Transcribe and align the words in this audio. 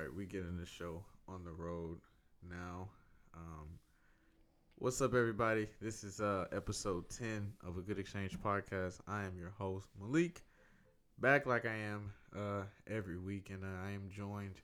right, 0.00 0.14
we 0.14 0.24
getting 0.24 0.56
the 0.56 0.64
show 0.64 1.02
on 1.28 1.44
the 1.44 1.52
road 1.52 1.98
now. 2.48 2.88
Um, 3.34 3.66
what's 4.76 5.02
up, 5.02 5.12
everybody? 5.12 5.68
This 5.82 6.04
is 6.04 6.20
uh, 6.22 6.46
episode 6.52 7.10
10 7.10 7.52
of 7.66 7.76
a 7.76 7.82
Good 7.82 7.98
Exchange 7.98 8.38
podcast. 8.40 9.00
I 9.06 9.24
am 9.24 9.36
your 9.38 9.50
host, 9.50 9.88
Malik, 10.00 10.42
back 11.18 11.44
like 11.44 11.66
I 11.66 11.74
am 11.74 12.12
uh, 12.34 12.62
every 12.88 13.18
week, 13.18 13.50
and 13.50 13.62
uh, 13.62 13.86
I 13.86 13.90
am 13.90 14.08
joined 14.10 14.54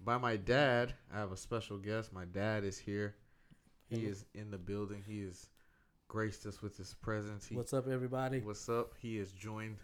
by 0.00 0.18
my 0.18 0.36
dad. 0.36 0.94
I 1.14 1.18
have 1.18 1.30
a 1.30 1.36
special 1.36 1.78
guest. 1.78 2.12
My 2.12 2.24
dad 2.24 2.64
is 2.64 2.76
here. 2.76 3.14
He 3.88 4.04
is 4.04 4.24
in 4.34 4.50
the 4.50 4.58
building. 4.58 5.04
He 5.06 5.22
has 5.26 5.46
graced 6.08 6.44
us 6.44 6.60
with 6.60 6.76
his 6.76 6.92
presence. 6.94 7.46
He, 7.46 7.54
What's 7.54 7.72
up, 7.72 7.86
everybody? 7.86 8.40
What's 8.40 8.68
up? 8.68 8.94
He 8.98 9.18
has 9.18 9.30
joined 9.30 9.76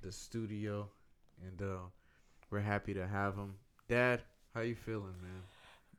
the 0.00 0.10
studio, 0.10 0.88
and 1.46 1.60
uh, 1.60 1.82
we're 2.50 2.60
happy 2.60 2.94
to 2.94 3.06
have 3.06 3.34
him. 3.34 3.56
Dad, 3.88 4.22
how 4.54 4.60
you 4.62 4.74
feeling, 4.74 5.14
man? 5.22 5.42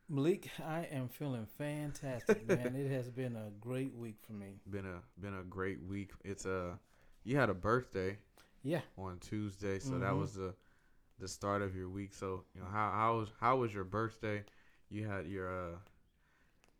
Malik, 0.08 0.48
I 0.64 0.86
am 0.92 1.08
feeling 1.08 1.46
fantastic, 1.58 2.46
man. 2.48 2.74
it 2.76 2.90
has 2.90 3.10
been 3.10 3.36
a 3.36 3.50
great 3.60 3.94
week 3.94 4.16
for 4.26 4.32
me. 4.32 4.60
Been 4.70 4.86
a 4.86 5.00
been 5.20 5.34
a 5.34 5.42
great 5.42 5.82
week. 5.82 6.10
It's 6.24 6.46
a 6.46 6.78
you 7.24 7.36
had 7.36 7.50
a 7.50 7.54
birthday 7.54 8.18
Yeah. 8.62 8.80
on 8.98 9.18
Tuesday, 9.18 9.78
so 9.78 9.98
that 9.98 10.12
Mhm. 10.12 10.18
was 10.18 10.34
the 10.34 10.54
the 11.18 11.28
start 11.28 11.62
of 11.62 11.74
your 11.76 11.88
week. 11.88 12.14
So 12.14 12.44
you 12.54 12.60
know 12.60 12.66
how 12.68 12.90
how 12.90 13.18
was 13.18 13.28
how 13.40 13.56
was 13.56 13.72
your 13.74 13.84
birthday? 13.84 14.44
You 14.88 15.06
had 15.06 15.26
your 15.26 15.48
uh 15.72 15.76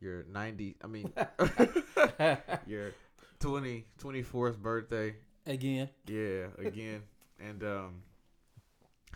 your 0.01 0.25
ninety. 0.25 0.77
I 0.83 0.87
mean 0.87 1.13
your 2.67 2.93
20, 3.41 3.85
24th 3.99 4.59
birthday. 4.59 5.17
Again, 5.47 5.89
Yeah, 6.07 6.47
again. 6.59 7.03
and 7.39 7.63
um, 7.63 8.03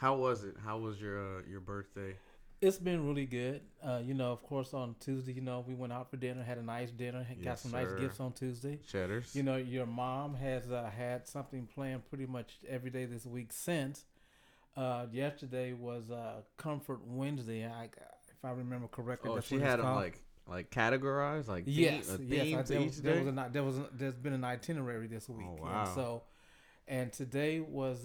how 0.01 0.17
was 0.17 0.45
it? 0.45 0.57
How 0.65 0.79
was 0.79 1.01
your 1.01 1.19
uh, 1.19 1.43
your 1.49 1.61
birthday? 1.61 2.15
it's 2.63 2.77
been 2.79 3.07
really 3.07 3.25
good. 3.25 3.63
Uh, 3.83 4.01
you 4.05 4.13
know, 4.13 4.33
of 4.33 4.43
course, 4.43 4.75
on 4.75 4.95
Tuesday, 5.01 5.33
you 5.33 5.41
know, 5.41 5.65
we 5.66 5.73
went 5.74 5.95
out 5.95 6.11
for 6.11 6.19
dinner, 6.19 6.43
had 6.43 6.59
a 6.59 6.63
nice 6.63 6.91
dinner, 6.91 7.23
had- 7.23 7.43
got 7.43 7.59
some 7.59 7.71
sir. 7.71 7.83
nice 7.83 7.93
gifts 7.99 8.21
on 8.21 8.33
Tuesday. 8.33 8.79
Cheddars. 8.87 9.35
You 9.35 9.43
know, 9.43 9.57
your 9.57 9.87
mom 9.87 10.35
has 10.35 10.71
uh, 10.71 10.91
had 10.95 11.27
something 11.27 11.66
planned 11.74 12.05
pretty 12.11 12.27
much 12.27 12.59
every 12.69 12.91
day 12.91 13.07
this 13.07 13.24
week 13.24 13.51
since. 13.52 14.05
Uh, 14.77 15.07
yesterday 15.11 15.73
was 15.73 16.11
uh, 16.11 16.43
Comfort 16.59 17.01
Wednesday. 17.07 17.65
I, 17.67 17.85
if 17.85 18.45
I 18.45 18.51
remember 18.51 18.89
correctly, 18.89 19.30
Oh, 19.30 19.37
that's 19.37 19.46
she 19.46 19.59
had 19.59 19.79
them 19.80 19.95
like 19.95 20.23
like 20.46 20.71
categorized, 20.71 21.49
like 21.49 21.65
yes, 21.67 22.11
a 22.11 22.19
theme 22.19 22.29
yes. 22.30 22.71
I, 22.71 22.74
there, 22.74 22.80
each 22.83 22.87
was- 22.89 23.02
there 23.02 23.24
was 23.24 23.27
a, 23.27 23.49
there 23.52 23.63
was 23.65 23.79
a, 23.79 23.89
there's 23.95 24.17
been 24.17 24.35
an 24.35 24.45
itinerary 24.45 25.07
this 25.07 25.30
week. 25.30 25.46
Oh, 25.49 25.63
wow. 25.63 25.85
And 25.87 25.95
so, 25.95 26.23
and 26.87 27.11
today 27.11 27.61
was 27.61 28.05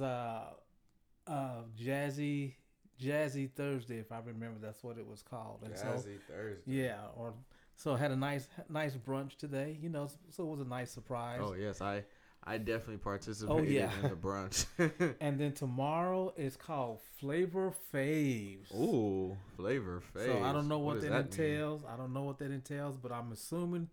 uh, 1.28 1.64
Jazzy 1.80 2.54
Jazzy 3.02 3.52
Thursday, 3.52 4.00
if 4.00 4.12
I 4.12 4.20
remember, 4.20 4.60
that's 4.62 4.84
what 4.84 4.98
it 4.98 5.08
was 5.08 5.22
called. 5.22 5.60
And 5.64 5.78
so, 5.78 5.86
Jazzy 5.86 6.18
Thursday. 6.28 6.62
yeah, 6.66 7.00
or 7.16 7.34
so 7.76 7.96
had 7.96 8.12
a 8.12 8.16
nice 8.16 8.48
nice 8.70 8.96
brunch 8.96 9.36
today. 9.38 9.78
You 9.82 9.90
know, 9.90 10.08
so 10.30 10.44
it 10.44 10.50
was 10.50 10.62
a 10.62 10.66
nice 10.66 10.92
surprise. 10.92 11.42
Oh 11.44 11.54
yes, 11.54 11.82
I 11.82 12.04
I 12.48 12.58
definitely 12.60 12.98
participated 12.98 13.50
oh, 13.50 13.64
yeah. 13.64 13.90
in 14.04 14.10
the 14.10 14.16
brunch. 14.16 14.66
And 15.22 15.40
then 15.40 15.54
tomorrow 15.54 16.34
is 16.38 16.56
called 16.56 17.00
Flavor 17.20 17.74
Faves. 17.94 18.74
Ooh, 18.74 19.36
flavor 19.58 20.02
face. 20.14 20.28
So 20.28 20.44
I 20.44 20.54
don't 20.54 20.68
know 20.68 20.78
what, 20.78 20.96
does 20.96 21.06
that, 21.06 21.12
mean? 21.12 21.22
entails. 21.22 21.84
I 21.92 21.98
don't 21.98 22.14
know 22.14 22.24
what 22.24 22.38
that 22.40 22.52
entails, 22.52 22.98
but 22.98 23.12
I'm 23.12 23.32
assuming 23.32 23.90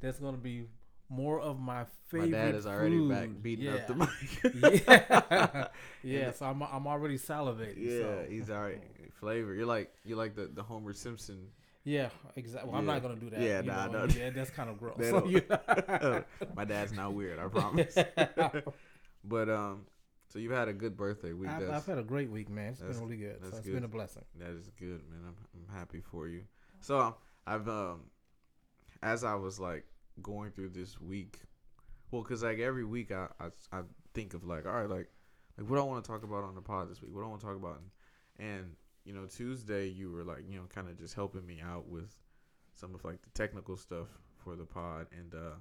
that's 0.00 0.18
going 0.18 0.34
to 0.34 0.40
be 0.40 0.64
more 1.08 1.40
of 1.40 1.58
my 1.60 1.84
favorite. 2.08 2.30
My 2.30 2.38
dad 2.38 2.54
is 2.54 2.66
already 2.66 2.98
food. 2.98 3.10
back 3.10 3.28
beating 3.42 3.66
yeah. 3.66 3.74
up 3.74 3.86
the 3.86 3.94
mic. 3.94 4.82
yeah, 4.88 5.68
yeah. 6.02 6.32
So 6.32 6.46
I'm 6.46 6.62
I'm 6.62 6.86
already 6.86 7.18
salivating. 7.18 7.76
yeah, 7.78 8.00
so. 8.00 8.26
he's 8.28 8.50
already 8.50 8.78
flavor. 9.20 9.54
You're 9.54 9.66
like 9.66 9.92
you 10.04 10.16
like 10.16 10.34
the 10.34 10.46
the 10.46 10.62
Homer 10.62 10.92
Simpson. 10.92 11.48
yeah, 11.84 12.08
exactly. 12.36 12.70
Well, 12.70 12.78
I'm 12.78 12.86
not 12.86 13.02
gonna 13.02 13.16
do 13.16 13.30
that. 13.30 13.40
Yeah, 13.40 13.60
you 13.60 13.66
nah, 13.66 13.86
know, 13.86 14.06
no. 14.06 14.14
Yeah, 14.14 14.30
that's 14.30 14.50
kind 14.50 14.70
of 14.70 14.78
gross. 14.80 14.96
So, 15.00 15.20
don't- 15.20 15.30
yeah. 15.30 16.22
My 16.56 16.64
dad's 16.64 16.92
not 16.92 17.12
weird, 17.12 17.38
I 17.38 17.48
promise. 17.48 17.96
but 19.24 19.48
um, 19.48 19.86
so 20.28 20.38
you've 20.38 20.52
had 20.52 20.68
a 20.68 20.72
good 20.72 20.96
birthday 20.96 21.32
week. 21.32 21.50
I've, 21.50 21.70
I've 21.70 21.86
had 21.86 21.98
a 21.98 22.02
great 22.02 22.30
week, 22.30 22.48
man. 22.48 22.70
It's 22.72 22.80
been 22.80 23.00
really 23.00 23.16
good. 23.16 23.38
So 23.42 23.48
it's 23.48 23.60
good. 23.60 23.74
been 23.74 23.84
a 23.84 23.88
blessing. 23.88 24.24
That 24.38 24.50
is 24.50 24.70
good, 24.78 25.02
man. 25.10 25.20
I'm, 25.26 25.36
I'm 25.54 25.76
happy 25.78 26.00
for 26.00 26.28
you. 26.28 26.42
So 26.80 26.98
um, 26.98 27.14
I've 27.46 27.68
um, 27.68 28.00
as 29.02 29.22
I 29.22 29.34
was 29.34 29.60
like 29.60 29.84
going 30.22 30.50
through 30.50 30.70
this 30.70 31.00
week, 31.00 31.40
well, 32.10 32.22
cause 32.22 32.42
like 32.42 32.58
every 32.58 32.84
week 32.84 33.12
I 33.12 33.28
I, 33.40 33.46
I 33.72 33.82
think 34.14 34.34
of 34.34 34.44
like, 34.44 34.66
all 34.66 34.72
right, 34.72 34.88
like 34.88 35.10
like 35.58 35.68
what 35.68 35.78
I 35.78 35.82
want 35.82 36.04
to 36.04 36.10
talk 36.10 36.24
about 36.24 36.44
on 36.44 36.54
the 36.54 36.60
pod 36.60 36.90
this 36.90 37.00
week. 37.00 37.10
What 37.14 37.24
I 37.24 37.28
want 37.28 37.40
to 37.40 37.46
talk 37.46 37.56
about, 37.56 37.80
and, 38.38 38.48
and 38.48 38.66
you 39.04 39.12
know 39.12 39.26
Tuesday 39.26 39.88
you 39.88 40.10
were 40.10 40.24
like 40.24 40.44
you 40.48 40.56
know 40.56 40.64
kind 40.72 40.88
of 40.88 40.98
just 40.98 41.14
helping 41.14 41.46
me 41.46 41.60
out 41.64 41.88
with 41.88 42.14
some 42.74 42.94
of 42.94 43.04
like 43.04 43.22
the 43.22 43.30
technical 43.30 43.76
stuff 43.76 44.08
for 44.36 44.56
the 44.56 44.64
pod, 44.64 45.06
and 45.12 45.34
uh, 45.34 45.56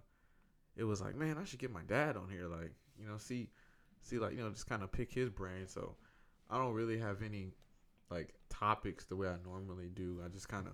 it 0.76 0.84
was 0.84 1.02
like, 1.02 1.16
man, 1.16 1.38
I 1.40 1.46
should 1.46 1.60
get 1.60 1.72
my 1.72 1.84
dad 1.88 2.18
on 2.18 2.30
here, 2.30 2.48
like 2.48 2.74
you 3.00 3.08
know 3.08 3.18
see 3.18 3.50
see 4.02 4.20
like 4.20 4.34
you 4.34 4.40
know 4.40 4.50
just 4.50 4.68
kind 4.68 4.84
of 4.84 4.92
pick 4.92 5.14
his 5.14 5.30
brain. 5.30 5.68
So 5.68 5.96
I 6.50 6.58
don't 6.58 6.74
really 6.74 7.00
have 7.00 7.22
any 7.22 7.54
like 8.10 8.34
topics 8.50 9.06
the 9.06 9.16
way 9.16 9.28
I 9.28 9.36
normally 9.46 9.90
do. 9.94 10.22
I 10.24 10.30
just 10.30 10.48
kind 10.50 10.68
of 10.68 10.74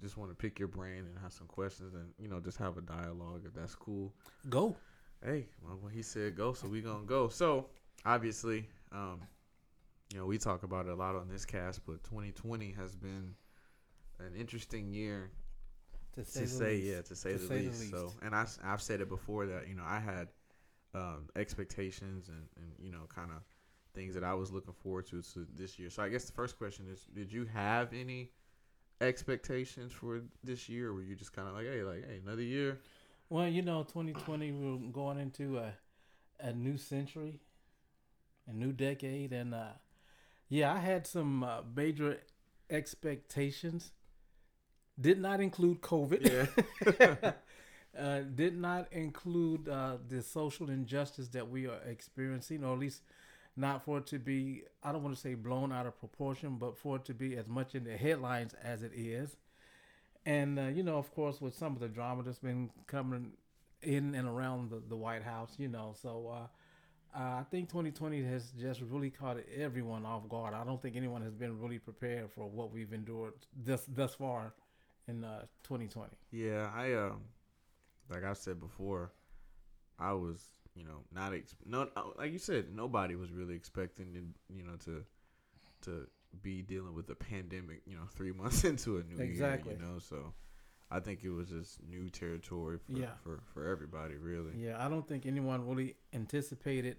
just 0.00 0.16
want 0.16 0.30
to 0.30 0.34
pick 0.34 0.58
your 0.58 0.68
brain 0.68 0.98
and 1.06 1.18
have 1.22 1.32
some 1.32 1.46
questions 1.46 1.94
and 1.94 2.08
you 2.18 2.28
know 2.28 2.40
just 2.40 2.58
have 2.58 2.76
a 2.76 2.80
dialogue 2.82 3.42
if 3.46 3.54
that's 3.54 3.74
cool. 3.74 4.12
Go. 4.48 4.76
Hey, 5.24 5.48
well, 5.62 5.78
he 5.92 6.02
said 6.02 6.36
go, 6.36 6.52
so 6.52 6.66
we 6.68 6.80
gonna 6.80 7.04
go. 7.04 7.28
So 7.28 7.66
obviously, 8.06 8.68
um, 8.92 9.20
you 10.12 10.18
know 10.18 10.26
we 10.26 10.38
talk 10.38 10.62
about 10.62 10.86
it 10.86 10.92
a 10.92 10.94
lot 10.94 11.14
on 11.16 11.28
this 11.28 11.44
cast, 11.44 11.84
but 11.86 12.02
2020 12.04 12.72
has 12.72 12.94
been 12.96 13.34
an 14.18 14.34
interesting 14.34 14.92
year 14.92 15.30
To 16.14 16.24
say, 16.24 16.40
to 16.40 16.46
say 16.46 16.70
least. 16.76 16.86
yeah 16.86 17.02
to 17.02 17.14
say, 17.16 17.32
To 17.32 17.38
the, 17.38 17.46
say 17.46 17.58
the 17.62 17.68
least. 17.70 17.90
So 17.90 18.02
least. 18.04 18.16
and 18.22 18.34
I 18.34 18.46
have 18.62 18.82
said 18.82 19.00
it 19.00 19.08
before 19.08 19.46
that 19.46 19.68
you 19.68 19.74
know 19.74 19.84
I 19.86 19.98
had 20.00 20.28
um, 20.94 21.28
expectations 21.36 22.28
and 22.28 22.46
and 22.56 22.72
you 22.78 22.90
know 22.90 23.06
kind 23.14 23.30
of 23.30 23.42
things 23.94 24.14
that 24.14 24.22
I 24.24 24.34
was 24.34 24.52
looking 24.52 24.72
forward 24.74 25.06
to, 25.08 25.20
to 25.34 25.46
this 25.56 25.76
year. 25.78 25.90
So 25.90 26.02
I 26.02 26.08
guess 26.08 26.24
the 26.24 26.32
first 26.32 26.56
question 26.56 26.86
is, 26.92 27.06
did 27.12 27.32
you 27.32 27.44
have 27.52 27.92
any 27.92 28.30
expectations 29.00 29.92
for 29.92 30.22
this 30.44 30.68
year, 30.68 30.92
were 30.92 31.02
you 31.02 31.14
just 31.14 31.32
kind 31.32 31.48
of 31.48 31.54
like, 31.54 31.66
hey, 31.66 31.82
like 31.82 32.06
hey, 32.06 32.20
another 32.24 32.42
year? 32.42 32.78
Well, 33.28 33.46
you 33.46 33.62
know, 33.62 33.82
2020, 33.84 34.52
we're 34.52 34.90
going 34.90 35.18
into 35.18 35.58
a, 35.58 35.72
a 36.40 36.52
new 36.52 36.76
century, 36.76 37.40
a 38.48 38.52
new 38.52 38.72
decade. 38.72 39.32
And 39.32 39.54
uh, 39.54 39.74
yeah, 40.48 40.72
I 40.72 40.78
had 40.78 41.06
some 41.06 41.44
uh, 41.44 41.60
major 41.74 42.18
expectations. 42.68 43.92
Did 45.00 45.20
not 45.20 45.40
include 45.40 45.80
COVID. 45.80 46.50
Yeah. 46.98 47.32
uh, 47.98 48.20
did 48.34 48.58
not 48.58 48.92
include 48.92 49.68
uh, 49.68 49.96
the 50.08 50.22
social 50.22 50.68
injustice 50.68 51.28
that 51.28 51.48
we 51.48 51.66
are 51.66 51.80
experiencing, 51.86 52.64
or 52.64 52.74
at 52.74 52.80
least 52.80 53.02
not 53.60 53.84
for 53.84 53.98
it 53.98 54.06
to 54.06 54.18
be, 54.18 54.62
I 54.82 54.92
don't 54.92 55.02
want 55.02 55.14
to 55.14 55.20
say 55.20 55.34
blown 55.34 55.72
out 55.72 55.86
of 55.86 55.98
proportion, 56.00 56.56
but 56.58 56.76
for 56.78 56.96
it 56.96 57.04
to 57.06 57.14
be 57.14 57.36
as 57.36 57.46
much 57.46 57.74
in 57.74 57.84
the 57.84 57.96
headlines 57.96 58.54
as 58.62 58.82
it 58.82 58.92
is. 58.94 59.36
And, 60.26 60.58
uh, 60.58 60.62
you 60.64 60.82
know, 60.82 60.98
of 60.98 61.14
course, 61.14 61.40
with 61.40 61.54
some 61.54 61.74
of 61.74 61.80
the 61.80 61.88
drama 61.88 62.22
that's 62.22 62.38
been 62.38 62.70
coming 62.86 63.32
in 63.82 64.14
and 64.14 64.28
around 64.28 64.70
the, 64.70 64.82
the 64.88 64.96
White 64.96 65.22
House, 65.22 65.54
you 65.58 65.68
know, 65.68 65.94
so 66.00 66.30
uh, 66.32 67.18
uh, 67.18 67.40
I 67.40 67.44
think 67.50 67.68
2020 67.68 68.22
has 68.24 68.52
just 68.58 68.80
really 68.82 69.10
caught 69.10 69.38
everyone 69.56 70.04
off 70.04 70.28
guard. 70.28 70.54
I 70.54 70.64
don't 70.64 70.80
think 70.80 70.96
anyone 70.96 71.22
has 71.22 71.34
been 71.34 71.60
really 71.60 71.78
prepared 71.78 72.30
for 72.30 72.48
what 72.48 72.72
we've 72.72 72.92
endured 72.92 73.34
thus, 73.64 73.84
thus 73.88 74.14
far 74.14 74.52
in 75.08 75.24
uh, 75.24 75.40
2020. 75.64 76.10
Yeah, 76.30 76.70
I 76.74 76.94
um, 76.94 77.20
like 78.08 78.24
I 78.24 78.32
said 78.34 78.60
before, 78.60 79.10
I 79.98 80.12
was 80.12 80.40
you 80.80 80.86
know 80.88 81.00
not 81.14 81.34
ex- 81.34 81.54
no 81.66 81.80
uh, 81.96 82.02
like 82.16 82.32
you 82.32 82.38
said 82.38 82.64
nobody 82.74 83.14
was 83.14 83.30
really 83.32 83.54
expecting 83.54 84.08
to 84.14 84.20
you 84.56 84.62
know 84.64 84.76
to 84.86 85.04
to 85.82 86.06
be 86.42 86.62
dealing 86.62 86.94
with 86.94 87.08
a 87.10 87.14
pandemic 87.14 87.82
you 87.86 87.94
know 87.96 88.06
three 88.18 88.32
months 88.32 88.64
into 88.64 88.96
a 88.98 89.02
new 89.02 89.18
Exactly. 89.22 89.72
year 89.72 89.80
you 89.80 89.86
know 89.86 89.98
so 89.98 90.32
I 90.92 90.98
think 90.98 91.22
it 91.22 91.30
was 91.30 91.48
just 91.50 91.72
new 91.88 92.08
territory 92.10 92.78
for 92.78 92.98
Yeah. 92.98 93.14
for, 93.22 93.34
for 93.52 93.68
everybody 93.68 94.14
really 94.16 94.52
Yeah, 94.66 94.84
I 94.84 94.88
don't 94.88 95.06
think 95.06 95.26
anyone 95.26 95.60
really 95.68 95.94
anticipated 96.12 96.96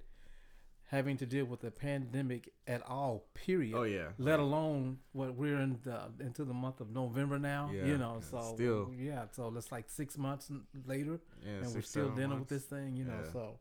having 0.97 1.15
to 1.17 1.25
deal 1.25 1.45
with 1.45 1.63
a 1.63 1.71
pandemic 1.71 2.51
at 2.67 2.81
all. 2.85 3.23
Period. 3.33 3.75
oh 3.77 3.83
yeah 3.83 4.09
Let 4.17 4.39
alone 4.39 4.97
what 5.13 5.35
we're 5.35 5.59
in 5.59 5.79
the 5.83 6.00
into 6.19 6.44
the 6.44 6.53
month 6.53 6.81
of 6.81 6.89
November 6.91 7.39
now. 7.39 7.69
Yeah, 7.73 7.85
you 7.85 7.97
know, 7.97 8.19
so 8.29 8.41
still. 8.56 8.91
yeah, 8.97 9.23
so 9.31 9.53
it's 9.57 9.71
like 9.71 9.89
six 9.89 10.17
months 10.17 10.51
later, 10.85 11.21
and 11.45 11.65
we're 11.73 11.81
still 11.81 12.09
dealing 12.09 12.31
months. 12.31 12.50
with 12.51 12.61
this 12.61 12.65
thing. 12.65 12.97
You 12.97 13.06
know, 13.06 13.21
so 13.31 13.57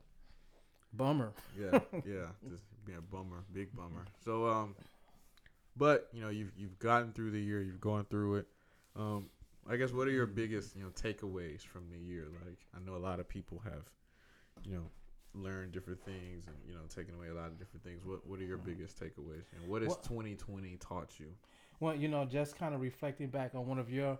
bummer. 0.93 1.33
yeah, 1.59 1.79
yeah, 2.05 2.27
just 2.49 2.63
being 2.85 2.97
a 2.97 3.01
bummer, 3.01 3.43
big 3.53 3.75
bummer. 3.75 4.05
So, 4.23 4.47
um, 4.47 4.75
but 5.75 6.09
you 6.13 6.21
know, 6.21 6.29
you've 6.29 6.51
you've 6.57 6.79
gotten 6.79 7.11
through 7.13 7.31
the 7.31 7.41
year, 7.41 7.61
you've 7.61 7.81
gone 7.81 8.05
through 8.09 8.35
it. 8.35 8.47
Um, 8.95 9.29
I 9.69 9.77
guess 9.77 9.91
what 9.91 10.07
are 10.07 10.11
your 10.11 10.25
biggest 10.25 10.75
you 10.75 10.83
know 10.83 10.89
takeaways 10.89 11.61
from 11.61 11.83
the 11.91 11.99
year? 11.99 12.27
Like, 12.45 12.57
I 12.75 12.85
know 12.85 12.95
a 12.95 13.03
lot 13.03 13.19
of 13.19 13.27
people 13.27 13.61
have, 13.63 13.83
you 14.65 14.75
know, 14.75 14.89
learned 15.33 15.71
different 15.71 16.03
things 16.03 16.45
and 16.47 16.55
you 16.67 16.73
know 16.73 16.81
taken 16.93 17.13
away 17.15 17.29
a 17.29 17.33
lot 17.33 17.47
of 17.47 17.59
different 17.59 17.83
things. 17.83 18.05
What 18.05 18.25
what 18.27 18.39
are 18.39 18.45
your 18.45 18.57
biggest 18.57 18.99
takeaways 18.99 19.45
and 19.55 19.67
what 19.67 19.81
has 19.81 19.97
twenty 19.97 20.35
twenty 20.35 20.77
taught 20.77 21.19
you? 21.19 21.27
Well, 21.79 21.95
you 21.95 22.07
know, 22.07 22.25
just 22.25 22.57
kind 22.57 22.75
of 22.75 22.81
reflecting 22.81 23.27
back 23.27 23.55
on 23.55 23.65
one 23.65 23.79
of 23.79 23.89
your 23.89 24.19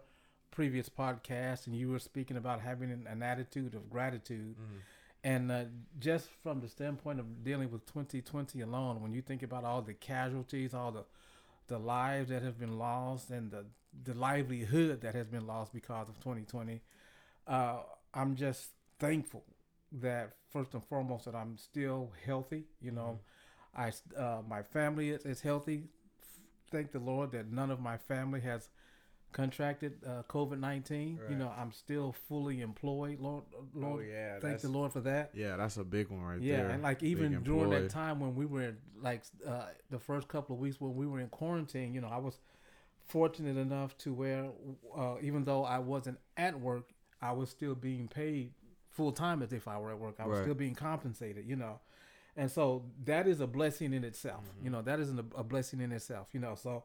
previous 0.51 0.89
podcasts, 0.89 1.67
and 1.67 1.75
you 1.75 1.89
were 1.89 1.99
speaking 1.99 2.37
about 2.37 2.61
having 2.61 2.91
an, 2.91 3.07
an 3.09 3.23
attitude 3.23 3.75
of 3.75 3.89
gratitude. 3.89 4.55
Mm-hmm. 4.55 4.77
And 5.23 5.51
uh, 5.51 5.65
just 5.99 6.29
from 6.41 6.61
the 6.61 6.67
standpoint 6.67 7.19
of 7.19 7.43
dealing 7.43 7.71
with 7.71 7.85
2020 7.91 8.61
alone, 8.61 9.01
when 9.01 9.13
you 9.13 9.21
think 9.21 9.43
about 9.43 9.63
all 9.63 9.81
the 9.81 9.93
casualties, 9.93 10.73
all 10.73 10.91
the 10.91 11.03
the 11.67 11.77
lives 11.79 12.29
that 12.29 12.41
have 12.43 12.59
been 12.59 12.77
lost, 12.77 13.29
and 13.29 13.51
the 13.51 13.65
the 14.03 14.13
livelihood 14.13 15.01
that 15.01 15.15
has 15.15 15.27
been 15.27 15.45
lost 15.45 15.73
because 15.73 16.09
of 16.09 16.19
2020, 16.21 16.81
uh, 17.47 17.79
I'm 18.13 18.35
just 18.35 18.69
thankful 18.99 19.43
that 19.91 20.33
first 20.49 20.73
and 20.73 20.83
foremost 20.83 21.25
that 21.25 21.35
I'm 21.35 21.57
still 21.57 22.11
healthy. 22.25 22.63
You 22.81 22.91
know, 22.91 23.19
I 23.75 23.91
uh, 24.17 24.41
my 24.47 24.63
family 24.63 25.11
is, 25.11 25.25
is 25.25 25.41
healthy. 25.41 25.83
Thank 26.71 26.91
the 26.91 26.99
Lord 26.99 27.31
that 27.33 27.51
none 27.51 27.69
of 27.69 27.79
my 27.79 27.97
family 27.97 28.41
has 28.41 28.69
contracted 29.31 29.93
uh, 30.05 30.23
COVID 30.29 30.59
nineteen. 30.59 31.19
You 31.29 31.35
know, 31.35 31.51
I'm 31.57 31.71
still 31.71 32.13
fully 32.27 32.61
employed. 32.61 33.19
Lord, 33.19 33.43
Lord, 33.73 34.05
oh 34.05 34.09
yeah, 34.11 34.39
thank 34.39 34.61
the 34.61 34.69
Lord 34.69 34.91
for 34.91 35.01
that. 35.01 35.31
yeah, 35.33 35.55
that's 35.57 35.77
a 35.77 35.83
big 35.83 36.09
one 36.09 36.21
right 36.21 36.41
yeah, 36.41 36.57
there. 36.57 36.67
Yeah, 36.67 36.73
and 36.73 36.83
like 36.83 37.03
even 37.03 37.41
during 37.43 37.69
that 37.71 37.89
time 37.89 38.19
when 38.19 38.35
we 38.35 38.45
were 38.45 38.61
in, 38.63 38.77
like 39.01 39.23
uh, 39.47 39.67
the 39.89 39.99
first 39.99 40.27
couple 40.27 40.55
of 40.55 40.61
weeks 40.61 40.79
when 40.79 40.95
we 40.95 41.07
were 41.07 41.19
in 41.19 41.27
quarantine, 41.29 41.93
you 41.93 42.01
know, 42.01 42.09
I 42.09 42.17
was 42.17 42.39
fortunate 43.07 43.57
enough 43.57 43.97
to 43.99 44.13
where 44.13 44.49
uh, 44.97 45.15
even 45.21 45.43
though 45.43 45.63
I 45.63 45.79
wasn't 45.79 46.17
at 46.37 46.59
work, 46.59 46.89
I 47.21 47.31
was 47.33 47.49
still 47.49 47.75
being 47.75 48.07
paid 48.07 48.53
full 48.89 49.11
time 49.11 49.41
as 49.41 49.53
if 49.53 49.67
I 49.67 49.77
were 49.77 49.91
at 49.91 49.99
work. 49.99 50.15
I 50.19 50.25
was 50.25 50.37
Right. 50.37 50.43
still 50.45 50.53
being 50.55 50.75
compensated, 50.75 51.45
you 51.45 51.55
know, 51.55 51.79
and 52.35 52.49
so 52.51 52.83
that 53.05 53.27
is 53.27 53.39
a 53.41 53.47
blessing 53.47 53.93
in 53.93 54.03
itself. 54.03 54.43
You 54.61 54.65
Mm-hmm. 54.65 54.71
know, 54.73 54.81
that 54.83 54.99
is 54.99 55.09
an, 55.09 55.19
a 55.35 55.43
blessing 55.43 55.81
in 55.81 55.91
itself. 55.91 56.27
You 56.33 56.39
know, 56.39 56.55
so 56.55 56.83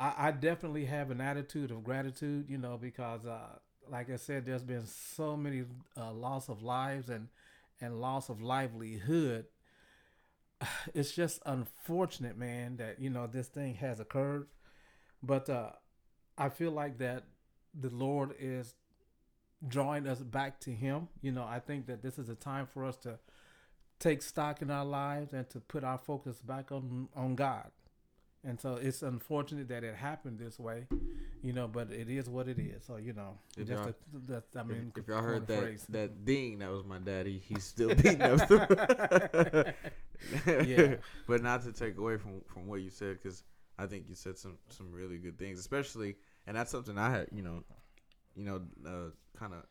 I, 0.00 0.28
I 0.28 0.30
definitely 0.32 0.86
have 0.86 1.10
an 1.10 1.20
attitude 1.20 1.70
of 1.70 1.84
gratitude. 1.84 2.46
You 2.48 2.58
know, 2.58 2.78
because 2.80 3.26
uh, 3.26 3.58
like 3.88 4.10
I 4.10 4.16
said, 4.16 4.46
there's 4.46 4.64
been 4.64 4.86
so 4.86 5.36
many 5.36 5.64
uh, 5.96 6.12
loss 6.12 6.48
of 6.48 6.62
lives 6.62 7.10
and 7.10 7.28
and 7.80 8.00
loss 8.00 8.28
of 8.28 8.40
livelihood. 8.40 9.46
It's 10.94 11.12
just 11.12 11.40
unfortunate, 11.46 12.36
man, 12.36 12.78
that 12.78 13.00
you 13.00 13.10
know 13.10 13.26
this 13.26 13.48
thing 13.48 13.74
has 13.76 14.00
occurred. 14.00 14.48
But 15.22 15.50
uh, 15.50 15.70
I 16.38 16.48
feel 16.48 16.70
like 16.70 16.98
that 16.98 17.24
the 17.78 17.90
Lord 17.90 18.34
is 18.38 18.74
drawing 19.66 20.06
us 20.06 20.20
back 20.20 20.60
to 20.60 20.70
Him. 20.70 21.08
You 21.20 21.32
know, 21.32 21.44
I 21.44 21.60
think 21.60 21.86
that 21.86 22.02
this 22.02 22.18
is 22.18 22.28
a 22.28 22.34
time 22.34 22.66
for 22.66 22.84
us 22.84 22.96
to 22.98 23.18
take 23.98 24.22
stock 24.22 24.62
in 24.62 24.70
our 24.70 24.84
lives 24.84 25.34
and 25.34 25.48
to 25.50 25.60
put 25.60 25.84
our 25.84 25.98
focus 25.98 26.40
back 26.40 26.72
on 26.72 27.08
on 27.14 27.34
God. 27.34 27.70
And 28.42 28.58
so 28.58 28.76
it's 28.76 29.02
unfortunate 29.02 29.68
that 29.68 29.84
it 29.84 29.94
happened 29.94 30.38
this 30.38 30.58
way, 30.58 30.86
you 31.42 31.52
know, 31.52 31.68
but 31.68 31.92
it 31.92 32.08
is 32.08 32.26
what 32.28 32.48
it 32.48 32.58
is. 32.58 32.82
So 32.86 32.96
you 32.96 33.12
know, 33.12 33.36
If 33.56 33.68
just 33.68 33.86
a, 33.86 33.94
that 34.28 34.44
I 34.56 34.62
mean, 34.62 34.92
if, 34.96 35.02
if 35.02 35.08
y'all 35.08 35.20
heard 35.22 35.46
that 35.48 35.60
phrase. 35.60 35.84
that 35.90 36.24
ding, 36.24 36.60
that 36.60 36.70
was 36.70 36.84
my 36.84 36.98
daddy. 36.98 37.38
He's 37.46 37.64
still 37.64 37.94
beating 37.94 38.22
up. 38.22 38.38
The 38.48 39.74
Yeah. 40.66 40.96
but 41.26 41.42
not 41.42 41.62
to 41.64 41.72
take 41.72 41.98
away 41.98 42.16
from 42.16 42.40
from 42.46 42.66
what 42.66 42.80
you 42.80 42.90
said, 42.90 43.18
because 43.22 43.42
I 43.78 43.86
think 43.86 44.06
you 44.08 44.14
said 44.14 44.38
some 44.38 44.56
some 44.68 44.90
really 44.90 45.18
good 45.18 45.38
things, 45.38 45.58
especially, 45.60 46.16
and 46.46 46.56
that's 46.56 46.70
something 46.70 46.96
I 46.96 47.10
had, 47.10 47.28
you 47.32 47.42
know, 47.42 47.62
you 48.36 48.44
know, 48.44 48.62
uh, 48.86 49.10
kind 49.38 49.52
of, 49.54 49.64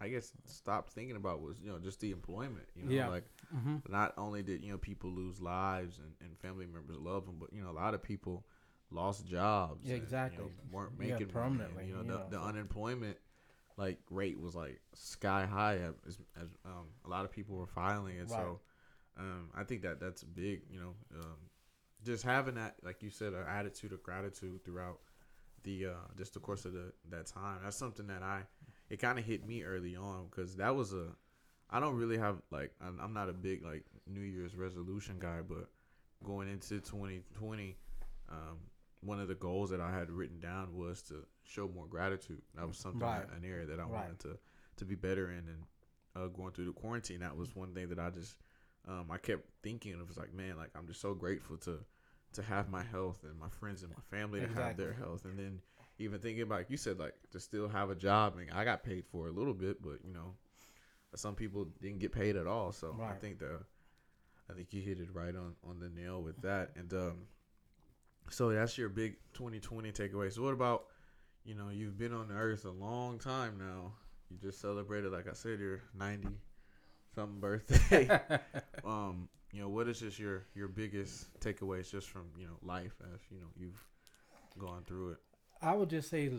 I 0.00 0.08
guess, 0.08 0.32
stopped 0.46 0.90
thinking 0.90 1.16
about 1.16 1.40
was 1.42 1.60
you 1.62 1.70
know 1.70 1.78
just 1.78 2.00
the 2.00 2.10
employment. 2.10 2.66
You 2.74 2.84
know, 2.86 2.92
Yeah. 2.94 3.08
like 3.08 3.24
hmm 3.52 3.76
not 3.88 4.14
only 4.18 4.42
did 4.42 4.62
you 4.62 4.72
know 4.72 4.78
people 4.78 5.10
lose 5.10 5.40
lives 5.40 5.98
and, 5.98 6.12
and 6.20 6.38
family 6.38 6.66
members 6.66 6.98
love 6.98 7.26
them, 7.26 7.36
but 7.40 7.52
you 7.52 7.62
know 7.62 7.70
a 7.70 7.72
lot 7.72 7.94
of 7.94 8.02
people 8.02 8.44
lost 8.90 9.26
jobs. 9.26 9.86
Yeah, 9.86 9.94
and, 9.94 10.02
you 10.02 10.02
exactly. 10.02 10.44
know, 10.44 10.50
weren't 10.70 10.92
Yeah, 11.00 11.12
making 11.12 11.28
permanently, 11.28 11.74
Money. 11.74 11.86
you 11.88 11.94
know, 11.94 12.02
you 12.02 12.06
the, 12.08 12.12
know, 12.14 12.26
the 12.30 12.40
unemployment 12.40 13.16
like 13.76 13.98
rate 14.10 14.38
was 14.38 14.54
like 14.54 14.80
sky 14.94 15.46
high 15.46 15.76
as, 16.06 16.18
as 16.40 16.48
um, 16.66 16.86
a 17.04 17.08
lot 17.08 17.24
of 17.24 17.30
people 17.30 17.56
were 17.56 17.66
filing 17.66 18.16
it. 18.16 18.28
Right. 18.28 18.36
So 18.40 18.60
um, 19.18 19.50
I 19.56 19.64
think 19.64 19.82
that 19.82 20.00
that's 20.00 20.22
big. 20.22 20.62
You 20.70 20.80
know, 20.80 20.94
um, 21.18 21.36
just 22.04 22.24
having 22.24 22.54
that, 22.56 22.76
like 22.82 23.02
you 23.02 23.10
said, 23.10 23.32
an 23.32 23.44
attitude 23.48 23.92
of 23.92 24.02
gratitude 24.02 24.64
throughout 24.64 24.98
the 25.62 25.86
uh, 25.86 25.90
just 26.16 26.34
the 26.34 26.40
course 26.40 26.64
of 26.64 26.72
the 26.72 26.92
that 27.10 27.26
time. 27.26 27.58
That's 27.62 27.76
something 27.76 28.06
that 28.08 28.22
I 28.22 28.42
it 28.90 28.98
kind 28.98 29.18
of 29.18 29.24
hit 29.24 29.46
me 29.46 29.62
early 29.62 29.96
on 29.96 30.26
because 30.30 30.56
that 30.56 30.74
was 30.76 30.92
a 30.92 31.06
I 31.70 31.78
don't 31.80 31.94
really 31.96 32.18
have 32.18 32.42
like 32.50 32.72
I'm, 32.84 32.98
I'm 33.00 33.12
not 33.14 33.28
a 33.28 33.32
big 33.32 33.64
like 33.64 33.84
New 34.06 34.20
Year's 34.20 34.56
resolution 34.56 35.16
guy, 35.18 35.40
but 35.46 35.68
going 36.24 36.48
into 36.48 36.80
2020, 36.80 37.76
um, 38.28 38.58
one 39.02 39.20
of 39.20 39.28
the 39.28 39.34
goals 39.34 39.70
that 39.70 39.80
I 39.80 39.90
had 39.96 40.10
written 40.10 40.40
down 40.40 40.76
was 40.76 41.00
to 41.02 41.24
show 41.44 41.68
more 41.68 41.86
gratitude. 41.86 42.42
That 42.56 42.66
was 42.66 42.76
something 42.76 43.00
Right. 43.00 43.24
an 43.36 43.44
area 43.44 43.66
that 43.66 43.78
I 43.80 43.84
Right. 43.84 43.92
wanted 43.92 44.18
to 44.20 44.38
to 44.76 44.84
be 44.84 44.94
better 44.96 45.30
in, 45.30 45.38
and 45.48 45.64
uh, 46.16 46.26
going 46.28 46.52
through 46.52 46.64
the 46.66 46.72
quarantine, 46.72 47.20
that 47.20 47.36
was 47.36 47.54
one 47.54 47.72
thing 47.74 47.88
that 47.90 47.98
I 47.98 48.10
just 48.10 48.36
um, 48.88 49.10
I 49.10 49.18
kept 49.18 49.46
thinking 49.62 49.94
of. 49.94 50.08
Was 50.08 50.16
like, 50.18 50.34
man, 50.34 50.56
like 50.56 50.70
I'm 50.74 50.86
just 50.86 51.00
so 51.00 51.14
grateful 51.14 51.56
to 51.58 51.78
to 52.34 52.42
have 52.42 52.68
my 52.68 52.82
health 52.82 53.18
and 53.24 53.38
my 53.38 53.48
friends 53.48 53.82
and 53.82 53.92
my 53.92 54.16
family 54.16 54.40
to 54.40 54.48
have 54.48 54.76
their 54.76 54.92
health, 54.92 55.24
and 55.24 55.38
then 55.38 55.60
even 55.98 56.20
thinking 56.20 56.42
about 56.42 56.58
like 56.58 56.70
you 56.70 56.76
said, 56.76 56.98
like 56.98 57.14
to 57.32 57.40
still 57.40 57.68
have 57.68 57.90
a 57.90 57.94
job. 57.94 58.36
and 58.38 58.50
I 58.52 58.64
got 58.64 58.82
paid 58.82 59.04
for 59.10 59.28
a 59.28 59.32
little 59.32 59.54
bit, 59.54 59.82
but 59.82 59.98
you 60.04 60.12
know, 60.12 60.34
some 61.14 61.34
people 61.34 61.66
didn't 61.80 61.98
get 61.98 62.12
paid 62.12 62.36
at 62.36 62.46
all. 62.46 62.72
So 62.72 62.96
I 63.02 63.14
think 63.14 63.38
the 63.38 63.60
I 64.50 64.54
think 64.54 64.72
you 64.72 64.80
hit 64.82 64.98
it 64.98 65.08
right 65.12 65.34
on 65.34 65.54
on 65.68 65.78
the 65.78 65.88
nail 65.88 66.22
with 66.22 66.40
that. 66.42 66.70
And 66.76 66.92
um, 66.94 67.18
so 68.30 68.50
that's 68.50 68.76
your 68.78 68.88
big 68.88 69.16
2020 69.34 69.92
takeaway. 69.92 70.32
So 70.32 70.42
what 70.42 70.54
about 70.54 70.86
you 71.44 71.54
know 71.54 71.68
you've 71.70 71.98
been 71.98 72.12
on 72.12 72.28
the 72.28 72.34
earth 72.34 72.64
a 72.64 72.70
long 72.70 73.18
time 73.18 73.58
now. 73.58 73.92
You 74.30 74.38
just 74.40 74.60
celebrated, 74.60 75.10
like 75.10 75.28
I 75.28 75.32
said, 75.32 75.58
your 75.58 75.82
90 75.98 76.28
something 77.14 77.40
birthday. 77.40 78.08
um, 78.84 79.28
you 79.52 79.60
know, 79.60 79.68
what 79.68 79.88
is 79.88 80.00
just 80.00 80.18
your 80.18 80.44
your 80.54 80.68
biggest 80.68 81.28
takeaways 81.40 81.90
just 81.90 82.08
from 82.08 82.26
you 82.38 82.46
know 82.46 82.56
life 82.62 82.94
as 83.14 83.20
you 83.30 83.38
know 83.38 83.48
you've 83.56 83.84
gone 84.58 84.82
through 84.86 85.12
it. 85.12 85.18
I 85.62 85.74
would 85.74 85.90
just 85.90 86.08
say 86.08 86.30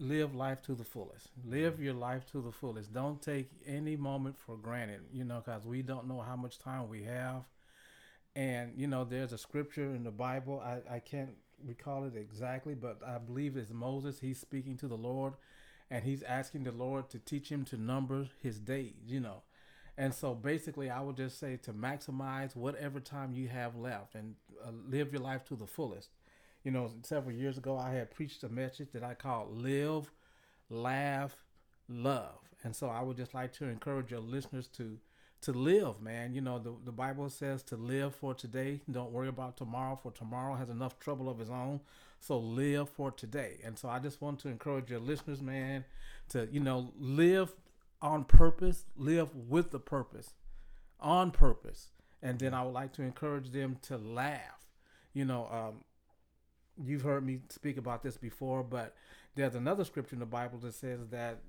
live 0.00 0.34
life 0.34 0.62
to 0.62 0.74
the 0.74 0.84
fullest. 0.84 1.28
Live 1.44 1.74
mm-hmm. 1.74 1.84
your 1.84 1.94
life 1.94 2.24
to 2.32 2.40
the 2.40 2.50
fullest. 2.50 2.92
Don't 2.92 3.20
take 3.20 3.50
any 3.66 3.96
moment 3.96 4.36
for 4.38 4.56
granted, 4.56 5.00
you 5.12 5.24
know, 5.24 5.42
because 5.44 5.66
we 5.66 5.82
don't 5.82 6.08
know 6.08 6.20
how 6.20 6.36
much 6.36 6.58
time 6.58 6.88
we 6.88 7.02
have. 7.04 7.42
And, 8.34 8.72
you 8.76 8.86
know, 8.86 9.04
there's 9.04 9.32
a 9.32 9.38
scripture 9.38 9.94
in 9.94 10.04
the 10.04 10.10
Bible. 10.10 10.62
I, 10.64 10.94
I 10.94 10.98
can't 11.00 11.32
recall 11.66 12.04
it 12.04 12.16
exactly, 12.16 12.74
but 12.74 13.00
I 13.06 13.18
believe 13.18 13.56
it's 13.56 13.72
Moses. 13.72 14.20
He's 14.20 14.40
speaking 14.40 14.76
to 14.78 14.88
the 14.88 14.96
Lord 14.96 15.34
and 15.90 16.04
he's 16.04 16.22
asking 16.22 16.64
the 16.64 16.72
Lord 16.72 17.10
to 17.10 17.18
teach 17.18 17.50
him 17.50 17.64
to 17.66 17.76
number 17.76 18.28
his 18.42 18.58
days, 18.58 18.94
you 19.06 19.20
know. 19.20 19.42
And 20.00 20.14
so 20.14 20.34
basically, 20.34 20.88
I 20.88 21.00
would 21.00 21.16
just 21.16 21.38
say 21.38 21.58
to 21.58 21.72
maximize 21.72 22.56
whatever 22.56 23.00
time 23.00 23.32
you 23.32 23.48
have 23.48 23.76
left 23.76 24.14
and 24.14 24.34
uh, 24.64 24.70
live 24.88 25.12
your 25.12 25.22
life 25.22 25.44
to 25.46 25.56
the 25.56 25.66
fullest 25.66 26.08
you 26.64 26.70
know, 26.70 26.90
several 27.02 27.34
years 27.34 27.56
ago, 27.56 27.76
I 27.78 27.90
had 27.92 28.10
preached 28.10 28.42
a 28.44 28.48
message 28.48 28.88
that 28.92 29.02
I 29.02 29.14
called 29.14 29.62
Live, 29.62 30.10
Laugh, 30.68 31.34
Love. 31.88 32.38
And 32.62 32.76
so 32.76 32.88
I 32.88 33.00
would 33.00 33.16
just 33.16 33.32
like 33.32 33.52
to 33.54 33.64
encourage 33.64 34.10
your 34.10 34.20
listeners 34.20 34.68
to 34.76 34.98
to 35.42 35.54
live, 35.54 36.02
man. 36.02 36.34
You 36.34 36.42
know, 36.42 36.58
the, 36.58 36.74
the 36.84 36.92
Bible 36.92 37.30
says 37.30 37.62
to 37.62 37.76
live 37.76 38.14
for 38.14 38.34
today. 38.34 38.82
Don't 38.90 39.10
worry 39.10 39.28
about 39.28 39.56
tomorrow, 39.56 39.98
for 40.02 40.12
tomorrow 40.12 40.54
has 40.54 40.68
enough 40.68 40.98
trouble 40.98 41.30
of 41.30 41.38
his 41.38 41.48
own. 41.48 41.80
So 42.20 42.38
live 42.38 42.90
for 42.90 43.10
today. 43.10 43.56
And 43.64 43.78
so 43.78 43.88
I 43.88 44.00
just 44.00 44.20
want 44.20 44.38
to 44.40 44.48
encourage 44.48 44.90
your 44.90 45.00
listeners, 45.00 45.40
man, 45.40 45.86
to, 46.28 46.46
you 46.52 46.60
know, 46.60 46.92
live 46.98 47.54
on 48.02 48.24
purpose, 48.24 48.84
live 48.96 49.34
with 49.34 49.70
the 49.70 49.78
purpose, 49.78 50.34
on 50.98 51.30
purpose. 51.30 51.90
And 52.22 52.38
then 52.38 52.54
I 52.54 52.62
would 52.62 52.74
like 52.74 52.92
to 52.94 53.02
encourage 53.02 53.50
them 53.50 53.78
to 53.82 53.96
laugh. 53.96 54.66
You 55.12 55.24
know, 55.24 55.48
um, 55.50 55.84
you've 56.82 57.02
heard 57.02 57.24
me 57.24 57.40
speak 57.48 57.76
about 57.76 58.02
this 58.02 58.16
before, 58.16 58.62
but 58.62 58.94
there's 59.34 59.54
another 59.54 59.84
scripture 59.84 60.16
in 60.16 60.20
the 60.20 60.26
Bible 60.26 60.58
that 60.58 60.74
says 60.74 61.08
that 61.10 61.40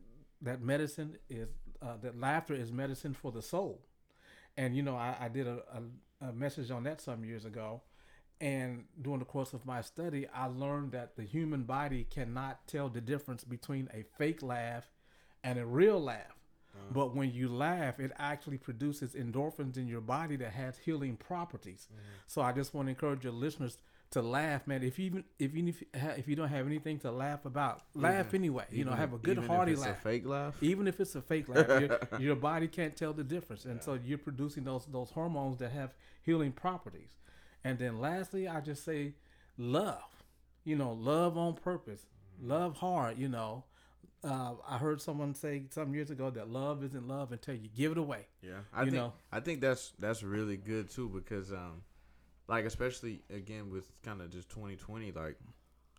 that 0.41 0.62
medicine 0.62 1.17
is 1.29 1.50
uh, 1.81 1.98
that 2.01 2.20
laughter 2.20 2.53
is 2.53 2.72
medicine 2.72 3.13
for 3.13 3.31
the 3.31 3.41
soul. 3.41 3.81
And 4.58 4.75
you 4.75 4.84
know, 4.84 4.96
I, 4.96 5.15
I 5.20 5.27
did 5.29 5.48
a, 5.48 5.62
a, 6.22 6.27
a 6.29 6.34
message 6.34 6.72
on 6.72 6.84
that 6.84 7.01
some 7.01 7.24
years 7.24 7.46
ago, 7.46 7.81
and 8.39 8.86
during 9.01 9.20
the 9.20 9.25
course 9.25 9.53
of 9.53 9.65
my 9.65 9.81
study, 9.81 10.27
I 10.34 10.48
learned 10.48 10.91
that 10.93 11.15
the 11.15 11.24
human 11.24 11.63
body 11.63 12.05
cannot 12.10 12.67
tell 12.67 12.89
the 12.89 13.01
difference 13.01 13.43
between 13.43 13.89
a 13.93 14.03
fake 14.17 14.41
laugh 14.41 14.89
and 15.43 15.60
a 15.60 15.65
real 15.65 16.01
laugh. 16.01 16.40
Uh-huh. 16.73 16.85
But 16.91 17.15
when 17.15 17.31
you 17.31 17.49
laugh, 17.49 17.99
it 17.99 18.11
actually 18.17 18.57
produces 18.57 19.13
endorphins 19.13 19.77
in 19.77 19.87
your 19.87 20.01
body 20.01 20.35
that 20.37 20.51
has 20.51 20.77
healing 20.77 21.17
properties. 21.17 21.87
Mm-hmm. 21.91 22.01
So 22.27 22.41
I 22.41 22.51
just 22.51 22.73
want 22.73 22.87
to 22.87 22.89
encourage 22.91 23.23
your 23.23 23.33
listeners 23.33 23.77
to 24.11 24.21
laugh, 24.21 24.67
man. 24.67 24.83
If 24.83 24.99
you 24.99 25.05
even 25.05 25.23
if 25.39 25.55
you 25.55 25.73
if, 25.93 26.27
you 26.27 26.35
don't 26.35 26.49
have 26.49 26.65
anything 26.65 26.99
to 26.99 27.11
laugh 27.11 27.45
about, 27.45 27.83
laugh 27.95 28.33
anyway. 28.33 28.65
You 28.69 28.85
know, 28.85 28.91
have 28.91 29.13
a 29.13 29.17
good 29.17 29.37
even 29.37 29.49
hearty 29.49 29.71
if 29.71 29.77
it's 29.77 29.87
laugh. 29.87 29.99
A 29.99 30.01
fake 30.01 30.25
laugh. 30.25 30.55
Even 30.61 30.87
if 30.87 30.99
it's 30.99 31.15
a 31.15 31.21
fake 31.21 31.47
laugh, 31.47 31.67
your, 31.67 31.99
your 32.19 32.35
body 32.35 32.67
can't 32.67 32.95
tell 32.95 33.13
the 33.13 33.23
difference, 33.23 33.65
and 33.65 33.81
so 33.81 33.97
you're 34.05 34.17
producing 34.17 34.65
those 34.65 34.85
those 34.85 35.11
hormones 35.11 35.59
that 35.59 35.71
have 35.71 35.93
healing 36.23 36.51
properties. 36.51 37.09
And 37.63 37.79
then 37.79 37.99
lastly, 37.99 38.47
I 38.47 38.59
just 38.59 38.83
say 38.83 39.13
love. 39.57 40.23
you 40.65 40.75
know, 40.75 40.91
love 40.91 41.37
on 41.37 41.53
purpose, 41.53 42.01
mm-hmm. 42.01 42.49
love 42.49 42.77
hard. 42.77 43.17
You 43.17 43.29
know, 43.29 43.63
uh, 44.23 44.53
I 44.67 44.77
heard 44.77 45.01
someone 45.01 45.33
say 45.33 45.63
some 45.71 45.93
years 45.93 46.09
ago 46.11 46.29
that 46.29 46.49
love 46.49 46.83
isn't 46.83 47.07
love 47.07 47.31
until 47.31 47.55
you 47.55 47.69
give 47.75 47.91
it 47.93 47.97
away. 47.97 48.27
Yeah, 48.41 48.59
I 48.73 48.81
You 48.83 48.91
think 48.91 48.95
know. 49.03 49.13
I 49.31 49.39
think 49.39 49.61
that's 49.61 49.93
that's 49.99 50.21
really 50.23 50.57
good 50.57 50.89
too 50.89 51.09
because 51.09 51.51
um, 51.51 51.81
like 52.47 52.65
especially 52.65 53.23
again 53.33 53.69
with 53.71 53.87
kind 54.03 54.21
of 54.21 54.29
just 54.31 54.49
2020, 54.49 55.11
like 55.11 55.37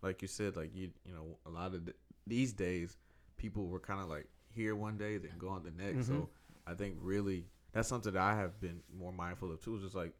like 0.01 0.21
you 0.21 0.27
said, 0.27 0.55
like 0.55 0.73
you 0.75 0.89
you 1.05 1.13
know 1.13 1.37
a 1.45 1.49
lot 1.49 1.73
of 1.73 1.85
th- 1.85 1.97
these 2.25 2.53
days 2.53 2.97
people 3.37 3.67
were 3.67 3.79
kind 3.79 3.99
of 4.01 4.07
like 4.09 4.27
here 4.49 4.75
one 4.75 4.97
day 4.97 5.17
then 5.17 5.31
go 5.37 5.49
on 5.49 5.63
the 5.63 5.71
next. 5.71 6.07
Mm-hmm. 6.07 6.19
So 6.21 6.29
I 6.65 6.73
think 6.75 6.95
really 7.01 7.45
that's 7.73 7.89
something 7.89 8.13
that 8.13 8.21
I 8.21 8.35
have 8.35 8.59
been 8.61 8.81
more 8.97 9.11
mindful 9.11 9.51
of 9.51 9.61
too. 9.61 9.75
Is 9.75 9.81
just 9.83 9.95
like 9.95 10.13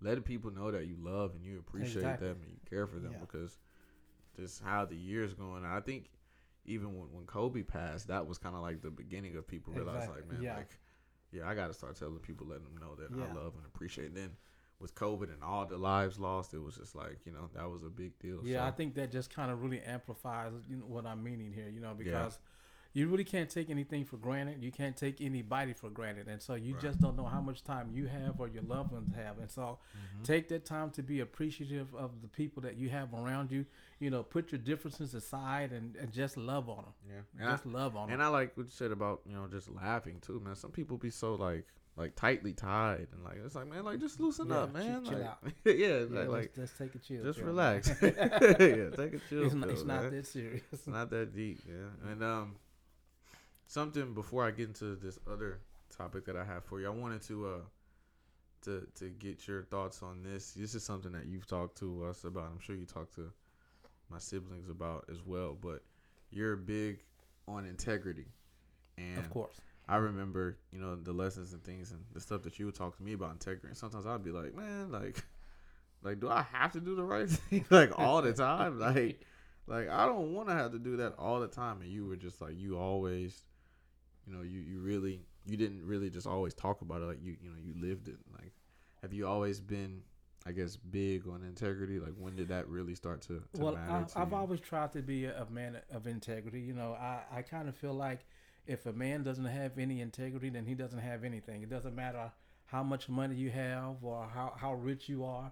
letting 0.00 0.22
people 0.22 0.52
know 0.52 0.70
that 0.70 0.86
you 0.86 0.96
love 1.00 1.32
and 1.34 1.44
you 1.44 1.58
appreciate 1.58 1.96
Exactly. 1.96 2.28
them 2.28 2.36
and 2.42 2.50
you 2.52 2.58
care 2.70 2.86
for 2.86 3.00
them 3.00 3.12
Yeah. 3.14 3.18
because 3.20 3.58
just 4.38 4.62
how 4.62 4.84
the 4.84 4.94
years 4.94 5.34
going. 5.34 5.64
I 5.64 5.80
think 5.80 6.04
even 6.68 6.98
when, 6.98 7.08
when 7.12 7.24
Kobe 7.26 7.62
passed, 7.62 8.08
that 8.08 8.26
was 8.26 8.38
kind 8.38 8.54
of 8.54 8.62
like 8.62 8.82
the 8.82 8.90
beginning 8.90 9.36
of 9.36 9.46
people 9.46 9.72
realize 9.72 10.04
Exactly. 10.04 10.22
like 10.22 10.32
man 10.32 10.42
Yeah. 10.42 10.56
like 10.56 10.78
yeah, 11.30 11.46
I 11.46 11.54
got 11.54 11.66
to 11.66 11.74
start 11.74 11.94
telling 11.96 12.16
people, 12.20 12.46
letting 12.46 12.64
them 12.64 12.78
know 12.80 12.94
that 12.94 13.10
Yeah. 13.14 13.24
I 13.24 13.34
love 13.34 13.54
and 13.54 13.66
appreciate. 13.66 14.14
Then 14.14 14.30
with 14.80 14.94
COVID 14.94 15.24
and 15.32 15.42
all 15.42 15.66
the 15.66 15.76
lives 15.76 16.18
lost, 16.18 16.54
it 16.54 16.58
was 16.62 16.76
just 16.76 16.94
like 16.94 17.18
you 17.26 17.32
know 17.32 17.50
that 17.54 17.68
was 17.68 17.82
a 17.82 17.90
big 17.90 18.18
deal. 18.18 18.40
Yeah, 18.44 18.60
so, 18.62 18.68
I 18.68 18.70
think 18.70 18.94
that 18.94 19.10
just 19.10 19.34
kind 19.34 19.50
of 19.50 19.62
really 19.62 19.80
amplifies 19.82 20.52
you 20.68 20.76
know, 20.76 20.84
what 20.86 21.04
I'm 21.04 21.22
meaning 21.22 21.52
here, 21.52 21.68
you 21.68 21.80
know, 21.80 21.94
Yeah. 22.00 22.28
You 22.94 23.06
really 23.08 23.24
can't 23.24 23.48
take 23.50 23.70
anything 23.70 24.04
for 24.04 24.16
granted. 24.16 24.62
You 24.62 24.72
can't 24.72 24.96
take 24.96 25.20
anybody 25.20 25.72
for 25.74 25.90
granted. 25.90 26.26
And 26.26 26.40
so 26.42 26.54
you 26.54 26.72
Right. 26.74 26.82
just 26.82 27.00
don't 27.00 27.16
know 27.16 27.26
how 27.26 27.40
much 27.40 27.62
time 27.62 27.90
you 27.92 28.06
have 28.06 28.40
or 28.40 28.48
your 28.48 28.62
loved 28.62 28.92
ones 28.92 29.12
have. 29.14 29.38
And 29.38 29.50
so 29.50 29.78
Mm-hmm. 29.96 30.22
take 30.24 30.48
that 30.48 30.64
time 30.64 30.90
to 30.92 31.02
be 31.02 31.20
appreciative 31.20 31.94
of 31.94 32.22
the 32.22 32.28
people 32.28 32.62
that 32.62 32.76
you 32.76 32.88
have 32.88 33.12
around 33.14 33.52
you. 33.52 33.66
You 34.00 34.10
know, 34.10 34.22
put 34.22 34.52
your 34.52 34.58
differences 34.60 35.14
aside 35.14 35.70
and, 35.72 35.96
and 35.96 36.12
just 36.12 36.36
love 36.36 36.68
on 36.68 36.84
them. 36.84 36.94
yeah, 37.08 37.42
and, 37.46 37.50
Just 37.50 37.66
love 37.66 37.94
on 37.96 38.04
I, 38.04 38.06
them. 38.06 38.14
and 38.14 38.22
I 38.22 38.28
like 38.28 38.56
what 38.56 38.66
you 38.66 38.72
said 38.72 38.90
about 38.90 39.20
you 39.26 39.34
know 39.34 39.46
just 39.48 39.68
laughing 39.70 40.18
too, 40.20 40.40
man. 40.44 40.56
Some 40.56 40.70
people 40.70 40.96
be 40.96 41.10
so 41.10 41.34
like 41.34 41.66
like 41.96 42.14
tightly 42.14 42.52
tied 42.52 43.08
and 43.12 43.24
like 43.24 43.38
it's 43.44 43.54
like 43.56 43.66
man, 43.66 43.84
like 43.84 43.98
just 44.00 44.18
loosen 44.20 44.48
Yeah, 44.48 44.58
up, 44.60 44.72
man. 44.72 45.04
chill 45.04 45.18
like, 45.18 45.26
out. 45.26 45.38
yeah, 45.64 45.72
Yeah, 45.74 45.96
like, 45.98 46.14
just, 46.14 46.30
like 46.30 46.54
just 46.54 46.78
take 46.78 46.94
a 46.94 46.98
chill. 46.98 47.24
just 47.24 47.38
pill. 47.40 47.48
relax. 47.48 47.88
yeah, 48.02 48.08
take 48.96 49.14
a 49.14 49.20
chill. 49.28 49.44
it's 49.44 49.54
not, 49.54 49.68
it's 49.70 49.84
not 49.84 50.10
that 50.10 50.26
serious. 50.26 50.62
It's 50.72 50.86
not 50.86 51.10
that 51.10 51.34
deep, 51.34 51.60
yeah. 51.68 52.10
And 52.12 52.22
um, 52.22 52.54
something 53.68 54.14
before 54.14 54.44
I 54.44 54.50
get 54.50 54.66
into 54.68 54.96
this 54.96 55.18
other 55.30 55.60
topic 55.96 56.24
that 56.26 56.36
I 56.36 56.44
have 56.44 56.64
for 56.64 56.80
you, 56.80 56.86
I 56.86 56.90
wanted 56.90 57.22
to 57.22 57.46
uh 57.46 57.60
to 58.62 58.88
to 58.96 59.10
get 59.10 59.46
your 59.46 59.62
thoughts 59.62 60.02
on 60.02 60.22
this. 60.24 60.52
This 60.52 60.74
is 60.74 60.82
something 60.82 61.12
that 61.12 61.26
you've 61.26 61.46
talked 61.46 61.78
to 61.78 62.04
us 62.04 62.24
about. 62.24 62.50
I'm 62.52 62.60
sure 62.60 62.74
you 62.74 62.86
talked 62.86 63.14
to 63.14 63.30
my 64.10 64.18
siblings 64.18 64.68
about 64.68 65.04
as 65.10 65.24
well. 65.24 65.56
But 65.60 65.82
you're 66.30 66.56
big 66.56 66.98
on 67.46 67.64
integrity, 67.64 68.26
and 68.96 69.18
of 69.18 69.30
course. 69.30 69.60
I 69.90 69.96
remember, 69.96 70.58
you 70.70 70.80
know, 70.80 70.96
the 70.96 71.14
lessons 71.14 71.54
and 71.54 71.64
things 71.64 71.92
and 71.92 72.00
the 72.12 72.20
stuff 72.20 72.42
that 72.42 72.58
you 72.58 72.66
would 72.66 72.74
talk 72.74 72.94
to 72.98 73.02
me 73.02 73.14
about 73.14 73.32
integrity. 73.32 73.68
And 73.68 73.76
sometimes 73.76 74.04
I'd 74.04 74.22
be 74.22 74.30
like, 74.30 74.54
man, 74.54 74.92
like, 74.92 75.24
like, 76.02 76.20
do 76.20 76.28
I 76.28 76.44
have 76.52 76.72
to 76.72 76.80
do 76.80 76.94
the 76.94 77.02
right 77.02 77.26
thing 77.30 77.64
like 77.70 77.98
all 77.98 78.20
the 78.20 78.34
time? 78.34 78.78
Like, 78.88 79.22
like 79.66 79.88
I 79.88 80.06
don't 80.06 80.34
want 80.34 80.48
to 80.48 80.54
have 80.54 80.72
to 80.72 80.78
do 80.78 80.98
that 80.98 81.14
all 81.18 81.40
the 81.40 81.48
time. 81.48 81.80
And 81.80 81.90
you 81.90 82.06
were 82.06 82.16
just 82.16 82.40
like, 82.42 82.58
you 82.58 82.78
always, 82.78 83.42
you 84.28 84.36
know, 84.36 84.42
you 84.42 84.60
you 84.60 84.80
really, 84.80 85.20
you 85.46 85.56
didn't 85.56 85.84
really 85.86 86.10
just 86.10 86.26
always 86.26 86.54
talk 86.54 86.82
about 86.82 87.02
it. 87.02 87.06
Like 87.06 87.22
you, 87.22 87.36
you 87.42 87.50
know, 87.50 87.56
you 87.62 87.74
lived 87.80 88.08
it. 88.08 88.16
Like, 88.32 88.52
have 89.02 89.12
you 89.12 89.26
always 89.26 89.60
been, 89.60 90.02
I 90.46 90.52
guess, 90.52 90.76
big 90.76 91.26
on 91.26 91.42
integrity? 91.42 91.98
Like, 91.98 92.14
when 92.18 92.36
did 92.36 92.48
that 92.48 92.68
really 92.68 92.94
start 92.94 93.22
to, 93.22 93.42
to 93.54 93.60
well, 93.60 93.74
matter 93.74 94.06
I, 94.16 94.24
you? 94.24 94.34
always 94.34 94.60
tried 94.60 94.92
to 94.92 95.02
be 95.02 95.24
a, 95.24 95.42
a 95.42 95.50
man 95.50 95.78
of 95.92 96.06
integrity. 96.06 96.60
You 96.60 96.74
know, 96.74 96.92
I, 96.92 97.22
I 97.32 97.42
kind 97.42 97.68
of 97.68 97.76
feel 97.76 97.94
like 97.94 98.20
if 98.66 98.86
a 98.86 98.92
man 98.92 99.22
doesn't 99.22 99.46
have 99.46 99.78
any 99.78 100.00
integrity, 100.00 100.50
then 100.50 100.66
he 100.66 100.74
doesn't 100.74 100.98
have 100.98 101.24
anything. 101.24 101.62
It 101.62 101.70
doesn't 101.70 101.94
matter 101.94 102.30
how 102.66 102.82
much 102.82 103.08
money 103.08 103.34
you 103.34 103.50
have 103.50 103.96
or 104.02 104.28
how, 104.32 104.52
how 104.56 104.74
rich 104.74 105.08
you 105.08 105.24
are. 105.24 105.50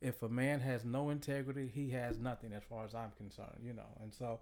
If 0.00 0.22
a 0.22 0.28
man 0.28 0.60
has 0.60 0.84
no 0.84 1.10
integrity, 1.10 1.66
he 1.74 1.90
has 1.90 2.18
nothing 2.18 2.52
as 2.52 2.62
far 2.62 2.84
as 2.84 2.94
I'm 2.94 3.10
concerned, 3.16 3.58
you 3.64 3.72
know. 3.72 3.96
And 4.00 4.12
so 4.12 4.40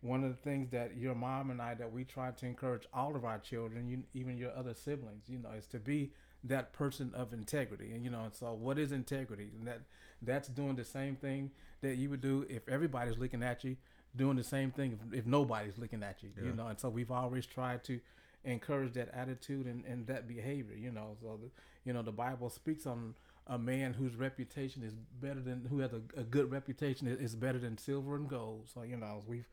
one 0.00 0.22
of 0.22 0.30
the 0.30 0.36
things 0.36 0.70
that 0.70 0.96
your 0.96 1.14
mom 1.14 1.50
and 1.50 1.60
I 1.60 1.74
that 1.74 1.92
we 1.92 2.04
try 2.04 2.30
to 2.30 2.46
encourage 2.46 2.84
all 2.94 3.16
of 3.16 3.24
our 3.24 3.38
children, 3.38 3.88
you, 3.88 4.02
even 4.14 4.38
your 4.38 4.56
other 4.56 4.74
siblings, 4.74 5.24
you 5.28 5.38
know, 5.38 5.50
is 5.50 5.66
to 5.68 5.78
be 5.78 6.12
that 6.44 6.72
person 6.72 7.12
of 7.14 7.32
integrity. 7.32 7.92
And 7.92 8.04
you 8.04 8.10
know, 8.10 8.24
and 8.24 8.34
so 8.34 8.52
what 8.52 8.78
is 8.78 8.92
integrity? 8.92 9.50
And 9.58 9.66
that 9.66 9.80
that's 10.22 10.48
doing 10.48 10.76
the 10.76 10.84
same 10.84 11.16
thing 11.16 11.50
that 11.80 11.96
you 11.96 12.10
would 12.10 12.20
do 12.20 12.46
if 12.48 12.68
everybody's 12.68 13.18
looking 13.18 13.42
at 13.42 13.64
you, 13.64 13.76
doing 14.14 14.36
the 14.36 14.44
same 14.44 14.70
thing 14.70 14.98
if, 15.12 15.20
if 15.20 15.26
nobody's 15.26 15.78
looking 15.78 16.02
at 16.02 16.22
you. 16.22 16.30
You 16.40 16.52
know, 16.52 16.68
and 16.68 16.78
so 16.78 16.88
we've 16.88 17.10
always 17.10 17.46
tried 17.46 17.82
to 17.84 18.00
encourage 18.44 18.92
that 18.94 19.08
attitude 19.12 19.66
and, 19.66 19.84
and 19.84 20.06
that 20.06 20.28
behavior. 20.28 20.76
You 20.76 20.92
know, 20.92 21.16
so 21.20 21.38
the, 21.42 21.50
you 21.84 21.92
know 21.92 22.02
the 22.02 22.12
Bible 22.12 22.50
speaks 22.50 22.86
on 22.86 23.14
a 23.48 23.58
man 23.58 23.94
whose 23.94 24.14
reputation 24.14 24.82
is 24.82 24.94
better 25.20 25.40
than 25.40 25.66
who 25.68 25.80
has 25.80 25.92
a, 25.92 26.02
a 26.16 26.22
good 26.22 26.50
reputation 26.52 27.08
is 27.08 27.34
better 27.34 27.58
than 27.58 27.78
silver 27.78 28.14
and 28.14 28.28
gold. 28.28 28.68
So 28.72 28.82
you 28.82 28.96
know 28.96 29.22
we've 29.26 29.48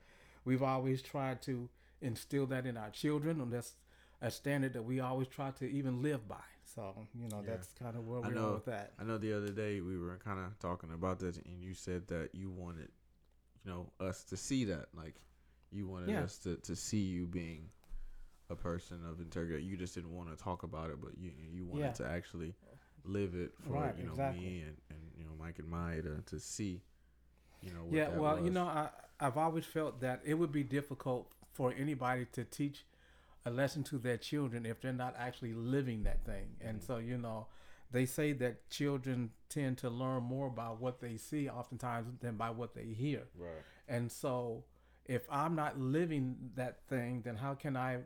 we've 0.46 0.64
always 0.64 1.02
tried 1.02 1.42
to 1.44 1.68
instill 2.02 2.46
that 2.48 2.66
in 2.66 2.78
our 2.78 2.90
children, 2.90 3.42
and 3.42 3.52
that's 3.52 3.74
a 4.22 4.32
standard 4.32 4.74
that 4.74 4.84
we 4.84 5.00
always 5.00 5.28
try 5.28 5.52
to 5.52 5.66
even 5.70 6.02
live 6.02 6.28
by. 6.28 6.36
So 6.64 7.08
you 7.14 7.28
know 7.30 7.42
Yeah. 7.44 7.52
that's 7.52 7.74
kind 7.74 7.96
of 7.96 8.08
where 8.08 8.22
we 8.22 8.34
know. 8.34 8.50
are 8.52 8.54
with 8.54 8.66
that. 8.66 8.94
I 9.00 9.04
know 9.04 9.18
the 9.18 9.34
other 9.34 9.52
day 9.52 9.82
we 9.82 9.98
were 9.98 10.18
kind 10.24 10.40
of 10.40 10.58
talking 10.60 10.92
about 10.94 11.20
this, 11.20 11.38
and 11.38 11.62
you 11.62 11.74
said 11.74 12.08
that 12.08 12.30
you 12.34 12.50
wanted, 12.50 12.90
you 13.64 13.72
know, 13.72 13.92
us 14.00 14.24
to 14.26 14.38
see 14.38 14.66
that, 14.66 14.88
like, 14.96 15.16
you 15.72 15.88
wanted 15.88 16.10
Yeah. 16.10 16.24
us 16.24 16.38
to, 16.40 16.56
to 16.58 16.76
see 16.76 17.02
you 17.02 17.28
being 17.28 17.70
a 18.50 18.56
person 18.56 19.00
of 19.10 19.20
integrity. 19.20 19.64
You 19.64 19.76
just 19.78 19.96
didn't 19.96 20.16
want 20.16 20.30
to 20.30 20.36
talk 20.44 20.64
about 20.64 20.90
it, 20.92 21.02
but 21.02 21.18
you 21.18 21.32
you 21.52 21.66
wanted 21.66 21.86
Yeah. 21.88 21.92
to 21.94 22.08
actually 22.08 22.54
live 23.04 23.36
it 23.36 23.52
for 23.60 23.74
Right, 23.74 23.98
you 23.98 24.04
know 24.06 24.12
exactly. 24.14 24.40
me 24.46 24.62
and, 24.62 24.78
and 24.90 25.00
you 25.18 25.24
know 25.26 25.32
Mike 25.40 25.60
and 25.60 25.68
Maya 25.68 26.02
to, 26.02 26.22
to 26.26 26.40
see, 26.40 26.82
you 27.66 27.72
know. 27.74 27.86
Yeah, 27.90 28.10
well, 28.10 28.40
you 28.40 28.52
know, 28.52 28.66
I 28.66 28.90
I've 29.20 29.38
always 29.38 29.66
felt 29.66 30.02
that 30.02 30.22
it 30.26 30.36
would 30.36 30.52
be 30.52 30.64
difficult 30.64 31.32
for 31.54 31.74
anybody 31.78 32.26
to 32.34 32.44
teach 32.44 32.86
a 33.46 33.52
lesson 33.52 33.84
to 33.84 33.98
their 33.98 34.18
children 34.18 34.66
if 34.66 34.82
they're 34.82 34.94
not 34.94 35.16
actually 35.18 35.54
living 35.54 36.04
that 36.04 36.26
thing. 36.26 36.48
And 36.62 36.78
Mm-hmm. 36.78 36.86
so, 36.86 36.98
you 36.98 37.18
know, 37.18 37.48
they 37.92 38.06
say 38.06 38.34
that 38.34 38.70
children 38.70 39.32
tend 39.50 39.78
to 39.80 39.90
learn 39.90 40.24
more 40.24 40.50
by 40.50 40.68
what 40.68 41.00
they 41.00 41.18
see 41.18 41.48
oftentimes 41.50 42.08
than 42.22 42.36
by 42.38 42.50
what 42.50 42.74
they 42.76 42.86
hear. 42.86 43.24
right. 43.38 43.64
And 43.88 44.12
so, 44.12 44.64
if 45.06 45.22
I'm 45.30 45.56
not 45.56 45.80
living 45.80 46.36
that 46.56 46.80
thing, 46.90 47.22
then 47.24 47.36
how 47.38 47.54
can 47.54 47.78
I 47.78 48.00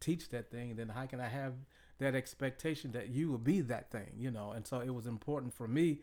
teach 0.00 0.28
that 0.30 0.50
thing? 0.50 0.76
Then 0.76 0.88
how 0.88 1.06
can 1.06 1.20
I 1.20 1.28
have 1.28 1.54
that 1.98 2.14
expectation 2.14 2.92
that 2.92 3.08
you 3.08 3.30
will 3.30 3.38
be 3.38 3.60
that 3.62 3.90
thing? 3.90 4.12
You 4.16 4.30
know. 4.30 4.52
And 4.52 4.66
so, 4.66 4.80
it 4.80 4.94
was 4.94 5.06
important 5.06 5.52
for 5.54 5.66
me 5.68 6.00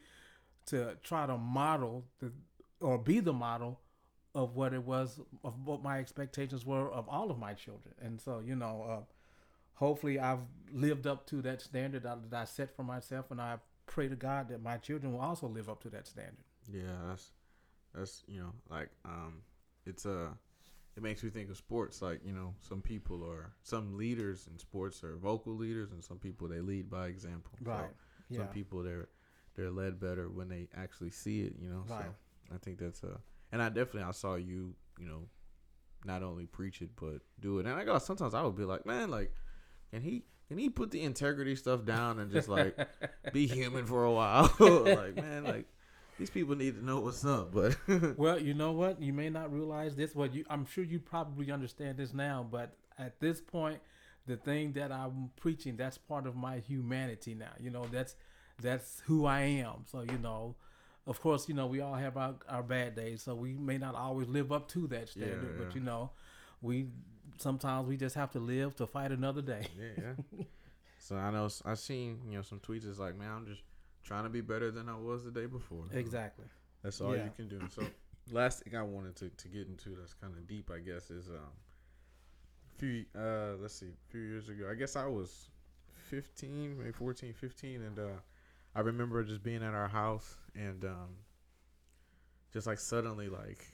to 0.67 0.97
try 1.03 1.25
to 1.25 1.37
model 1.37 2.05
the 2.19 2.31
or 2.81 2.97
be 2.97 3.19
the 3.19 3.33
model 3.33 3.79
of 4.33 4.55
what 4.55 4.73
it 4.73 4.83
was 4.83 5.19
of 5.43 5.53
what 5.65 5.83
my 5.83 5.99
expectations 5.99 6.65
were 6.65 6.89
of 6.91 7.07
all 7.09 7.31
of 7.31 7.37
my 7.37 7.53
children. 7.53 7.93
And 8.01 8.19
so, 8.19 8.39
you 8.39 8.55
know, 8.55 8.85
uh, 8.89 9.03
hopefully, 9.73 10.19
I've 10.19 10.39
lived 10.71 11.07
up 11.07 11.27
to 11.27 11.41
that 11.43 11.61
standard 11.61 12.03
that 12.03 12.29
that 12.31 12.41
I 12.41 12.45
set 12.45 12.75
for 12.75 12.83
myself, 12.83 13.31
and 13.31 13.41
I 13.41 13.57
pray 13.87 14.07
to 14.07 14.15
God 14.15 14.49
that 14.49 14.61
my 14.61 14.77
children 14.77 15.13
will 15.13 15.21
also 15.21 15.47
live 15.47 15.69
up 15.69 15.81
to 15.83 15.89
that 15.89 16.07
standard. 16.07 16.45
Yeah, 16.71 16.97
that's 17.07 17.31
that's 17.93 18.23
you 18.27 18.39
know 18.39 18.53
like 18.69 18.89
um, 19.05 19.41
it's 19.85 20.05
uh 20.05 20.29
it 20.95 21.03
makes 21.03 21.23
me 21.23 21.29
think 21.29 21.49
of 21.49 21.57
sports. 21.57 22.01
Like 22.01 22.21
you 22.25 22.33
know, 22.33 22.53
some 22.61 22.81
people 22.81 23.29
are 23.29 23.51
some 23.63 23.97
leaders 23.97 24.47
in 24.51 24.57
sports 24.59 25.03
are 25.03 25.17
vocal 25.17 25.55
leaders, 25.55 25.91
and 25.91 26.03
some 26.03 26.19
people 26.19 26.47
they 26.47 26.61
lead 26.61 26.89
by 26.89 27.07
example. 27.07 27.51
So 27.63 27.71
Right. 27.71 27.89
Yeah. 28.29 28.39
some 28.39 28.47
people 28.47 28.81
they're 28.83 29.09
they're 29.55 29.71
led 29.71 29.99
better 29.99 30.29
when 30.29 30.47
they 30.47 30.69
actually 30.73 31.09
see 31.11 31.41
it. 31.41 31.55
You 31.59 31.69
know, 31.69 31.83
Right. 31.89 32.05
so 32.05 32.15
I 32.53 32.57
think 32.57 32.79
that's 32.79 33.03
uh 33.03 33.17
and 33.51 33.61
I 33.61 33.69
definitely 33.69 34.03
I 34.03 34.11
saw 34.11 34.35
you 34.35 34.75
you 34.99 35.07
know 35.07 35.27
not 36.05 36.23
only 36.23 36.45
preach 36.45 36.81
it 36.81 36.89
but 36.99 37.21
do 37.39 37.59
it, 37.59 37.65
and 37.65 37.75
I 37.75 37.83
got 37.83 38.03
sometimes 38.03 38.33
I 38.33 38.41
would 38.41 38.55
be 38.55 38.65
like, 38.65 38.85
man, 38.85 39.09
like 39.09 39.33
can 39.91 40.01
he 40.01 40.23
can 40.47 40.57
he 40.57 40.69
put 40.69 40.91
the 40.91 41.01
integrity 41.01 41.55
stuff 41.55 41.85
down 41.85 42.19
and 42.19 42.31
just 42.31 42.49
like 42.49 42.77
be 43.33 43.47
human 43.47 43.85
for 43.85 44.03
a 44.03 44.11
while? 44.11 44.51
like 44.59 45.15
man, 45.15 45.43
like 45.43 45.65
these 46.21 46.29
people 46.29 46.55
need 46.55 46.75
to 46.75 46.85
know 46.85 46.99
what's 46.99 47.25
up, 47.25 47.53
but 47.53 47.75
well, 48.17 48.39
you 48.39 48.53
know 48.53 48.71
what? 48.73 49.01
You 49.01 49.13
may 49.13 49.29
not 49.29 49.51
realize 49.51 49.95
this. 49.95 50.13
Well, 50.13 50.27
you, 50.27 50.45
I'm 50.49 50.65
sure 50.65 50.83
you 50.83 50.99
probably 50.99 51.51
understand 51.51 51.97
this 51.97 52.13
now, 52.13 52.45
but 52.49 52.75
at 52.99 53.19
this 53.19 53.41
point, 53.41 53.79
the 54.27 54.37
thing 54.37 54.73
that 54.73 54.91
I'm 54.91 55.31
preaching, 55.35 55.77
that's 55.77 55.97
part 55.97 56.27
of 56.27 56.35
my 56.35 56.59
humanity 56.59 57.33
now. 57.33 57.53
You 57.59 57.71
know, 57.71 57.85
that's 57.91 58.15
that's 58.61 59.01
who 59.07 59.25
I 59.25 59.39
am. 59.39 59.85
So 59.87 60.01
you 60.01 60.19
know, 60.19 60.55
of 61.07 61.19
course, 61.21 61.47
you 61.49 61.55
know 61.55 61.67
we 61.67 61.81
all 61.81 61.95
have 61.95 62.17
our, 62.17 62.35
our 62.49 62.63
bad 62.63 62.95
days, 62.95 63.23
so 63.23 63.35
we 63.35 63.53
may 63.53 63.77
not 63.77 63.95
always 63.95 64.27
live 64.27 64.51
up 64.51 64.67
to 64.69 64.87
that 64.87 65.09
standard. 65.09 65.55
Yeah, 65.57 65.63
But 65.65 65.75
you 65.75 65.81
know, 65.81 66.11
we 66.61 66.87
sometimes 67.37 67.87
we 67.87 67.97
just 67.97 68.15
have 68.15 68.31
to 68.31 68.39
live 68.39 68.75
to 68.77 68.87
fight 68.87 69.11
another 69.11 69.41
day. 69.41 69.67
yeah, 69.79 70.13
yeah. 70.37 70.43
So 70.99 71.15
I 71.17 71.31
know 71.31 71.49
I 71.65 71.73
seen 71.73 72.19
you 72.29 72.37
know 72.37 72.43
some 72.43 72.59
tweets. 72.59 72.87
It's 72.87 72.99
like, 72.99 73.17
man, 73.17 73.31
I'm 73.35 73.45
just 73.47 73.61
trying 74.03 74.23
to 74.23 74.29
be 74.29 74.41
better 74.41 74.69
than 74.71 74.87
I 74.87 74.95
was 74.95 75.23
the 75.23 75.31
day 75.31 75.47
before. 75.47 75.85
Exactly. 75.91 76.45
That's 76.83 77.01
all 77.01 77.15
Yeah. 77.15 77.23
you 77.25 77.31
can 77.35 77.47
do. 77.47 77.59
So 77.75 77.83
last 78.31 78.63
thing 78.63 78.75
I 78.75 78.83
wanted 78.83 79.15
to, 79.17 79.29
to 79.29 79.47
get 79.47 79.67
into 79.67 79.95
that's 79.99 80.13
kind 80.13 80.33
of 80.37 80.47
deep, 80.47 80.69
I 80.71 80.77
guess, 80.79 81.09
is 81.09 81.29
um, 81.29 81.51
few 82.77 83.05
uh, 83.17 83.53
let's 83.59 83.73
see, 83.73 83.87
a 83.87 84.11
few 84.11 84.21
years 84.21 84.47
ago. 84.49 84.67
I 84.71 84.75
guess 84.75 84.95
I 84.95 85.05
was 85.07 85.49
15, 86.09 86.77
maybe 86.77 86.91
14, 86.91 87.33
15, 87.33 87.81
and 87.81 87.99
uh, 87.99 88.03
I 88.75 88.79
remember 88.81 89.23
just 89.23 89.43
being 89.43 89.63
at 89.63 89.73
our 89.73 89.87
house 89.89 90.37
and 90.55 90.83
um, 90.85 91.09
just 92.53 92.67
like 92.67 92.79
suddenly 92.79 93.29
like, 93.29 93.65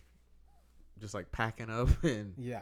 just 1.00 1.14
like 1.14 1.32
packing 1.32 1.70
up 1.70 1.90
and 2.04 2.34
Yeah. 2.38 2.62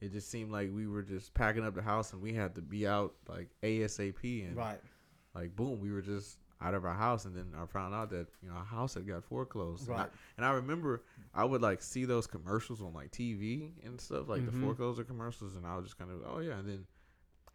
it 0.00 0.12
just 0.12 0.30
seemed 0.30 0.50
like 0.50 0.70
we 0.74 0.86
were 0.86 1.02
just 1.02 1.34
packing 1.34 1.64
up 1.64 1.74
the 1.74 1.82
house 1.82 2.12
and 2.12 2.20
we 2.22 2.32
had 2.34 2.54
to 2.56 2.62
be 2.62 2.86
out 2.86 3.14
like 3.28 3.48
ASAP 3.62 4.46
and 4.46 4.56
Right. 4.56 4.80
like 5.34 5.54
boom, 5.54 5.80
we 5.80 5.92
were 5.92 6.02
just 6.02 6.38
out 6.58 6.72
of 6.72 6.86
our 6.86 6.94
house, 6.94 7.26
and 7.26 7.36
then 7.36 7.52
I 7.54 7.66
found 7.66 7.94
out 7.94 8.08
that 8.10 8.28
you 8.42 8.48
know 8.48 8.54
our 8.54 8.64
house 8.64 8.94
had 8.94 9.06
got 9.06 9.22
foreclosed. 9.22 9.88
And 9.88 9.94
I, 9.96 10.00
Right. 10.04 10.10
and 10.38 10.46
I 10.46 10.52
remember 10.52 11.02
I 11.34 11.44
would 11.44 11.60
like 11.60 11.82
see 11.82 12.06
those 12.06 12.26
commercials 12.26 12.80
on 12.80 12.94
like 12.94 13.10
TV 13.12 13.72
and 13.84 14.00
stuff, 14.00 14.26
like 14.28 14.40
Mhm. 14.40 14.46
the 14.46 14.52
foreclosure 14.52 15.04
commercials, 15.04 15.54
and 15.56 15.66
I 15.66 15.76
was 15.76 15.84
just 15.84 15.98
kind 15.98 16.10
of 16.10 16.22
oh 16.26 16.38
yeah, 16.38 16.58
and 16.58 16.66
then 16.66 16.86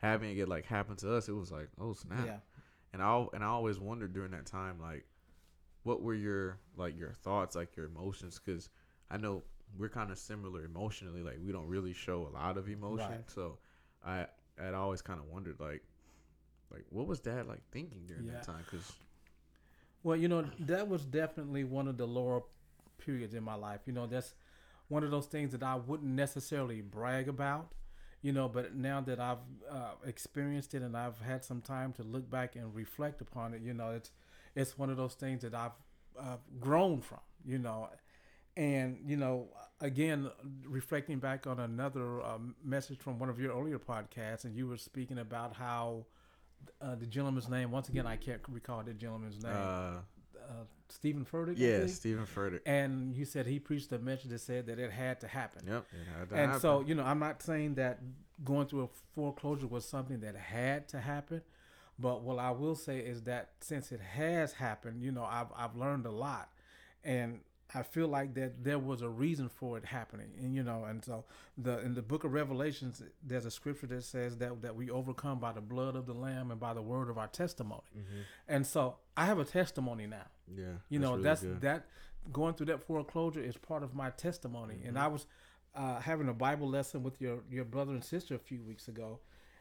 having 0.03 0.37
it 0.37 0.47
like 0.47 0.65
happen 0.65 0.95
to 0.97 1.15
us, 1.15 1.27
it 1.27 1.31
was 1.33 1.51
like 1.51 1.69
oh 1.79 1.93
snap. 1.93 2.27
Yeah. 2.27 2.37
And 2.93 3.01
I 3.01 3.25
and 3.33 3.43
I 3.43 3.47
always 3.47 3.79
wondered 3.79 4.13
during 4.13 4.31
that 4.31 4.45
time 4.45 4.79
like, 4.81 5.05
what 5.83 6.01
were 6.01 6.13
your 6.13 6.59
like 6.75 6.97
your 6.97 7.13
thoughts, 7.13 7.55
like 7.55 7.75
your 7.75 7.85
emotions, 7.85 8.39
because 8.43 8.69
I 9.09 9.17
know 9.17 9.43
we're 9.77 9.89
kind 9.89 10.11
of 10.11 10.17
similar 10.17 10.63
emotionally. 10.65 11.21
Like 11.23 11.37
we 11.43 11.51
don't 11.51 11.67
really 11.67 11.93
show 11.93 12.27
a 12.27 12.33
lot 12.35 12.57
of 12.57 12.67
emotion, 12.67 13.09
Right. 13.11 13.23
so 13.31 13.57
I 14.05 14.27
I'd 14.61 14.73
always 14.73 15.01
kind 15.01 15.19
of 15.19 15.25
wondered 15.27 15.59
like, 15.59 15.83
like 16.71 16.85
what 16.89 17.07
was 17.07 17.19
Dad 17.19 17.47
like 17.47 17.61
thinking 17.71 18.05
during 18.07 18.25
Yeah. 18.25 18.33
that 18.33 18.43
time? 18.43 18.65
Because 18.69 18.91
Well, 20.03 20.17
you 20.17 20.27
know, 20.27 20.43
that 20.59 20.87
was 20.87 21.05
definitely 21.05 21.63
one 21.63 21.87
of 21.87 21.97
the 21.97 22.07
lower 22.07 22.43
periods 22.97 23.33
in 23.33 23.43
my 23.43 23.55
life. 23.55 23.81
You 23.85 23.93
know, 23.93 24.07
that's 24.07 24.33
one 24.87 25.03
of 25.03 25.11
those 25.11 25.27
things 25.27 25.51
that 25.51 25.63
I 25.63 25.75
wouldn't 25.75 26.11
necessarily 26.11 26.81
brag 26.81 27.27
about, 27.29 27.71
you 28.21 28.31
know, 28.31 28.47
but 28.47 28.75
now 28.75 29.01
that 29.01 29.19
I've 29.19 29.39
uh, 29.69 29.91
experienced 30.05 30.73
it 30.73 30.81
and 30.81 30.95
I've 30.95 31.19
had 31.19 31.43
some 31.43 31.61
time 31.61 31.93
to 31.93 32.03
look 32.03 32.29
back 32.29 32.55
and 32.55 32.73
reflect 32.75 33.21
upon 33.21 33.53
it, 33.53 33.61
you 33.61 33.73
know, 33.73 33.91
it's 33.91 34.11
it's 34.55 34.77
one 34.77 34.89
of 34.89 34.97
those 34.97 35.13
things 35.13 35.41
that 35.41 35.53
I've 35.53 35.71
uh, 36.19 36.37
grown 36.59 37.01
from, 37.01 37.21
you 37.45 37.57
know. 37.57 37.89
And, 38.57 38.99
you 39.05 39.15
know, 39.15 39.47
again, 39.79 40.29
reflecting 40.65 41.19
back 41.19 41.47
on 41.47 41.59
another 41.59 42.21
um, 42.21 42.55
message 42.63 42.99
from 42.99 43.17
one 43.17 43.29
of 43.29 43.39
your 43.39 43.57
earlier 43.57 43.79
podcasts, 43.79 44.43
and 44.43 44.55
you 44.55 44.67
were 44.67 44.77
speaking 44.77 45.19
about 45.19 45.55
how 45.55 46.05
uh, 46.81 46.95
the 46.95 47.05
gentleman's 47.05 47.47
name, 47.47 47.71
once 47.71 47.87
again, 47.87 48.05
I 48.05 48.17
can't 48.17 48.41
recall 48.49 48.83
the 48.83 48.93
gentleman's 48.93 49.41
name 49.41 49.53
uh, 50.51 50.63
Steven 50.89 51.25
Furtick. 51.25 51.55
Yeah. 51.57 51.87
Steven 51.87 52.25
Furtick. 52.25 52.61
And 52.65 53.15
you 53.15 53.25
said 53.25 53.45
he 53.45 53.59
preached 53.59 53.91
a 53.91 53.99
message 53.99 54.29
that 54.29 54.41
said 54.41 54.67
that 54.67 54.79
it 54.79 54.91
had 54.91 55.19
to 55.21 55.27
happen. 55.27 55.63
Yep. 55.67 55.85
to 56.29 56.35
And 56.35 56.61
so, 56.61 56.81
you 56.81 56.95
know, 56.95 57.03
I'm 57.03 57.19
not 57.19 57.41
saying 57.41 57.75
that 57.75 57.99
going 58.43 58.67
through 58.67 58.83
a 58.83 58.89
foreclosure 59.15 59.67
was 59.67 59.85
something 59.85 60.19
that 60.21 60.35
had 60.35 60.87
to 60.89 60.99
happen, 60.99 61.41
but 61.97 62.21
what 62.23 62.39
I 62.39 62.51
will 62.51 62.75
say 62.75 62.99
is 62.99 63.23
that 63.23 63.51
since 63.61 63.91
it 63.91 64.01
has 64.01 64.53
happened, 64.53 65.01
you 65.01 65.11
know, 65.11 65.23
I've 65.23 65.47
I've 65.55 65.75
learned 65.75 66.05
a 66.05 66.11
lot, 66.11 66.49
and 67.03 67.39
I 67.73 67.83
feel 67.83 68.07
like 68.07 68.33
that 68.33 68.63
there 68.63 68.79
was 68.79 69.01
a 69.01 69.09
reason 69.09 69.47
for 69.49 69.77
it 69.77 69.85
happening, 69.85 70.31
and 70.39 70.53
you 70.53 70.61
know, 70.63 70.83
and 70.85 71.03
so 71.03 71.23
the 71.57 71.79
in 71.79 71.93
the 71.93 72.01
book 72.01 72.23
of 72.23 72.33
Revelations, 72.33 73.01
there's 73.23 73.45
a 73.45 73.51
scripture 73.51 73.87
that 73.87 74.03
says 74.03 74.37
that 74.37 74.61
that 74.61 74.75
we 74.75 74.89
overcome 74.89 75.39
by 75.39 75.53
the 75.53 75.61
blood 75.61 75.95
of 75.95 76.05
the 76.05 76.13
Lamb 76.13 76.51
and 76.51 76.59
by 76.59 76.73
the 76.73 76.81
word 76.81 77.09
of 77.09 77.17
our 77.17 77.27
testimony, 77.27 77.81
Mhm. 77.95 78.23
and 78.47 78.67
so 78.67 78.97
I 79.15 79.25
have 79.25 79.39
a 79.39 79.45
testimony 79.45 80.05
now. 80.07 80.27
yeah, 80.53 80.73
You 80.89 80.99
know, 80.99 81.11
really 81.11 81.23
that's 81.23 81.41
that 81.61 81.85
going 82.31 82.53
through 82.55 82.67
that 82.67 82.83
foreclosure 82.83 83.39
is 83.41 83.57
part 83.57 83.83
of 83.83 83.95
my 83.95 84.09
testimony. 84.11 84.75
And 84.85 84.95
Mm-hmm. 84.95 85.05
I 85.05 85.07
was 85.07 85.25
uh, 85.73 85.99
having 86.01 86.27
a 86.27 86.33
Bible 86.33 86.67
lesson 86.67 87.01
with 87.03 87.21
your 87.21 87.43
your 87.49 87.63
brother 87.65 87.93
and 87.93 88.03
sister 88.03 88.35
a 88.35 88.39
few 88.39 88.61
weeks 88.61 88.87
ago, 88.89 89.19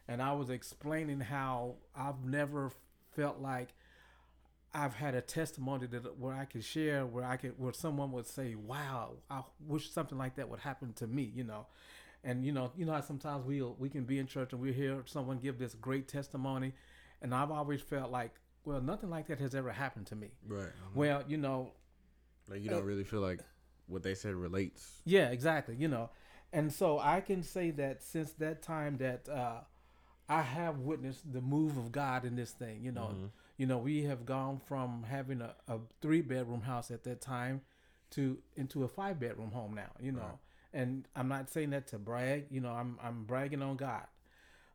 and 0.09 0.21
I 0.21 0.33
was 0.33 0.51
explaining 0.51 1.21
how 1.21 1.77
I've 1.95 2.25
never 2.25 2.73
felt 3.13 3.39
like 3.39 3.73
I've 4.73 4.95
had 4.95 5.15
a 5.15 5.21
testimony 5.21 5.87
that 5.89 6.19
where 6.19 6.35
I 6.35 6.45
could 6.45 6.65
share, 6.65 7.05
where 7.05 7.25
I 7.25 7.37
could, 7.37 7.59
where 7.59 7.73
someone 7.73 8.13
would 8.13 8.27
say, 8.27 8.55
"Wow, 8.55 9.15
I 9.29 9.43
wish 9.67 9.91
something 9.91 10.17
like 10.17 10.37
that 10.37 10.49
would 10.49 10.61
happen 10.61 10.93
to 10.95 11.07
me," 11.07 11.25
you 11.35 11.45
know. 11.45 11.67
And 12.23 12.45
you 12.45 12.53
know, 12.53 12.71
you 12.77 12.85
know 12.85 12.93
how 12.93 13.01
sometimes 13.01 13.45
we 13.45 13.63
we 13.63 13.89
can 13.89 14.05
be 14.05 14.19
in 14.19 14.27
church 14.27 14.53
and 14.53 14.61
we 14.61 14.73
hear 14.73 15.03
someone 15.07 15.39
give 15.39 15.59
this 15.59 15.75
great 15.75 16.07
testimony, 16.07 16.75
and 17.21 17.35
I've 17.35 17.51
always 17.51 17.81
felt 17.81 18.11
like, 18.13 18.33
well, 18.65 18.81
nothing 18.81 19.11
like 19.11 19.27
that 19.29 19.41
has 19.41 19.55
ever 19.55 19.73
happened 19.73 20.07
to 20.07 20.17
me. 20.17 20.29
right. 20.47 20.67
mhm. 20.67 20.95
Well, 20.95 21.25
you 21.27 21.37
know, 21.39 21.73
like 22.49 22.63
you 22.63 22.71
uh, 22.71 22.75
don't 22.75 22.85
really 22.85 23.05
feel 23.05 23.21
like 23.21 23.41
what 23.87 24.03
they 24.03 24.15
said 24.15 24.35
relates. 24.35 25.01
Yeah, 25.05 25.31
exactly. 25.31 25.75
You 25.77 25.89
know, 25.89 26.11
and 26.53 26.73
so 26.73 26.99
I 27.01 27.21
can 27.23 27.43
say 27.43 27.71
that 27.73 28.03
since 28.03 28.33
that 28.35 28.63
time 28.63 28.99
that 28.99 29.29
uh, 29.29 29.61
I 30.29 30.43
have 30.43 30.79
witnessed 30.79 31.33
the 31.33 31.41
move 31.41 31.77
of 31.77 31.91
God 31.91 32.25
in 32.25 32.37
this 32.37 32.53
thing. 32.53 32.85
You 32.85 32.93
know, 32.93 33.17
Mhm. 33.19 33.31
You 33.61 33.67
know, 33.67 33.77
we 33.77 34.05
have 34.05 34.25
gone 34.25 34.59
from 34.59 35.03
having 35.07 35.43
a, 35.43 35.55
a 35.69 35.77
three 36.01 36.23
bedroom 36.23 36.63
house 36.63 36.91
at 36.91 37.05
that 37.05 37.21
time 37.21 37.61
to 38.13 38.39
into 38.57 38.85
a 38.85 38.89
five 38.89 39.21
bedroom 39.21 39.51
home 39.51 39.75
now. 39.75 39.91
You 40.01 40.13
know, 40.13 40.21
Right. 40.23 40.39
and 40.81 41.07
I'm 41.15 41.29
not 41.29 41.51
saying 41.51 41.69
that 41.71 41.87
to 41.89 41.99
brag. 41.99 42.47
You 42.51 42.63
know, 42.63 42.71
I'm 42.71 42.99
I'm 43.03 43.25
bragging 43.25 43.61
on 43.61 43.77
God, 43.77 44.07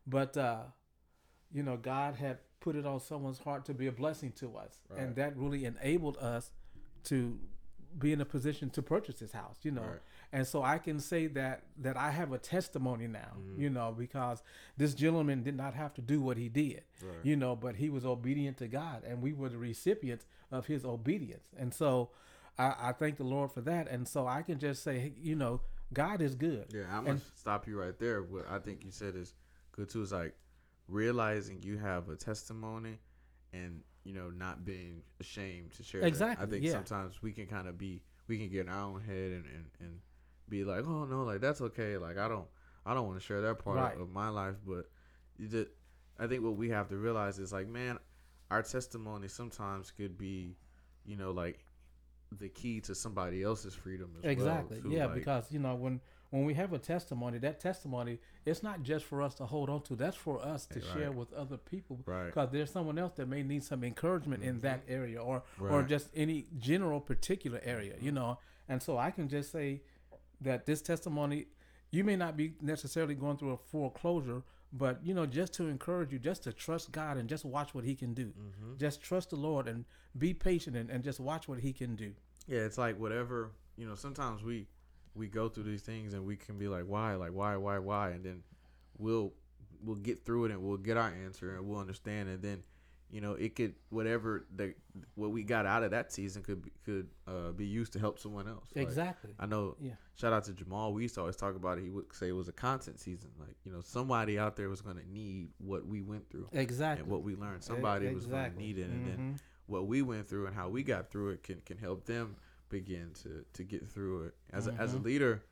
but 0.06 0.36
uh, 0.36 0.62
you 1.52 1.64
know, 1.64 1.76
God 1.76 2.14
had 2.14 2.38
put 2.60 2.76
it 2.76 2.86
on 2.86 3.00
someone's 3.00 3.40
heart 3.40 3.64
to 3.64 3.74
be 3.74 3.88
a 3.88 3.92
blessing 3.92 4.30
to 4.36 4.56
us, 4.56 4.78
Right. 4.88 5.00
and 5.00 5.16
that 5.16 5.36
really 5.36 5.64
enabled 5.64 6.16
us 6.18 6.52
to 7.04 7.40
be 7.98 8.12
in 8.12 8.20
a 8.20 8.24
position 8.24 8.70
to 8.70 8.82
purchase 8.82 9.16
this 9.18 9.32
house. 9.32 9.58
You 9.64 9.72
know, 9.72 9.82
Right. 9.82 10.00
And 10.32 10.46
so 10.46 10.62
I 10.62 10.78
can 10.78 10.98
say 11.00 11.26
that 11.28 11.64
that 11.78 11.96
I 11.96 12.10
have 12.10 12.32
a 12.32 12.38
testimony 12.38 13.06
now, 13.06 13.32
Mhm. 13.38 13.58
you 13.58 13.70
know, 13.70 13.92
because 13.96 14.42
this 14.76 14.94
gentleman 14.94 15.42
did 15.42 15.56
not 15.56 15.74
have 15.74 15.94
to 15.94 16.02
do 16.02 16.20
what 16.20 16.36
he 16.36 16.48
did, 16.48 16.84
Right. 17.02 17.24
you 17.24 17.36
know, 17.36 17.54
but 17.56 17.76
he 17.76 17.90
was 17.90 18.04
obedient 18.04 18.56
to 18.58 18.68
God, 18.68 19.04
and 19.04 19.22
we 19.22 19.32
were 19.32 19.48
the 19.48 19.58
recipients 19.58 20.26
of 20.50 20.66
his 20.66 20.84
obedience. 20.84 21.48
And 21.56 21.72
so 21.74 22.10
I, 22.58 22.74
I 22.88 22.92
thank 22.92 23.16
the 23.18 23.24
Lord 23.24 23.52
for 23.52 23.60
that. 23.62 23.88
And 23.88 24.08
so 24.08 24.26
I 24.26 24.42
can 24.42 24.58
just 24.58 24.82
say, 24.82 25.12
you 25.18 25.36
know, 25.36 25.60
God 25.92 26.20
is 26.22 26.34
good. 26.34 26.72
Yeah, 26.72 26.84
I'm 26.96 27.04
gonna 27.04 27.20
stop 27.34 27.66
you 27.68 27.78
right 27.78 27.98
there. 27.98 28.22
What 28.22 28.48
I 28.48 28.58
think 28.58 28.84
you 28.84 28.90
said 28.90 29.14
is 29.14 29.34
good 29.72 29.88
too. 29.88 30.02
Is 30.02 30.12
like 30.12 30.34
realizing 30.88 31.62
you 31.62 31.78
have 31.78 32.08
a 32.08 32.16
testimony, 32.16 32.98
and 33.52 33.82
you 34.04 34.12
know 34.14 34.30
not 34.30 34.64
being 34.64 35.02
ashamed 35.20 35.72
to 35.74 35.82
share. 35.82 36.00
that. 36.00 36.06
Exactly, 36.06 36.46
I 36.46 36.48
think 36.48 36.64
yeah. 36.64 36.72
sometimes 36.72 37.22
we 37.22 37.32
can 37.32 37.46
kind 37.46 37.68
of 37.68 37.76
be 37.78 38.02
we 38.28 38.38
can 38.38 38.48
get 38.48 38.66
in 38.66 38.68
our 38.68 38.80
own 38.82 39.00
head 39.00 39.32
and, 39.32 39.44
and 39.46 39.64
and 39.80 40.00
be 40.48 40.64
like, 40.64 40.84
oh 40.86 41.04
no, 41.04 41.24
like 41.24 41.40
that's 41.40 41.60
okay. 41.60 41.96
Like 41.96 42.18
I 42.18 42.28
don't 42.28 42.46
I 42.84 42.94
don't 42.94 43.06
want 43.06 43.18
to 43.18 43.24
share 43.24 43.40
that 43.42 43.58
part 43.58 43.76
Right. 43.76 43.98
of 44.00 44.10
my 44.10 44.28
life, 44.28 44.56
but 44.66 44.88
you 45.38 45.48
just 45.48 45.68
I 46.18 46.26
think 46.26 46.42
what 46.42 46.56
we 46.56 46.70
have 46.70 46.88
to 46.88 46.96
realize 46.96 47.38
is 47.38 47.52
like, 47.52 47.68
man, 47.68 47.98
our 48.50 48.62
testimony 48.62 49.28
sometimes 49.28 49.90
could 49.90 50.16
be, 50.16 50.56
you 51.04 51.16
know, 51.16 51.30
like 51.32 51.64
the 52.38 52.48
key 52.48 52.80
to 52.80 52.94
somebody 52.94 53.42
else's 53.42 53.74
freedom 53.74 54.10
as 54.18 54.30
Exactly. 54.30 54.80
well. 54.82 54.92
yeah, 54.92 55.06
Like, 55.06 55.14
because 55.14 55.50
you 55.52 55.58
know 55.58 55.74
when 55.74 56.00
when 56.30 56.44
we 56.44 56.54
have 56.54 56.72
a 56.72 56.78
testimony, 56.78 57.38
that 57.38 57.60
testimony 57.60 58.18
it's 58.44 58.62
not 58.62 58.82
just 58.82 59.04
for 59.04 59.22
us 59.22 59.34
to 59.34 59.46
hold 59.46 59.68
on 59.70 59.80
to. 59.82 59.94
That's 59.96 60.16
for 60.16 60.40
us 60.44 60.66
to 60.66 60.80
Right. 60.80 60.88
share 60.92 61.12
with 61.12 61.32
other 61.32 61.56
people. 61.56 62.00
Right. 62.06 62.26
Because 62.26 62.50
there's 62.50 62.70
someone 62.70 62.98
else 62.98 63.14
that 63.14 63.28
may 63.28 63.42
need 63.42 63.62
some 63.64 63.84
encouragement 63.84 64.42
in 64.42 64.60
that 64.60 64.82
area, 64.88 65.20
or 65.22 65.42
or 65.60 65.68
Mm-hmm. 65.80 65.88
Just 65.88 66.08
any 66.14 66.46
general 66.58 67.00
particular 67.00 67.60
area, 67.64 67.94
you 68.00 68.12
know. 68.12 68.38
And 68.68 68.82
so 68.82 68.96
I 68.98 69.10
can 69.12 69.28
just 69.28 69.52
say 69.52 69.82
that 70.40 70.66
this 70.66 70.82
testimony, 70.82 71.46
you 71.90 72.04
may 72.04 72.16
not 72.16 72.36
be 72.36 72.54
necessarily 72.60 73.14
going 73.14 73.36
through 73.36 73.52
a 73.52 73.56
foreclosure, 73.56 74.42
but 74.72 75.00
you 75.04 75.14
know, 75.14 75.26
just 75.26 75.54
to 75.54 75.68
encourage 75.68 76.12
you, 76.12 76.18
just 76.18 76.42
to 76.44 76.52
trust 76.52 76.92
God 76.92 77.16
and 77.16 77.28
just 77.28 77.44
watch 77.44 77.74
what 77.74 77.84
He 77.84 77.94
can 77.94 78.14
do. 78.14 78.26
Mm-hmm. 78.26 78.76
Just 78.78 79.02
trust 79.02 79.30
the 79.30 79.36
Lord 79.36 79.68
and 79.68 79.84
be 80.18 80.34
patient 80.34 80.76
and, 80.76 80.90
and 80.90 81.02
just 81.04 81.20
watch 81.20 81.48
what 81.48 81.60
He 81.60 81.72
can 81.72 81.96
do. 81.96 82.12
Yeah, 82.46 82.60
it's 82.60 82.78
like 82.78 82.98
whatever 82.98 83.50
you 83.76 83.86
know. 83.86 83.94
Sometimes 83.94 84.42
we 84.42 84.66
we 85.14 85.28
go 85.28 85.48
through 85.48 85.64
these 85.64 85.82
things 85.82 86.12
and 86.12 86.24
we 86.24 86.36
can 86.36 86.58
be 86.58 86.68
like, 86.68 86.84
why, 86.84 87.14
like 87.14 87.32
why, 87.32 87.56
why, 87.56 87.78
why, 87.78 88.10
and 88.10 88.24
then 88.24 88.42
we'll 88.98 89.32
we'll 89.82 89.96
get 89.96 90.24
through 90.24 90.46
it 90.46 90.50
and 90.50 90.62
we'll 90.62 90.76
get 90.76 90.96
our 90.96 91.12
answer 91.24 91.56
and 91.56 91.66
we'll 91.66 91.80
understand, 91.80 92.28
and 92.28 92.42
then 92.42 92.62
you 93.10 93.20
know 93.20 93.32
it 93.34 93.54
could 93.54 93.74
whatever 93.90 94.46
the 94.56 94.74
what 95.14 95.30
we 95.30 95.42
got 95.44 95.64
out 95.66 95.82
of 95.84 95.90
that 95.92 96.12
season 96.12 96.42
could 96.42 96.62
be, 96.62 96.70
could 96.84 97.08
uh, 97.28 97.52
be 97.52 97.66
used 97.66 97.92
to 97.92 97.98
help 97.98 98.18
someone 98.18 98.48
else. 98.48 98.68
Like, 98.74 98.82
exactly. 98.84 99.34
I 99.38 99.46
know. 99.46 99.76
Yeah. 99.80 99.92
Shout 100.16 100.32
out 100.32 100.44
to 100.44 100.52
Jamal. 100.52 100.92
We 100.92 101.02
used 101.02 101.14
to 101.16 101.20
always 101.20 101.36
talk 101.36 101.54
about 101.56 101.78
it. 101.78 101.84
He 101.84 101.90
would 101.90 102.12
say 102.14 102.28
it 102.28 102.32
was 102.32 102.48
a 102.48 102.52
content 102.52 102.98
season. 102.98 103.30
Like 103.38 103.56
you 103.64 103.72
know, 103.72 103.80
somebody 103.82 104.38
out 104.38 104.56
there 104.56 104.68
was 104.68 104.80
going 104.80 104.96
to 104.96 105.08
need 105.10 105.50
what 105.58 105.86
we 105.86 106.02
went 106.02 106.28
through 106.30 106.48
Exactly. 106.52 107.02
and 107.02 107.10
what 107.10 107.22
we 107.22 107.34
learned. 107.36 107.62
Somebody 107.62 108.12
was 108.14 108.26
going 108.26 108.50
to 108.52 108.58
need 108.58 108.78
it, 108.78 108.90
and 108.90 109.06
then 109.06 109.18
Mhm. 109.18 109.40
what 109.66 109.86
we 109.86 110.02
went 110.02 110.26
through 110.28 110.46
and 110.46 110.54
how 110.56 110.68
we 110.68 110.82
got 110.82 111.10
through 111.10 111.30
it 111.30 111.42
can, 111.42 111.60
can 111.66 111.76
help 111.78 112.04
them 112.06 112.36
begin 112.68 113.10
to, 113.22 113.44
to 113.52 113.62
get 113.62 113.88
through 113.88 114.24
it. 114.24 114.34
As, 114.52 114.66
a, 114.66 114.72
as 114.74 114.94
a 114.94 114.98
Mhm. 114.98 115.04
leader 115.04 115.42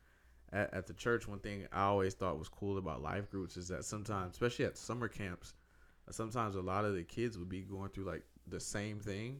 at, 0.51 0.73
at 0.73 0.87
the 0.87 0.93
church, 0.93 1.27
one 1.27 1.39
thing 1.39 1.65
I 1.71 1.83
always 1.83 2.13
thought 2.13 2.37
was 2.37 2.49
cool 2.49 2.77
about 2.77 3.01
life 3.01 3.29
groups 3.31 3.55
is 3.55 3.67
that 3.69 3.85
sometimes, 3.85 4.33
especially 4.33 4.65
at 4.65 4.77
summer 4.77 5.07
camps, 5.07 5.53
sometimes 6.11 6.55
a 6.55 6.61
lot 6.61 6.85
of 6.85 6.93
the 6.95 7.03
kids 7.03 7.37
would 7.37 7.49
be 7.49 7.61
going 7.61 7.89
through 7.89 8.05
like 8.05 8.23
the 8.47 8.59
same 8.59 8.99
thing, 8.99 9.39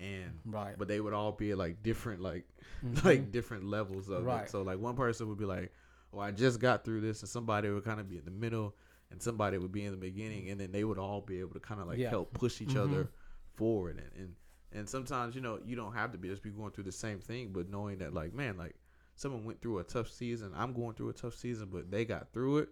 and 0.00 0.40
Right. 0.44 0.76
but 0.78 0.88
they 0.88 1.00
would 1.00 1.12
all 1.12 1.32
be 1.32 1.52
at 1.52 1.58
like 1.58 1.82
different 1.82 2.20
like 2.20 2.44
Mhm. 2.84 3.04
like 3.04 3.32
different 3.32 3.64
levels 3.64 4.08
of 4.08 4.24
Right. 4.24 4.44
it. 4.44 4.50
So 4.50 4.62
like 4.62 4.78
one 4.78 4.96
person 4.96 5.28
would 5.28 5.38
be 5.38 5.44
like, 5.44 5.72
"Oh, 6.12 6.18
I 6.18 6.30
just 6.32 6.60
got 6.60 6.84
through 6.84 7.00
this," 7.02 7.20
and 7.22 7.28
somebody 7.28 7.70
would 7.70 7.84
kind 7.84 8.00
of 8.00 8.08
be 8.08 8.18
in 8.18 8.24
the 8.24 8.30
middle, 8.30 8.74
and 9.10 9.22
somebody 9.22 9.58
would 9.58 9.72
be 9.72 9.84
in 9.84 9.92
the 9.92 9.96
beginning, 9.98 10.50
and 10.50 10.60
then 10.60 10.72
they 10.72 10.84
would 10.84 10.98
all 10.98 11.20
be 11.20 11.40
able 11.40 11.54
to 11.54 11.60
kind 11.60 11.80
of 11.80 11.86
like 11.86 11.98
Yeah. 11.98 12.10
help 12.10 12.32
push 12.32 12.60
each 12.60 12.70
Mhm. 12.74 12.82
other 12.84 13.10
forward. 13.54 13.98
And, 13.98 14.10
and 14.22 14.34
and 14.72 14.88
sometimes 14.88 15.36
you 15.36 15.40
know 15.40 15.60
you 15.64 15.76
don't 15.76 15.92
have 15.94 16.10
to 16.12 16.18
be 16.18 16.28
just 16.28 16.42
be 16.42 16.50
going 16.50 16.72
through 16.72 16.84
the 16.84 16.92
same 16.92 17.20
thing, 17.20 17.52
but 17.52 17.68
knowing 17.70 17.98
that 17.98 18.12
like 18.12 18.32
man, 18.34 18.56
like 18.56 18.74
someone 19.14 19.44
went 19.44 19.62
through 19.62 19.78
a 19.78 19.84
tough 19.84 20.10
season, 20.10 20.52
I'm 20.56 20.72
going 20.72 20.94
through 20.94 21.10
a 21.10 21.12
tough 21.12 21.34
season, 21.36 21.68
but 21.70 21.90
they 21.90 22.04
got 22.04 22.32
through 22.32 22.58
it. 22.58 22.68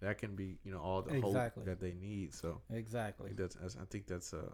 That 0.00 0.18
can 0.18 0.34
be 0.34 0.58
you 0.64 0.72
know 0.72 0.80
all 0.80 1.02
the 1.02 1.14
Exactly. 1.14 1.62
hope 1.62 1.66
that 1.66 1.80
they 1.80 1.92
need. 1.92 2.32
So 2.34 2.60
exactly. 2.72 3.26
think 3.28 3.38
that's 3.38 3.54
that's- 3.54 3.76
I 3.80 3.84
think 3.86 4.06
that's 4.06 4.32
uh 4.34 4.52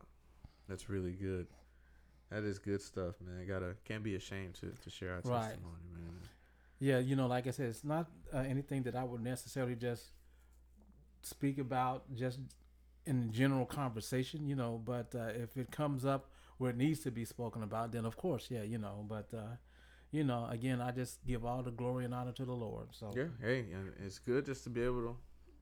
that's 0.68 0.88
really 0.88 1.12
good. 1.12 1.46
That 2.30 2.42
is 2.42 2.58
good 2.58 2.82
stuff, 2.82 3.14
man. 3.20 3.46
Gotta 3.46 3.76
can't 3.84 4.02
be 4.02 4.16
ashamed 4.16 4.54
to, 4.56 4.70
to 4.70 4.90
share 4.90 5.12
our 5.14 5.20
Right. 5.24 5.42
testimony, 5.50 5.84
man. 5.94 6.20
Yeah, 6.78 6.98
you 6.98 7.16
know, 7.16 7.26
like 7.26 7.46
I 7.46 7.52
said, 7.52 7.68
it's 7.70 7.84
not 7.84 8.10
uh, 8.34 8.38
anything 8.38 8.82
that 8.82 8.96
I 8.96 9.04
would 9.04 9.22
necessarily 9.22 9.76
just 9.76 10.12
speak 11.22 11.58
about 11.58 12.12
just 12.14 12.40
in 13.06 13.30
general 13.32 13.64
conversation, 13.66 14.46
you 14.46 14.56
know. 14.56 14.80
But 14.84 15.14
uh, 15.14 15.28
if 15.34 15.56
it 15.56 15.70
comes 15.70 16.04
up 16.04 16.30
where 16.58 16.70
it 16.70 16.76
needs 16.76 17.00
to 17.00 17.10
be 17.10 17.24
spoken 17.24 17.62
about, 17.62 17.92
then 17.92 18.04
of 18.04 18.16
course, 18.16 18.48
yeah, 18.50 18.62
you 18.62 18.78
know. 18.78 19.04
But 19.08 19.32
uh, 19.32 19.56
you 20.10 20.24
know, 20.24 20.46
again, 20.50 20.80
I 20.80 20.90
just 20.90 21.24
give 21.24 21.44
all 21.44 21.62
the 21.62 21.70
glory 21.70 22.04
and 22.04 22.12
honor 22.12 22.32
to 22.32 22.44
the 22.44 22.52
Lord. 22.52 22.88
So 22.92 23.12
Yeah, 23.14 23.28
hey, 23.40 23.66
it's 24.04 24.18
good 24.18 24.44
just 24.46 24.64
to 24.64 24.70
be 24.70 24.82
able 24.82 25.02
to 25.02 25.16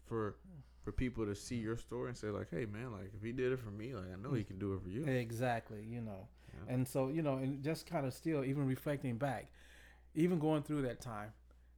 for 0.07 0.37
for 0.83 0.93
people 0.93 1.25
to 1.25 1.35
see 1.35 1.57
your 1.57 1.79
story 1.79 2.09
and 2.09 2.17
say 2.17 2.29
like, 2.29 2.49
hey, 2.51 2.67
man, 2.67 2.93
like 2.93 3.11
if 3.17 3.23
he 3.23 3.33
did 3.33 3.53
it 3.53 3.59
for 3.59 3.71
me, 3.71 3.95
like 3.95 4.05
I 4.13 4.21
know 4.21 4.35
he 4.35 4.45
can 4.45 4.59
do 4.59 4.75
it 4.75 4.83
for 4.83 4.91
you. 4.91 5.05
exactly, 5.07 5.83
you 5.83 6.03
know. 6.03 6.29
Yeah. 6.53 6.75
And 6.75 6.87
so, 6.87 7.09
you 7.09 7.23
know, 7.23 7.39
and 7.39 7.63
just 7.63 7.87
kind 7.87 8.05
of 8.07 8.13
still, 8.13 8.45
even 8.45 8.67
reflecting 8.67 9.17
back, 9.17 9.51
even 10.15 10.39
going 10.39 10.63
through 10.63 10.83
that 10.83 11.01
time, 11.01 11.33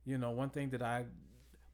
you 0.05 0.19
know, 0.19 0.31
one 0.33 0.51
thing 0.51 0.71
that 0.71 0.83
I 0.83 1.05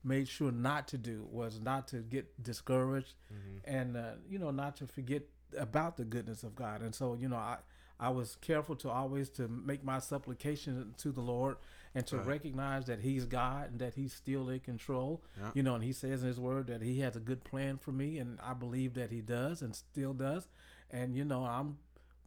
made 0.05 0.29
sure 0.29 0.53
not 0.53 0.89
to 0.89 0.99
do 0.99 1.27
was 1.31 1.59
not 1.59 1.89
to 1.89 1.97
get 2.01 2.43
discouraged 2.43 3.15
Mhm. 3.33 3.61
and, 3.65 3.97
uh, 3.97 4.13
you 4.29 4.39
know, 4.39 4.51
not 4.51 4.77
to 4.77 4.87
forget 4.87 5.23
about 5.57 5.97
the 5.97 6.05
goodness 6.05 6.43
of 6.45 6.55
God. 6.55 6.83
And 6.83 6.95
so, 6.95 7.15
you 7.15 7.29
know, 7.29 7.37
I, 7.37 7.59
I 7.99 8.11
was 8.11 8.37
careful 8.37 8.77
to 8.77 8.91
always 8.91 9.31
to 9.31 9.49
make 9.49 9.83
my 9.85 10.01
supplication 10.01 10.95
to 10.99 11.13
the 11.13 11.21
Lord 11.23 11.57
and 11.95 12.07
to 12.07 12.17
Right. 12.19 12.27
recognize 12.27 12.87
that 12.87 13.01
he's 13.01 13.27
God 13.27 13.73
and 13.73 13.81
that 13.81 13.95
he's 13.95 14.13
still 14.15 14.49
in 14.49 14.61
control. 14.61 15.23
Yeah. 15.39 15.51
You 15.55 15.63
know, 15.63 15.75
and 15.75 15.85
he 15.85 15.93
says 15.93 16.23
in 16.23 16.29
his 16.29 16.41
word 16.41 16.67
that 16.69 16.83
he 16.83 17.01
has 17.01 17.17
a 17.17 17.21
good 17.21 17.45
plan 17.45 17.77
for 17.79 17.93
me 17.93 18.19
and 18.19 18.39
I 18.41 18.55
believe 18.55 18.95
that 18.95 19.11
he 19.11 19.21
does 19.21 19.63
and 19.63 19.75
still 19.75 20.13
does. 20.15 20.49
And 20.91 21.15
you 21.17 21.25
know, 21.25 21.45
I'm 21.45 21.79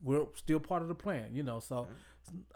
we're 0.03 0.25
still 0.35 0.59
part 0.59 0.81
of 0.81 0.87
the 0.87 0.95
plan, 0.95 1.33
you 1.33 1.41
know. 1.41 1.59
So 1.59 1.87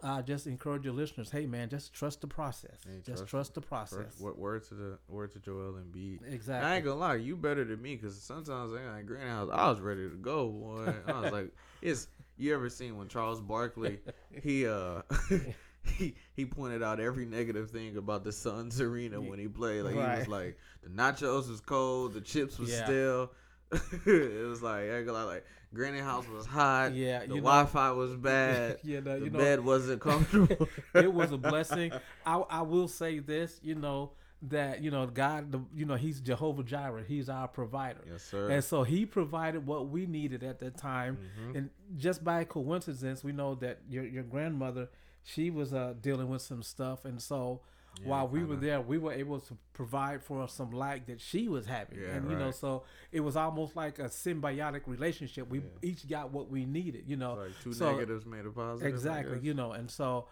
I 0.04 0.22
just 0.22 0.46
encourage 0.48 0.84
your 0.84 0.94
listeners, 0.94 1.32
hey 1.32 1.46
man, 1.46 1.70
just 1.70 1.94
trust 1.94 2.22
the 2.22 2.28
process. 2.28 2.80
Hey, 2.86 2.98
just 3.04 3.20
trust 3.20 3.30
trust, 3.30 3.54
the 3.56 3.62
process. 3.62 4.20
word, 4.20 4.38
word 4.38 4.64
to 4.68 4.74
the 4.74 5.00
word 5.08 5.32
to 5.34 5.40
Joel 5.40 5.74
Embiid. 5.74 6.20
Exactly. 6.32 6.70
I 6.70 6.76
ain't 6.76 6.86
gonna 6.86 7.00
lie, 7.00 7.16
you 7.16 7.36
better 7.36 7.64
than 7.64 7.82
me 7.82 7.96
because 7.96 8.20
sometimes 8.22 8.74
I 8.74 8.84
like 8.96 9.06
Granny 9.06 9.30
House, 9.30 9.50
I 9.52 9.70
was 9.70 9.80
ready 9.80 10.10
to 10.10 10.16
go. 10.16 10.50
Boy. 10.50 10.94
I 11.08 11.20
was 11.22 11.32
like, 11.32 11.52
it's 11.82 12.08
you 12.38 12.54
ever 12.54 12.70
seen 12.70 12.98
when 12.98 13.08
Charles 13.08 13.42
Barkley 13.42 14.00
he 14.44 14.66
uh 14.68 15.02
he 15.98 16.16
he 16.34 16.46
pointed 16.46 16.84
out 16.84 17.00
every 17.00 17.26
negative 17.26 17.72
thing 17.72 17.98
about 17.98 18.24
the 18.24 18.32
Suns 18.32 18.80
arena 18.82 19.20
when 19.22 19.40
he 19.40 19.48
played. 19.48 19.84
Like 19.84 19.94
he 19.94 20.00
was 20.00 20.28
like 20.28 20.58
the 20.84 20.90
nachos 20.90 21.50
was 21.50 21.62
cold, 21.62 22.14
the 22.14 22.22
chips 22.22 22.58
was 22.60 22.70
Yeah. 22.70 22.86
stale. 22.86 23.32
it 24.06 24.48
was 24.48 24.62
like 24.64 24.84
I 24.84 24.98
ain't 24.98 25.06
gonna 25.06 25.20
lie, 25.20 25.24
like 25.36 25.46
Granny 25.74 26.00
House 26.00 26.28
was 26.28 26.46
hot. 26.48 26.94
Yeah, 26.96 27.20
the 27.22 27.28
know- 27.28 27.36
Wi-Fi 27.36 27.92
was 27.92 28.16
bad. 28.18 28.80
yeah, 28.84 29.00
no, 29.02 29.20
the 29.20 29.26
you 29.26 29.32
know, 29.32 29.38
bed 29.40 29.64
wasn't 29.64 30.02
comfortable. 30.02 30.68
it 30.96 31.14
was 31.14 31.32
a 31.32 31.38
blessing. 31.38 31.92
I, 32.26 32.38
I 32.50 32.62
will 32.64 32.88
say 32.88 33.20
this, 33.20 33.60
you 33.62 33.76
know, 33.76 34.14
that 34.44 34.82
you 34.82 34.90
know 34.90 35.06
God, 35.06 35.52
the, 35.52 35.62
you 35.76 35.86
know, 35.86 35.96
He's 35.96 36.20
Jehovah 36.20 36.64
Jireh. 36.64 37.04
He's 37.08 37.30
our 37.30 37.48
provider, 37.48 38.00
yes, 38.10 38.24
sir. 38.24 38.50
and 38.50 38.64
so 38.64 38.82
He 38.84 39.06
provided 39.06 39.68
what 39.68 39.90
we 39.90 40.08
needed 40.08 40.44
at 40.44 40.60
that 40.60 40.76
time. 40.78 41.20
Mhm. 41.40 41.56
And 41.58 41.70
just 41.98 42.24
by 42.24 42.44
coincidence, 42.46 43.24
we 43.24 43.34
know 43.34 43.54
that 43.56 43.80
your 43.88 44.04
your 44.06 44.24
grandmother, 44.24 44.90
she 45.34 45.50
was 45.50 45.74
uh, 45.74 45.94
dealing 46.02 46.30
with 46.30 46.42
some 46.42 46.64
stuff, 46.64 47.06
and 47.06 47.22
so 47.22 47.62
Yeah, 48.02 48.08
while 48.10 48.28
we 48.28 48.44
were 48.44 48.56
there, 48.56 48.80
we 48.82 48.98
were 48.98 49.12
able 49.14 49.40
to 49.42 49.58
provide 49.74 50.24
for 50.24 50.48
some 50.48 50.72
lack 50.72 51.06
that 51.08 51.20
she 51.22 51.48
was 51.48 51.66
having, 51.66 52.00
Yeah, 52.00 52.16
and 52.16 52.30
you 52.32 52.38
know, 52.38 52.52
so 52.52 52.84
it 53.12 53.20
was 53.22 53.36
almost 53.36 53.76
like 53.76 54.00
a 54.00 54.10
symbiotic 54.10 54.82
relationship. 54.86 55.50
We 55.50 55.60
Yeah. 55.60 55.66
each 55.90 56.08
got 56.08 56.32
what 56.32 56.50
we 56.50 56.66
needed, 56.66 57.04
you 57.08 57.18
know. 57.18 57.34
like 57.36 57.52
two 57.64 57.74
so- 57.74 57.92
negatives 57.92 58.26
made 58.26 58.46
a 58.46 58.50
positive. 58.52 58.88
Exactly, 58.94 59.40
you 59.42 59.54
know, 59.54 59.72
and 59.74 59.90
so 59.90 60.28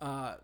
uh, 0.00 0.36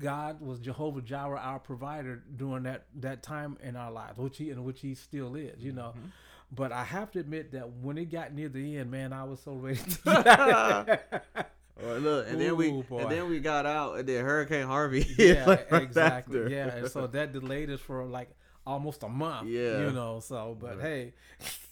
God 0.00 0.40
was 0.40 0.60
Jehovah 0.60 1.00
Jireh, 1.02 1.38
our 1.40 1.58
provider 1.58 2.22
during 2.36 2.62
that 2.64 2.86
that 3.00 3.22
time 3.22 3.56
in 3.62 3.74
our 3.76 3.90
lives, 3.90 4.18
which 4.18 4.36
he 4.38 4.50
and 4.50 4.64
which 4.64 4.80
he 4.80 4.94
still 4.94 5.34
is, 5.34 5.62
you 5.62 5.72
know. 5.72 5.92
Mm-hmm. 5.96 6.08
But 6.50 6.72
I 6.72 6.84
have 6.84 7.10
to 7.12 7.18
admit 7.20 7.52
that 7.52 7.68
when 7.84 7.98
it 7.98 8.06
got 8.10 8.32
near 8.32 8.48
the 8.48 8.76
end, 8.78 8.90
man, 8.90 9.12
I 9.12 9.24
was 9.24 9.40
so 9.40 9.52
ready. 9.54 9.80
To 10.04 11.00
Oh, 11.80 11.96
look, 11.98 12.26
and 12.28 12.40
then 12.40 12.56
we 12.56 12.82
boy. 12.82 13.00
and 13.00 13.10
then 13.10 13.28
we 13.28 13.38
got 13.38 13.64
out, 13.64 13.98
and 13.98 14.08
then 14.08 14.24
Hurricane 14.24 14.66
Harvey. 14.66 15.06
yeah, 15.18 15.44
like, 15.46 15.70
right 15.70 15.82
exactly. 15.82 16.38
after. 16.40 16.50
Yeah, 16.50 16.74
and 16.74 16.90
so 16.90 17.06
that 17.08 17.32
delayed 17.32 17.70
us 17.70 17.80
for 17.80 18.04
like 18.04 18.30
almost 18.66 19.02
a 19.04 19.08
month. 19.08 19.48
Yeah. 19.48 19.86
you 19.86 19.92
know. 19.92 20.20
So, 20.20 20.56
but 20.58 20.78
Right. 20.78 21.12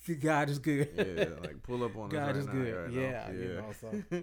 hey, 0.07 0.15
God 0.21 0.49
is 0.49 0.59
good. 0.61 0.89
yeah, 0.97 1.25
like 1.43 1.63
pull 1.63 1.83
up 1.83 1.97
on 1.97 2.09
God 2.09 2.27
right 2.29 2.37
is 2.37 2.47
now, 2.47 2.53
good. 2.53 2.75
right 2.75 2.91
now. 2.93 3.01
yeah, 3.01 3.31
you 3.33 3.49
know. 3.55 3.73
So 3.81 4.23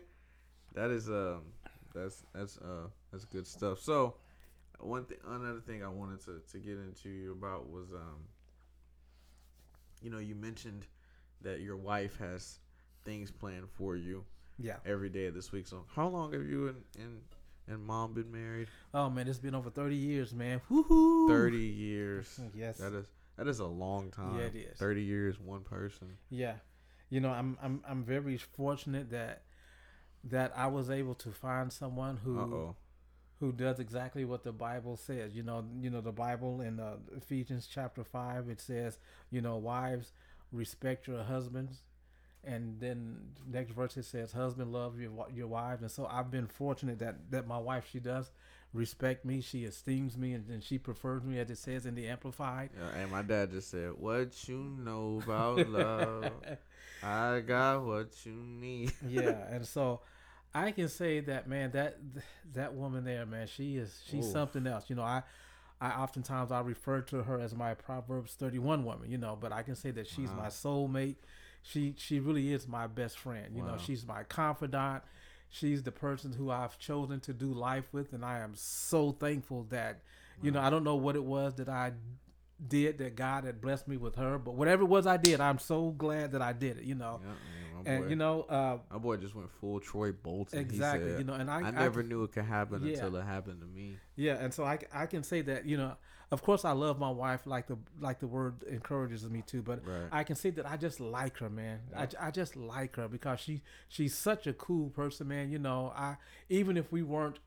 that 0.73 0.89
is 0.89 1.09
um, 1.09 1.41
that's 1.93 2.23
that's 2.33 2.57
uh 2.57 2.87
that's 3.11 3.25
good 3.25 3.45
stuff. 3.45 3.79
So 3.79 4.15
one 4.79 5.05
thing, 5.05 5.17
another 5.27 5.59
thing 5.59 5.83
I 5.83 5.89
wanted 5.89 6.21
to 6.21 6.41
to 6.51 6.57
get 6.59 6.77
into 6.77 7.09
you 7.09 7.33
about 7.33 7.69
was 7.69 7.91
um, 7.91 8.23
you 10.01 10.09
know, 10.09 10.19
you 10.19 10.35
mentioned 10.35 10.85
that 11.41 11.59
your 11.59 11.75
wife 11.75 12.17
has 12.19 12.59
things 13.03 13.31
planned 13.31 13.69
for 13.69 13.97
you 13.97 14.23
yeah. 14.59 14.77
every 14.85 15.09
day 15.09 15.25
of 15.27 15.33
this 15.33 15.51
week. 15.51 15.67
So 15.67 15.85
how 15.95 16.07
long 16.07 16.33
have 16.33 16.45
you 16.45 16.67
and 16.67 16.77
and 16.99 17.21
and 17.67 17.85
mom 17.85 18.13
been 18.13 18.31
married? 18.31 18.67
Oh 18.93 19.09
man, 19.09 19.27
it's 19.27 19.39
been 19.39 19.55
over 19.55 19.69
thirty 19.69 19.95
years, 19.95 20.33
man. 20.33 20.61
Woohoo! 20.69 21.27
Thirty 21.27 21.57
years. 21.57 22.39
Yes. 22.55 22.77
That 22.77 22.93
is 22.93 23.05
that 23.37 23.47
is 23.47 23.59
a 23.59 23.65
long 23.65 24.11
time. 24.11 24.37
Yeah, 24.37 24.45
it 24.45 24.55
is. 24.55 24.77
Thirty 24.77 25.01
years, 25.03 25.39
one 25.39 25.61
person. 25.61 26.17
Yeah, 26.29 26.55
you 27.09 27.19
know, 27.19 27.29
I'm 27.31 27.57
I'm 27.61 27.81
I'm 27.87 28.03
very 28.03 28.37
fortunate 28.37 29.09
that 29.11 29.43
that 30.25 30.53
I 30.55 30.67
was 30.67 30.89
able 30.89 31.15
to 31.15 31.31
find 31.31 31.71
someone 31.71 32.17
who 32.17 32.39
Uh 32.39 32.43
oh. 32.43 32.75
who 33.39 33.51
does 33.51 33.79
exactly 33.79 34.23
what 34.25 34.43
the 34.43 34.51
Bible 34.51 34.95
says. 34.97 35.35
You 35.35 35.43
know, 35.43 35.65
you 35.79 35.89
know 35.89 36.01
the 36.01 36.11
Bible 36.11 36.61
in 36.61 36.79
uh, 36.79 36.97
Ephesians 37.17 37.67
chapter 37.71 38.03
five 38.03 38.49
it 38.49 38.61
says, 38.61 38.99
you 39.31 39.41
know, 39.41 39.57
wives 39.57 40.13
respect 40.51 41.07
your 41.07 41.23
husbands, 41.23 41.81
and 42.43 42.79
then 42.79 43.17
next 43.51 43.71
verse 43.71 43.95
it 43.97 44.05
says, 44.05 44.31
husband 44.33 44.71
love 44.71 44.99
your 44.99 45.11
your 45.33 45.47
wives. 45.47 45.81
And 45.81 45.91
so 45.91 46.05
I've 46.05 46.31
been 46.31 46.47
fortunate 46.47 46.99
that 46.99 47.31
that 47.31 47.47
my 47.47 47.57
wife 47.57 47.87
she 47.91 47.99
does 47.99 48.31
respect 48.73 49.23
me, 49.23 49.39
she 49.39 49.65
esteems 49.65 50.17
me, 50.17 50.33
and, 50.33 50.49
and 50.49 50.63
she 50.63 50.77
prefers 50.77 51.23
me 51.23 51.39
as 51.39 51.49
it 51.49 51.57
says 51.57 51.85
in 51.85 51.95
the 51.95 52.07
Amplified. 52.07 52.71
Yeah, 52.75 53.01
and 53.01 53.11
my 53.11 53.21
dad 53.21 53.51
just 53.51 53.69
said, 53.69 53.91
"What 53.97 54.47
you 54.47 54.57
know 54.79 55.21
about 55.23 55.69
love? 55.69 56.31
I 57.03 57.39
got 57.41 57.83
what 57.83 58.09
you 58.25 58.33
need." 58.33 58.91
yeah, 59.07 59.45
and 59.49 59.65
so 59.65 60.01
I 60.53 60.71
can 60.71 60.89
say 60.89 61.19
that 61.21 61.47
man, 61.47 61.71
that 61.71 61.97
that 62.53 62.73
woman 62.73 63.03
there, 63.03 63.25
man, 63.25 63.47
she 63.47 63.77
is 63.77 64.01
she's 64.09 64.25
Oof. 64.25 64.31
something 64.31 64.67
else. 64.67 64.89
You 64.89 64.95
know, 64.95 65.03
I 65.03 65.23
I 65.79 65.91
oftentimes 65.91 66.51
I 66.51 66.61
refer 66.61 67.01
to 67.01 67.23
her 67.23 67.39
as 67.39 67.55
my 67.55 67.73
Proverbs 67.75 68.33
thirty 68.33 68.59
one 68.59 68.83
woman. 68.83 69.09
You 69.09 69.17
know, 69.17 69.37
but 69.39 69.51
I 69.51 69.63
can 69.63 69.75
say 69.75 69.91
that 69.91 70.07
she's 70.07 70.29
Wow. 70.29 70.35
my 70.35 70.41
uh-huh. 70.47 70.49
soulmate. 70.49 71.15
She 71.63 71.95
she 71.97 72.19
really 72.19 72.53
is 72.53 72.67
my 72.67 72.87
best 72.87 73.17
friend. 73.17 73.55
You 73.55 73.63
know, 73.63 73.77
she's 73.77 74.05
my 74.05 74.23
confidant. 74.23 75.01
She's 75.49 75.81
the 75.83 75.91
person 75.91 76.33
who 76.33 76.49
I've 76.51 76.77
chosen 76.77 77.19
to 77.21 77.33
do 77.33 77.53
life 77.53 77.85
with, 77.91 78.11
and 78.13 78.23
I 78.25 78.39
am 78.39 78.53
so 78.55 79.11
thankful 79.11 79.67
that, 79.69 80.01
you 80.41 80.49
know, 80.51 80.59
I 80.59 80.69
don't 80.71 80.83
know 80.83 80.95
what 80.95 81.15
it 81.15 81.23
was 81.23 81.53
that 81.55 81.69
I 81.69 81.93
did 82.67 82.97
that 82.97 83.15
God 83.15 83.43
had 83.43 83.61
blessed 83.61 83.87
me 83.87 83.97
with 83.97 84.15
her, 84.15 84.37
but 84.39 84.55
whatever 84.55 84.83
it 84.83 84.87
was 84.87 85.05
I 85.07 85.17
did, 85.17 85.39
I'm 85.39 85.59
so 85.59 85.91
glad 85.91 86.31
that 86.31 86.41
I 86.41 86.53
did 86.53 86.77
it. 86.79 86.83
You 86.85 86.95
know, 86.95 87.19
Yeah, 87.21 87.27
man, 87.27 87.83
and 87.85 88.03
boy- 88.03 88.09
you 88.09 88.15
know, 88.15 88.41
uh, 88.43 88.77
my 88.91 88.97
boy 88.97 89.17
just 89.17 89.35
went 89.35 89.51
full 89.61 89.79
Troy 89.79 90.11
Bolton. 90.11 90.59
Exactly 90.59 91.09
said, 91.11 91.19
you 91.19 91.23
know 91.25 91.33
and 91.33 91.49
i 91.51 91.59
I, 91.61 91.67
I 91.67 91.71
never 91.71 92.01
can- 92.01 92.09
knew 92.09 92.23
it 92.23 92.31
could 92.31 92.45
happen 92.45 92.81
Yeah. 92.83 92.93
until 92.95 93.15
it 93.17 93.23
happened 93.23 93.61
to 93.61 93.67
me. 93.67 93.97
yeah 94.15 94.35
and 94.43 94.53
so 94.53 94.63
I 94.63 94.79
I 94.93 95.05
can 95.05 95.21
say 95.23 95.41
that 95.43 95.65
you 95.65 95.77
know 95.77 95.93
of 96.33 96.41
course 96.41 96.63
i 96.65 96.71
love 96.71 96.97
my 96.99 97.09
wife 97.09 97.41
like 97.45 97.67
the 97.67 97.77
like 97.99 98.19
the 98.19 98.27
word 98.27 98.55
encourages 98.77 99.29
me 99.29 99.41
to 99.51 99.61
but 99.61 99.79
Right. 99.85 100.09
i 100.11 100.23
can 100.23 100.35
say 100.35 100.49
that 100.51 100.65
i 100.65 100.75
just 100.77 100.99
like 100.99 101.37
her 101.37 101.49
man. 101.49 101.79
I, 101.95 102.07
I 102.27 102.31
just 102.31 102.55
like 102.55 102.95
her 102.97 103.07
because 103.07 103.39
she 103.39 103.61
she's 103.87 104.15
such 104.29 104.47
a 104.47 104.53
cool 104.53 104.89
person 104.89 105.27
man. 105.27 105.51
You 105.51 105.59
know 105.59 105.93
i 105.95 106.17
even 106.49 106.75
if 106.77 106.91
we 106.91 107.01
weren't 107.03 107.39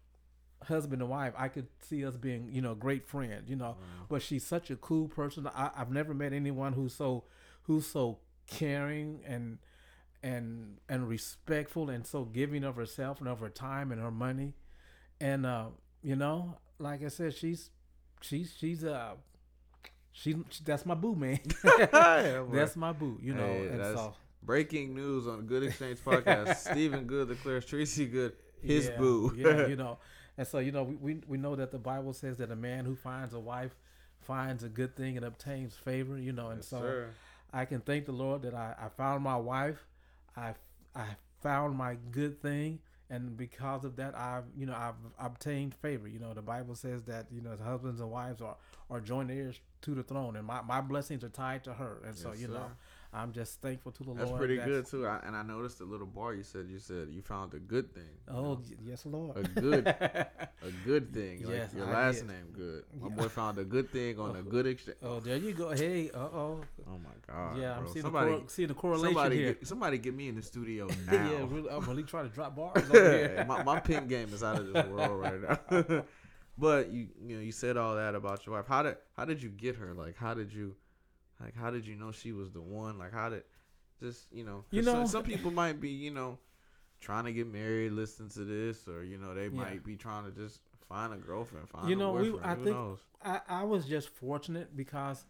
husband 0.64 1.02
and 1.02 1.10
wife 1.10 1.34
i 1.36 1.48
could 1.48 1.68
see 1.80 2.04
us 2.08 2.16
being 2.16 2.48
you 2.50 2.62
know 2.62 2.74
great 2.74 3.04
friends 3.06 3.48
you 3.50 3.56
know. 3.56 3.76
But 4.08 4.22
she's 4.22 4.44
such 4.46 4.70
a 4.70 4.76
cool 4.76 5.08
person. 5.08 5.46
I, 5.62 5.70
i've 5.76 5.90
never 5.90 6.14
met 6.14 6.32
anyone 6.32 6.72
who's 6.74 6.94
so 6.94 7.24
who's 7.64 7.86
so 7.86 8.18
caring 8.46 9.20
and 9.26 9.58
and 10.22 10.78
and 10.88 11.08
respectful 11.08 11.90
and 11.90 12.06
so 12.06 12.24
giving 12.24 12.64
of 12.64 12.76
herself 12.76 13.20
and 13.20 13.28
of 13.28 13.40
her 13.40 13.48
time 13.50 13.92
and 13.92 14.00
her 14.00 14.10
money. 14.10 14.54
And 15.20 15.44
uh 15.46 15.66
you 16.02 16.16
know 16.16 16.58
like 16.78 17.02
i 17.02 17.08
said 17.08 17.34
she's 17.34 17.70
she's 18.26 18.54
she's 18.58 18.84
uh 18.84 19.14
she, 20.12 20.36
that's 20.64 20.86
my 20.86 20.94
boo 20.94 21.14
man 21.14 21.38
Yeah, 21.64 22.44
that's 22.52 22.76
my 22.76 22.92
boo 22.92 23.18
you 23.22 23.34
know 23.34 23.46
Hey, 23.46 23.66
and 23.68 23.80
that's- 23.80 23.94
so 23.96 24.14
Breaking 24.42 24.94
news 24.94 25.26
on 25.26 25.38
the 25.38 25.42
Good 25.42 25.64
Exchange 25.64 25.98
podcast. 26.04 26.54
Stephen 26.70 27.04
Good 27.06 27.26
declares 27.28 27.64
Tracy 27.66 28.06
Good 28.06 28.34
his 28.62 28.86
yeah, 28.86 28.96
boo. 28.96 29.32
yeah, 29.36 29.66
you 29.66 29.74
know. 29.84 29.98
And 30.38 30.46
so, 30.46 30.60
you 30.60 30.70
know, 30.70 30.84
we, 30.84 30.94
we 30.94 31.20
we 31.26 31.36
know 31.36 31.56
that 31.56 31.72
the 31.72 31.78
Bible 31.78 32.12
says 32.12 32.36
that 32.38 32.52
a 32.52 32.54
man 32.56 32.84
who 32.84 32.94
finds 32.94 33.34
a 33.34 33.40
wife 33.40 33.74
finds 34.20 34.62
a 34.62 34.68
good 34.68 34.94
thing 34.94 35.16
and 35.16 35.26
obtains 35.26 35.74
favor, 35.74 36.16
you 36.16 36.30
know. 36.32 36.50
And 36.50 36.58
Yes, 36.58 36.68
so 36.68 36.78
sir. 36.80 37.08
I 37.52 37.64
can 37.64 37.80
thank 37.80 38.06
the 38.06 38.12
Lord 38.12 38.42
that 38.42 38.54
I, 38.54 38.76
I 38.80 38.88
found 38.90 39.24
my 39.24 39.36
wife. 39.36 39.84
I 40.36 40.54
I 40.94 41.06
found 41.42 41.76
my 41.76 41.96
good 42.12 42.40
thing 42.40 42.78
and 43.10 43.36
because 43.36 43.84
of 43.84 43.96
that 43.96 44.16
I've 44.16 44.44
you 44.56 44.66
know 44.66 44.74
I've 44.74 44.94
obtained 45.18 45.74
favor. 45.74 46.08
You 46.08 46.18
know, 46.18 46.34
the 46.34 46.42
Bible 46.42 46.74
says 46.74 47.02
that, 47.04 47.26
you 47.30 47.40
know, 47.40 47.56
husbands 47.62 48.00
and 48.00 48.10
wives 48.10 48.40
are, 48.40 48.56
are 48.90 49.00
joint 49.00 49.30
heirs 49.30 49.60
to 49.82 49.94
the 49.94 50.02
throne 50.02 50.36
and 50.36 50.46
my, 50.46 50.62
my 50.62 50.80
blessings 50.80 51.22
are 51.24 51.28
tied 51.28 51.64
to 51.64 51.74
her. 51.74 52.02
And 52.04 52.16
so, 52.16 52.30
Yes, 52.30 52.40
you 52.40 52.48
know, 52.48 52.54
sir. 52.54 52.70
I'm 53.16 53.32
just 53.32 53.62
thankful 53.62 53.92
to 53.92 54.02
the 54.02 54.10
Lord. 54.10 54.20
That's 54.20 54.28
Lord. 54.30 54.38
pretty 54.40 54.56
that- 54.58 54.66
good 54.66 54.86
too. 54.86 55.06
I, 55.06 55.20
and 55.26 55.34
I 55.34 55.42
noticed 55.42 55.78
the 55.78 55.86
little 55.86 56.06
bar 56.06 56.34
you 56.34 56.42
said 56.42 56.66
you 56.68 56.78
said 56.78 57.08
you 57.10 57.22
found 57.22 57.54
a 57.54 57.58
good 57.58 57.94
thing. 57.94 58.12
Oh, 58.28 58.42
know? 58.42 58.60
yes, 58.84 59.06
Lord. 59.06 59.36
a 59.36 59.60
good 59.60 59.86
a 59.86 60.28
good 60.84 61.14
thing. 61.14 61.42
Like 61.44 61.54
Yes, 61.54 61.72
your 61.74 61.86
I 61.86 61.92
last 61.92 62.18
did. 62.18 62.28
name 62.28 62.46
good. 62.54 62.84
My 63.00 63.08
Yeah. 63.08 63.14
boy 63.14 63.28
found 63.28 63.58
a 63.58 63.64
good 63.64 63.90
thing 63.90 64.18
on 64.20 64.36
a 64.36 64.42
good 64.42 64.66
exchange. 64.66 64.98
Oh, 65.02 65.20
there 65.20 65.36
you 65.38 65.52
go. 65.54 65.70
Hey, 65.70 66.10
uh 66.10 66.18
oh. 66.18 66.60
Oh 66.86 66.98
my 67.02 67.16
god. 67.34 67.58
Yeah, 67.58 67.78
I'm 67.78 67.88
seeing, 67.88 68.02
somebody, 68.02 68.30
the, 68.32 68.36
cor- 68.38 68.48
seeing 68.48 68.68
the 68.68 68.74
correlation 68.74 69.14
somebody 69.14 69.36
here. 69.36 69.52
get 69.54 69.66
somebody 69.66 69.98
get 69.98 70.14
me 70.14 70.28
in 70.28 70.34
the 70.36 70.42
studio 70.42 70.86
now. 71.10 71.12
yeah, 71.12 71.38
really, 71.48 71.70
I'm 71.70 71.84
really 71.86 72.02
trying 72.02 72.28
to 72.28 72.34
drop 72.34 72.54
bars 72.54 72.84
over 72.90 73.10
here. 73.18 73.44
my 73.48 73.62
my 73.62 73.80
pin 73.80 74.06
game 74.08 74.28
is 74.34 74.42
out 74.44 74.58
of 74.58 74.72
this 74.72 74.86
world 74.86 75.20
right 75.20 75.40
now. 75.40 76.04
but 76.58 76.90
you 76.90 77.08
you 77.24 77.36
know 77.36 77.42
you 77.42 77.52
said 77.52 77.76
all 77.78 77.94
that 77.96 78.14
about 78.14 78.44
your 78.46 78.56
wife. 78.56 78.66
How 78.66 78.82
did 78.82 78.96
how 79.16 79.24
did 79.24 79.42
you 79.42 79.48
get 79.48 79.76
her? 79.76 79.94
Like 79.94 80.16
how 80.16 80.34
did 80.34 80.52
you 80.52 80.74
like 81.40 81.54
how 81.54 81.70
did 81.70 81.86
you 81.86 81.96
know 81.96 82.12
she 82.12 82.32
was 82.32 82.50
the 82.52 82.60
one? 82.60 82.98
Like 82.98 83.12
how 83.12 83.28
did 83.30 83.44
just 84.00 84.26
you 84.32 84.44
know? 84.44 84.64
You 84.70 84.82
know- 84.82 85.06
some, 85.06 85.22
people 85.24 85.50
might 85.50 85.80
be 85.80 85.90
you 85.90 86.10
know 86.10 86.38
trying 87.00 87.24
to 87.24 87.32
get 87.32 87.46
married, 87.52 87.92
listen 87.92 88.28
to 88.30 88.44
this, 88.44 88.88
or 88.88 89.02
you 89.04 89.18
know 89.18 89.34
they 89.34 89.44
Yeah. 89.44 89.50
might 89.62 89.84
be 89.84 89.96
trying 89.96 90.24
to 90.24 90.30
just 90.32 90.60
find 90.88 91.12
a 91.12 91.16
girlfriend, 91.16 91.68
find 91.68 91.88
You 91.88 91.96
a 91.96 91.98
know, 91.98 92.12
we- 92.12 92.38
I 92.40 92.54
Who 92.54 92.64
think- 92.64 92.76
knows? 92.76 92.98
I, 93.22 93.40
I 93.48 93.62
was 93.64 93.86
just 93.86 94.08
fortunate 94.08 94.76
because 94.76 95.26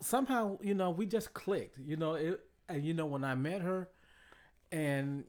somehow, 0.00 0.56
you 0.62 0.74
know, 0.74 0.90
we 0.90 1.04
just 1.06 1.34
clicked. 1.34 1.78
You 1.78 1.96
know, 1.96 2.14
it, 2.14 2.40
and 2.68 2.84
you 2.84 2.94
know, 2.94 3.06
when 3.06 3.24
I 3.24 3.34
met 3.34 3.60
her, 3.62 3.88
and 4.70 5.24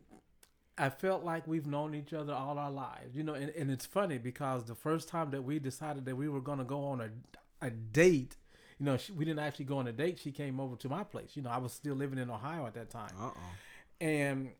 I 0.77 0.89
felt 0.89 1.23
like 1.23 1.47
we've 1.47 1.65
known 1.65 1.95
each 1.95 2.13
other 2.13 2.33
all 2.33 2.57
our 2.59 2.71
lives. 2.71 3.15
You 3.15 3.23
know, 3.23 3.33
and, 3.33 3.49
and 3.51 3.71
it's 3.71 3.85
funny 3.85 4.17
because 4.17 4.65
the 4.65 4.75
first 4.75 5.07
time 5.09 5.31
that 5.31 5.41
we 5.43 5.59
decided 5.59 6.05
that 6.05 6.15
we 6.15 6.29
were 6.29 6.41
going 6.41 6.59
to 6.59 6.63
go 6.65 6.83
on 6.85 7.01
a 7.01 7.09
a 7.65 7.69
date. 7.69 8.37
You 8.79 8.85
know, 8.85 8.97
she, 8.97 9.11
we 9.11 9.25
didn't 9.25 9.39
actually 9.39 9.65
go 9.65 9.77
on 9.79 9.87
a 9.87 9.91
date. 9.91 10.19
She 10.19 10.31
came 10.31 10.59
over 10.59 10.75
to 10.77 10.89
my 10.89 11.03
place. 11.03 11.31
You 11.35 11.41
know, 11.41 11.49
I 11.49 11.57
was 11.57 11.73
still 11.73 11.95
living 11.95 12.17
in 12.17 12.29
Ohio 12.29 12.65
at 12.65 12.73
that 12.75 12.89
time. 12.89 13.11
Uh 13.19 13.29
oh. 13.35 13.41
and 13.99 14.51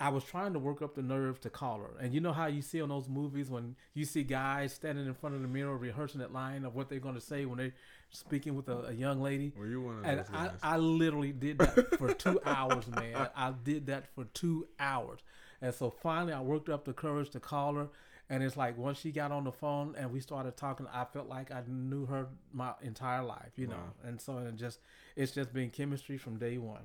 I 0.00 0.08
was 0.08 0.24
trying 0.24 0.54
to 0.54 0.58
work 0.58 0.82
up 0.82 0.94
the 0.96 1.02
nerve 1.02 1.40
to 1.42 1.50
call 1.50 1.78
her. 1.78 1.90
And 2.00 2.12
you 2.12 2.20
know 2.20 2.32
how 2.32 2.46
you 2.46 2.62
see 2.62 2.80
on 2.82 2.88
those 2.88 3.08
movies 3.08 3.48
when 3.48 3.76
you 3.94 4.04
see 4.04 4.24
guys 4.24 4.72
standing 4.72 5.06
in 5.06 5.14
front 5.14 5.36
of 5.36 5.42
the 5.42 5.46
mirror 5.48 5.76
rehearsing 5.76 6.20
that 6.20 6.32
line 6.32 6.64
of 6.64 6.74
what 6.74 6.88
they're 6.88 6.98
going 6.98 7.14
to 7.14 7.20
say 7.20 7.44
when 7.44 7.58
they're 7.58 7.74
speaking 8.10 8.56
with 8.56 8.68
a, 8.68 8.86
a 8.88 8.92
young 8.92 9.20
lady. 9.22 9.52
Were 9.56 9.66
you 9.66 9.82
one 9.82 9.98
of 9.98 10.04
And 10.04 10.18
those 10.20 10.26
I, 10.32 10.46
guys? 10.46 10.58
I 10.62 10.76
literally 10.78 11.32
did 11.32 11.58
that 11.58 11.96
for 11.96 12.12
two 12.12 12.40
hours, 12.46 12.88
man. 12.88 13.28
I 13.36 13.52
did 13.62 13.86
that 13.86 14.06
for 14.14 14.24
two 14.24 14.66
hours. 14.80 15.20
And 15.62 15.72
so 15.72 15.90
finally, 15.90 16.32
I 16.32 16.40
worked 16.40 16.68
up 16.68 16.84
the 16.84 16.92
courage 16.92 17.30
to 17.30 17.40
call 17.40 17.74
her. 17.74 17.88
And 18.30 18.42
it's 18.42 18.56
like 18.56 18.78
once 18.78 18.98
she 18.98 19.12
got 19.12 19.32
on 19.32 19.44
the 19.44 19.52
phone 19.52 19.94
and 19.98 20.10
we 20.10 20.20
started 20.20 20.56
talking, 20.56 20.86
I 20.92 21.04
felt 21.04 21.28
like 21.28 21.50
I 21.50 21.62
knew 21.68 22.06
her 22.06 22.28
my 22.52 22.72
entire 22.82 23.22
life, 23.22 23.52
you 23.56 23.66
know. 23.66 23.74
Wow. 23.74 24.08
And 24.08 24.20
so 24.20 24.38
it 24.38 24.56
just 24.56 24.80
it's 25.14 25.32
just 25.32 25.52
been 25.52 25.70
chemistry 25.70 26.16
from 26.16 26.38
day 26.38 26.56
one. 26.56 26.82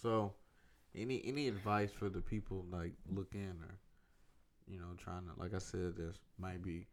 So, 0.00 0.32
any 0.94 1.22
any 1.26 1.48
advice 1.48 1.90
for 1.90 2.08
the 2.08 2.20
people 2.20 2.64
like 2.70 2.92
looking 3.14 3.54
or, 3.62 3.78
you 4.66 4.78
know, 4.78 4.94
trying 4.96 5.24
to 5.26 5.40
like 5.40 5.54
I 5.54 5.58
said, 5.58 5.94
there's 5.96 6.20
might 6.38 6.62
be, 6.62 6.86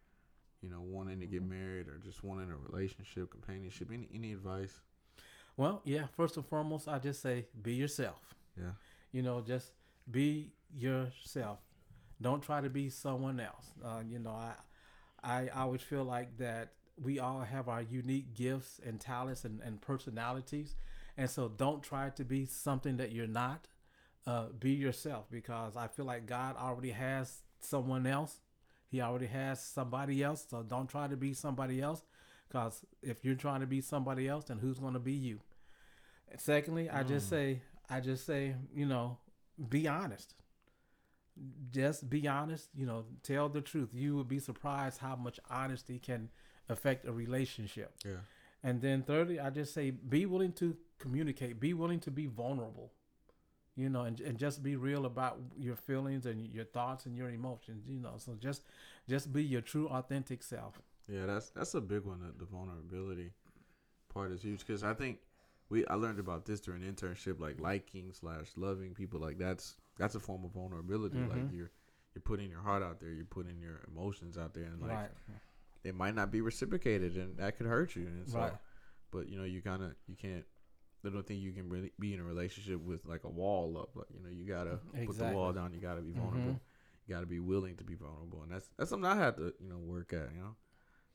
you 0.62 0.70
know, 0.70 0.82
wanting 0.82 1.22
to 1.22 1.26
get 1.26 1.42
mm-hmm. 1.42 1.52
married 1.52 1.88
or 1.88 2.00
just 2.04 2.22
wanting 2.22 2.50
a 2.52 2.58
relationship, 2.58 3.32
companionship. 3.32 3.90
Any 3.94 4.10
any 4.14 4.34
advice? 4.34 4.82
Well, 5.56 5.82
yeah. 5.86 6.08
First 6.18 6.36
and 6.36 6.46
foremost, 6.46 6.90
I 6.90 7.00
just 7.00 7.22
say 7.22 7.46
be 7.62 7.76
yourself. 7.76 8.36
Yeah. 8.58 8.72
You 9.14 9.22
know, 9.22 9.42
just 9.42 9.72
be 10.12 10.52
yourself. 10.76 11.60
Don't 12.24 12.42
try 12.42 12.62
to 12.62 12.70
be 12.70 12.90
someone 12.90 13.40
else. 13.40 13.68
Uh, 13.86 14.02
you 14.10 14.20
know, 14.20 14.32
I 14.32 14.54
I 15.24 15.50
always 15.50 15.82
feel 15.82 16.06
like 16.06 16.38
that 16.38 16.74
we 17.02 17.20
all 17.20 17.42
have 17.42 17.70
our 17.70 17.82
unique 17.84 18.34
gifts 18.36 18.80
and 18.86 19.00
talents 19.00 19.46
and, 19.46 19.62
and 19.62 19.82
personalities, 19.82 20.76
and 21.18 21.30
so 21.30 21.50
don't 21.50 21.84
try 21.84 22.10
to 22.12 22.26
be 22.26 22.46
something 22.46 22.98
that 22.98 23.12
you're 23.12 23.28
not. 23.28 23.68
Uh, 24.26 24.46
be 24.58 24.72
yourself 24.72 25.26
because 25.30 25.76
I 25.76 25.88
feel 25.88 26.06
like 26.06 26.26
God 26.28 26.56
already 26.58 26.92
has 26.92 27.42
someone 27.60 28.08
else. 28.08 28.40
He 28.90 29.02
already 29.02 29.28
has 29.28 29.62
somebody 29.62 30.24
else. 30.24 30.46
So 30.50 30.64
don't 30.64 30.88
try 30.90 31.08
to 31.10 31.18
be 31.18 31.34
somebody 31.34 31.82
else 31.82 32.04
because 32.48 32.86
if 33.02 33.26
you're 33.26 33.36
trying 33.36 33.60
to 33.62 33.68
be 33.68 33.82
somebody 33.82 34.30
else, 34.30 34.46
then 34.46 34.60
who's 34.60 34.80
going 34.80 34.94
to 34.94 35.00
be 35.02 35.12
you? 35.12 35.42
And 36.32 36.40
secondly, 36.40 36.90
I 36.90 37.04
just 37.04 37.28
Mm. 37.28 37.30
say, 37.32 37.62
I 37.90 38.00
just 38.00 38.26
say, 38.26 38.56
you 38.74 38.86
know, 38.86 39.18
be 39.70 39.90
honest. 39.90 40.36
Just 41.72 42.10
be 42.10 42.28
honest. 42.28 42.70
You 42.76 42.86
know, 42.86 43.06
tell 43.24 43.50
the 43.50 43.62
truth. 43.62 43.90
You 43.94 44.16
would 44.18 44.28
be 44.28 44.40
surprised 44.40 45.00
how 45.00 45.16
much 45.16 45.40
honesty 45.50 46.00
can 46.00 46.30
affect 46.70 47.06
a 47.08 47.12
relationship. 47.12 47.94
Yeah. 48.06 48.22
And 48.64 48.82
then 48.82 49.04
thirdly, 49.04 49.40
I 49.40 49.50
just 49.50 49.74
say 49.74 49.92
be 49.92 50.26
willing 50.26 50.54
to 50.54 50.76
communicate. 51.00 51.60
Be 51.60 51.74
willing 51.74 52.00
to 52.02 52.12
be 52.12 52.28
vulnerable. 52.28 52.92
You 53.76 53.90
know, 53.90 54.04
and, 54.04 54.20
and 54.22 54.38
just 54.38 54.62
be 54.62 54.76
real 54.76 55.08
about 55.08 55.40
your 55.58 55.76
feelings 55.76 56.28
and 56.28 56.40
your 56.54 56.66
thoughts 56.66 57.08
and 57.08 57.18
your 57.18 57.30
emotions. 57.30 57.86
You 57.88 58.00
know, 58.00 58.14
so 58.18 58.36
just 58.40 58.64
just 59.10 59.34
be 59.34 59.44
your 59.44 59.62
true, 59.62 59.88
authentic 59.88 60.44
self. 60.44 60.80
Yeah, 61.08 61.26
that's 61.26 61.50
that's 61.50 61.74
a 61.74 61.82
big 61.82 62.06
one. 62.06 62.20
The, 62.20 62.46
the 62.46 62.50
vulnerability 62.50 63.32
part 64.14 64.32
is 64.32 64.42
huge 64.42 64.60
because 64.60 64.84
I 64.84 64.94
think 64.94 65.18
we 65.70 65.86
I 65.88 65.96
learned 65.96 66.20
about 66.20 66.46
this 66.46 66.62
during 66.62 66.84
internship, 66.84 67.40
like 67.40 67.60
liking 67.60 68.14
slash 68.14 68.52
loving 68.56 68.94
people. 68.94 69.20
Like 69.20 69.38
that's 69.38 69.76
that's 69.98 70.16
a 70.16 70.20
form 70.20 70.44
of 70.46 70.52
vulnerability. 70.52 71.18
Like 71.20 71.38
Mhm. 71.50 71.54
you're 71.56 71.72
you're 72.16 72.22
putting 72.22 72.50
your 72.50 72.62
heart 72.62 72.84
out 72.84 73.00
there, 73.00 73.10
you're 73.12 73.26
putting 73.26 73.60
your 73.60 73.82
emotions 73.88 74.38
out 74.38 74.54
there, 74.54 74.66
and 74.66 74.82
like 74.82 74.92
right. 74.92 75.12
it 75.84 75.96
might 75.96 76.14
not 76.16 76.32
be 76.32 76.42
reciprocated, 76.42 77.18
and 77.18 77.38
that 77.38 77.58
could 77.58 77.66
hurt 77.66 77.96
you. 77.96 78.06
And 78.06 78.30
so, 78.30 78.40
Right. 78.40 78.54
but 79.12 79.28
you 79.28 79.38
know, 79.38 79.44
you 79.46 79.62
kind 79.62 79.84
of 79.84 79.96
you 80.08 80.16
can't. 80.16 80.46
I 81.06 81.10
don't 81.10 81.28
think 81.28 81.42
you 81.42 81.52
can 81.52 81.68
really 81.68 81.92
be 82.00 82.14
in 82.14 82.20
a 82.22 82.24
relationship 82.24 82.80
with 82.80 83.06
like 83.06 83.26
a 83.26 83.30
wall 83.30 83.78
up. 83.78 83.96
Like 83.96 84.08
you 84.14 84.22
know, 84.22 84.30
you 84.30 84.46
gotta 84.46 84.78
put 85.06 85.18
the 85.18 85.32
wall 85.34 85.52
down. 85.52 85.74
You 85.74 85.82
gotta 85.82 86.02
be 86.02 86.12
vulnerable. 86.14 86.54
Mhm. 86.54 86.60
You 87.08 87.16
gotta 87.16 87.26
be 87.26 87.40
willing 87.40 87.76
to 87.78 87.84
be 87.84 87.96
vulnerable, 87.96 88.44
and 88.44 88.52
that's 88.52 88.70
that's 88.78 88.90
something 88.90 89.10
I 89.10 89.16
had 89.16 89.36
to 89.38 89.54
you 89.60 89.68
know 89.68 89.80
work 89.80 90.14
at. 90.14 90.32
You 90.34 90.40
know, 90.40 90.56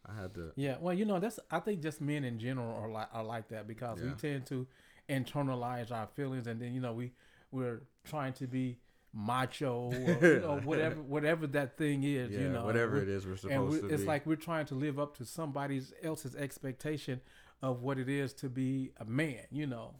I 0.04 0.14
had 0.14 0.34
to. 0.34 0.52
Yeah, 0.56 0.76
well, 0.78 0.92
you 0.92 1.04
know, 1.06 1.18
that's 1.20 1.38
I 1.50 1.60
think 1.60 1.80
just 1.80 2.00
men 2.00 2.24
in 2.24 2.38
general 2.38 2.74
are 2.74 2.90
like 2.90 3.08
are 3.12 3.24
like 3.24 3.48
that 3.48 3.66
because 3.66 4.02
we 4.02 4.10
tend 4.12 4.46
to 4.46 4.66
internalize 5.08 5.90
our 5.90 6.06
feelings, 6.08 6.46
and 6.46 6.60
then 6.60 6.74
you 6.74 6.80
know 6.80 6.92
we 6.92 7.12
we're 7.50 7.82
trying 8.04 8.32
to 8.34 8.46
be 8.46 8.78
macho 9.12 9.90
or 9.92 9.92
you 10.22 10.40
know, 10.40 10.60
whatever 10.64 11.02
whatever 11.02 11.46
that 11.46 11.76
thing 11.76 12.04
is, 12.04 12.30
Yeah, 12.30 12.40
you 12.40 12.48
know, 12.48 12.64
whatever 12.64 12.98
and 12.98 13.08
it 13.08 13.12
is 13.12 13.26
we're 13.26 13.36
supposed 13.36 13.82
we, 13.82 13.88
to 13.88 13.94
it's 13.94 14.02
be. 14.02 14.08
like 14.08 14.26
we're 14.26 14.36
trying 14.36 14.66
to 14.66 14.74
live 14.74 14.98
up 14.98 15.16
to 15.18 15.24
somebody 15.24 15.82
else's 16.02 16.36
expectation 16.36 17.20
of 17.62 17.82
what 17.82 17.98
it 17.98 18.08
is 18.08 18.32
to 18.34 18.48
be 18.48 18.92
a 18.98 19.04
man, 19.04 19.44
you 19.50 19.66
know. 19.66 19.94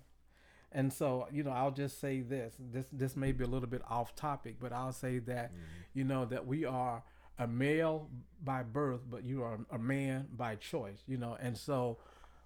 And 0.70 0.92
so, 0.92 1.26
you 1.32 1.42
know, 1.42 1.50
I'll 1.50 1.70
just 1.70 2.00
say 2.00 2.20
this. 2.20 2.54
This 2.58 2.86
this 2.92 3.16
may 3.16 3.32
be 3.32 3.44
a 3.44 3.46
little 3.46 3.68
bit 3.68 3.82
off 3.88 4.14
topic, 4.14 4.56
but 4.60 4.72
I'll 4.72 4.92
say 4.92 5.18
that, 5.20 5.52
mm-hmm. 5.52 5.62
you 5.94 6.04
know, 6.04 6.26
that 6.26 6.46
we 6.46 6.64
are 6.66 7.02
a 7.38 7.46
male 7.46 8.10
by 8.44 8.62
birth, 8.62 9.00
but 9.08 9.24
you 9.24 9.42
are 9.42 9.58
a 9.70 9.78
man 9.78 10.28
by 10.36 10.56
choice, 10.56 11.02
you 11.06 11.16
know. 11.16 11.36
And 11.40 11.56
so 11.56 11.98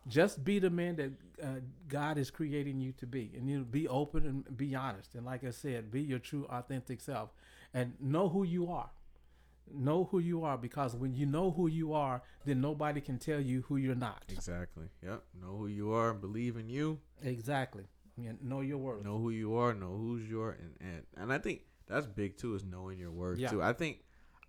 just 0.08 0.44
be 0.44 0.58
the 0.58 0.70
man 0.70 0.96
that 0.96 1.10
uh, 1.42 1.46
God 1.88 2.18
is 2.18 2.30
creating 2.30 2.80
you 2.80 2.92
to 2.92 3.06
be. 3.06 3.32
And 3.36 3.48
you 3.48 3.58
know, 3.58 3.64
be 3.64 3.86
open 3.88 4.26
and 4.26 4.56
be 4.56 4.74
honest. 4.74 5.14
And 5.14 5.24
like 5.24 5.44
I 5.44 5.50
said, 5.50 5.90
be 5.90 6.02
your 6.02 6.18
true 6.18 6.46
authentic 6.50 7.00
self 7.00 7.30
and 7.74 7.94
know 8.00 8.28
who 8.28 8.42
you 8.44 8.70
are. 8.70 8.90
Know 9.72 10.04
who 10.10 10.18
you 10.18 10.44
are 10.44 10.58
because 10.58 10.94
when 10.96 11.14
you 11.14 11.24
know 11.24 11.50
who 11.52 11.66
you 11.68 11.92
are, 11.94 12.22
then 12.44 12.60
nobody 12.60 13.00
can 13.00 13.18
tell 13.18 13.40
you 13.40 13.62
who 13.68 13.76
you're 13.76 13.94
not. 13.94 14.24
exactly. 14.28 14.86
Yep. 15.02 15.22
Know 15.40 15.56
who 15.56 15.68
you 15.68 15.92
are. 15.92 16.12
Believe 16.12 16.56
in 16.56 16.68
you. 16.68 16.98
Exactly. 17.22 17.84
Yeah, 18.18 18.32
know 18.42 18.60
your 18.60 18.78
worth. 18.78 19.04
Know 19.04 19.18
who 19.18 19.30
you 19.30 19.54
are. 19.56 19.72
Know 19.72 19.96
who's 19.96 20.28
your 20.28 20.50
and 20.50 20.74
and 20.80 21.02
and 21.16 21.32
I 21.32 21.38
think 21.38 21.62
that's 21.86 22.06
big 22.06 22.36
too. 22.36 22.54
Is 22.54 22.64
knowing 22.64 22.98
your 22.98 23.10
worth 23.12 23.38
Yeah. 23.38 23.48
too. 23.48 23.62
I 23.62 23.72
think 23.72 24.00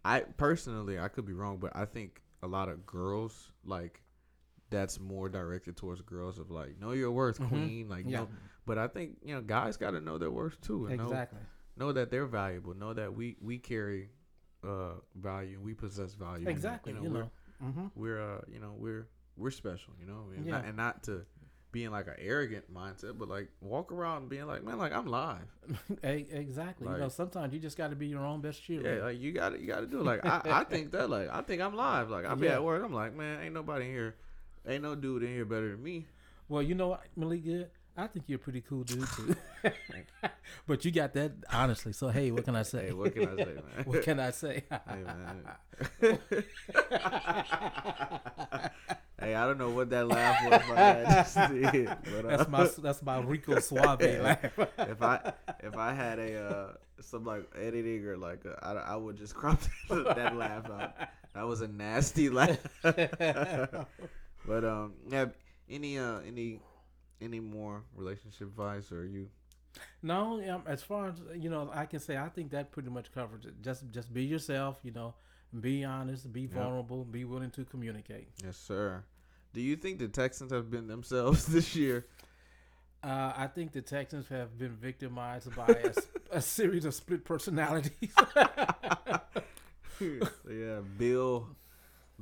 I 0.04 0.22
personally 0.22 1.00
I 1.00 1.08
could 1.08 1.26
be 1.26 1.32
wrong, 1.34 1.58
but 1.60 1.74
I 1.76 1.86
think 1.86 2.22
a 2.42 2.48
lot 2.48 2.68
of 2.68 2.86
girls 2.86 3.52
like 3.63 4.02
that's 4.74 5.00
more 5.00 5.30
directed 5.30 5.78
towards 5.78 6.02
girls 6.02 6.40
of 6.40 6.52
like 6.52 6.80
know 6.82 6.92
your 6.92 7.12
worth, 7.12 7.40
Mhm. 7.40 7.48
queen. 7.50 7.90
Like 7.90 8.06
Yeah, 8.06 8.20
know, 8.22 8.30
but 8.66 8.78
I 8.78 8.88
think 8.88 9.18
you 9.24 9.34
know 9.36 9.42
guys 9.42 9.78
got 9.78 9.92
to 9.92 10.02
know 10.02 10.18
their 10.18 10.32
worth 10.32 10.60
too, 10.62 10.88
and 10.88 10.98
know 10.98 11.04
exactly. 11.06 11.40
know 11.78 11.92
that 11.94 12.10
they're 12.12 12.26
valuable. 12.26 12.74
Know 12.74 12.94
that 12.94 13.14
we 13.16 13.38
we 13.42 13.58
carry 13.60 14.10
uh 14.64 14.94
value 15.16 15.60
we 15.62 15.74
possess 15.74 16.14
value. 16.14 16.48
Exactly. 16.50 16.94
You 16.94 17.10
we're 17.10 17.20
know. 17.20 17.32
hmm 17.62 17.88
we're 17.96 18.22
uh 18.22 18.42
you 18.48 18.60
know 18.60 18.74
we're 18.78 19.08
we're 19.38 19.52
special. 19.52 19.94
You 20.00 20.08
know, 20.08 20.26
and, 20.36 20.46
Yeah. 20.46 20.52
not, 20.58 20.66
and 20.66 20.78
not 20.78 21.04
to 21.04 21.26
be 21.72 21.84
in 21.86 21.92
like 21.92 22.06
an 22.08 22.14
arrogant 22.20 22.72
mindset, 22.72 23.18
but 23.18 23.28
like 23.28 23.50
walk 23.60 23.92
around 23.92 24.30
being 24.30 24.46
like, 24.46 24.64
man, 24.64 24.78
like 24.78 24.94
I'm 24.94 25.08
live. 25.08 25.50
exactly. 26.04 26.88
you 26.88 26.98
know, 26.98 27.10
sometimes 27.10 27.52
you 27.54 27.60
just 27.60 27.78
got 27.78 27.90
to 27.90 27.96
be 27.96 28.06
your 28.08 28.24
own 28.26 28.42
best 28.42 28.62
Yeah, 28.86 29.06
like 29.06 29.20
you 29.20 29.32
got 29.32 29.50
to 29.50 29.60
you 29.60 29.66
got 29.68 29.80
to 29.82 29.88
do 29.88 30.00
it. 30.02 30.06
Like 30.06 30.24
I, 30.26 30.42
I 30.46 30.64
think 30.66 30.92
that 30.92 31.10
like 31.10 31.30
I 31.30 31.42
think 31.42 31.62
I'm 31.64 31.76
live. 31.76 32.10
Like 32.12 32.26
I 32.26 32.36
be 32.36 32.46
Yeah. 32.52 32.54
at 32.56 32.64
work, 32.64 32.84
I'm 32.86 32.94
like, 32.94 33.16
man, 33.16 33.42
ain't 33.42 33.54
nobody 33.56 33.86
here, 33.86 34.16
ain't 34.67 34.84
no 34.84 34.95
dude 34.95 35.23
in 35.23 35.30
here 35.30 35.45
better 35.45 35.71
than 35.71 35.84
me. 35.84 36.08
Well, 36.49 36.62
you 36.62 36.76
know 36.76 36.89
what, 36.89 37.04
Malik 37.15 37.43
Good? 37.43 37.69
I 37.95 38.08
think 38.08 38.26
you're 38.28 38.38
a 38.38 38.39
pretty 38.39 38.62
cool 38.62 38.84
dude 38.84 39.08
too. 39.15 39.36
but 40.67 40.84
you 40.84 40.91
got 40.91 41.13
that 41.13 41.32
honestly. 41.52 41.93
So 41.93 42.08
hey, 42.10 42.32
what 42.32 42.43
can 42.43 42.56
I 42.56 42.63
say? 42.63 42.88
Hey, 42.88 42.93
what 42.93 43.13
can 43.13 43.28
I 43.28 43.36
say, 43.36 43.45
man? 43.76 43.86
what 43.86 44.02
can 44.02 44.19
I 44.19 44.32
say? 44.32 44.63
hey 44.69 45.04
man. 45.04 46.19
hey, 49.19 49.36
I 49.36 49.45
don't 49.45 49.60
know 49.60 49.69
what 49.69 49.91
that 49.91 50.08
laugh 50.08 50.43
was 50.43 51.34
just 51.36 51.36
did, 51.52 51.86
but 51.86 52.26
uh, 52.26 52.38
that's 52.38 52.49
my 52.49 52.69
that's 52.82 53.04
my 53.04 53.19
Rico 53.19 53.60
Suave 53.60 54.02
laugh. 54.02 54.43
if 54.80 55.02
I 55.02 55.34
if 55.60 55.78
I 55.78 55.93
had 55.93 56.17
a 56.17 56.43
uh, 56.43 56.73
some 56.99 57.26
like 57.26 57.47
editing 57.56 58.06
or 58.06 58.17
like 58.17 58.43
a, 58.45 58.58
I, 58.63 58.73
I 58.73 58.95
would 58.95 59.17
just 59.17 59.36
crop 59.36 59.60
that, 59.89 60.15
that 60.15 60.36
laugh 60.36 60.69
out. 60.69 60.95
That 61.36 61.47
was 61.47 61.62
a 61.62 61.67
nasty 61.67 62.30
laugh. 62.30 62.58
But 64.46 64.64
um, 64.64 64.94
yeah. 65.10 65.26
Any 65.70 65.98
uh 65.98 66.20
any 66.28 66.60
any 67.22 67.40
more 67.40 67.84
relationship 67.96 68.50
advice 68.50 68.92
or 68.92 69.06
you? 69.06 69.30
No, 70.02 70.42
um, 70.50 70.64
as 70.68 70.84
far 70.84 71.08
as 71.08 71.16
you 71.36 71.50
know, 71.50 71.72
I 71.74 71.86
can 71.86 72.00
say 72.00 72.18
I 72.18 72.30
think 72.30 72.52
that 72.52 72.72
pretty 72.72 72.90
much 72.90 73.12
covers 73.14 73.46
it. 73.46 73.62
Just 73.62 73.90
just 73.92 74.14
be 74.14 74.24
yourself, 74.24 74.80
you 74.84 74.92
know, 74.92 75.16
be 75.60 75.84
honest, 75.84 76.32
be 76.32 76.46
vulnerable, 76.46 77.06
be 77.06 77.24
willing 77.24 77.52
to 77.52 77.64
communicate. 77.66 78.28
Yes, 78.44 78.58
sir. 78.58 79.04
Do 79.54 79.62
you 79.62 79.76
think 79.76 80.00
the 80.00 80.08
Texans 80.08 80.52
have 80.52 80.70
been 80.70 80.88
themselves 80.88 81.46
this 81.48 81.76
year? 81.76 82.06
Uh, 83.04 83.34
I 83.36 83.48
think 83.48 83.74
the 83.74 83.82
Texans 83.82 84.28
have 84.30 84.58
been 84.58 84.72
victimized 84.72 85.54
by 85.56 85.94
a 86.32 86.42
series 86.42 86.86
of 86.86 86.94
split 86.94 87.26
personalities. 87.26 87.92
yeah, 90.00 90.80
Bill, 90.98 91.50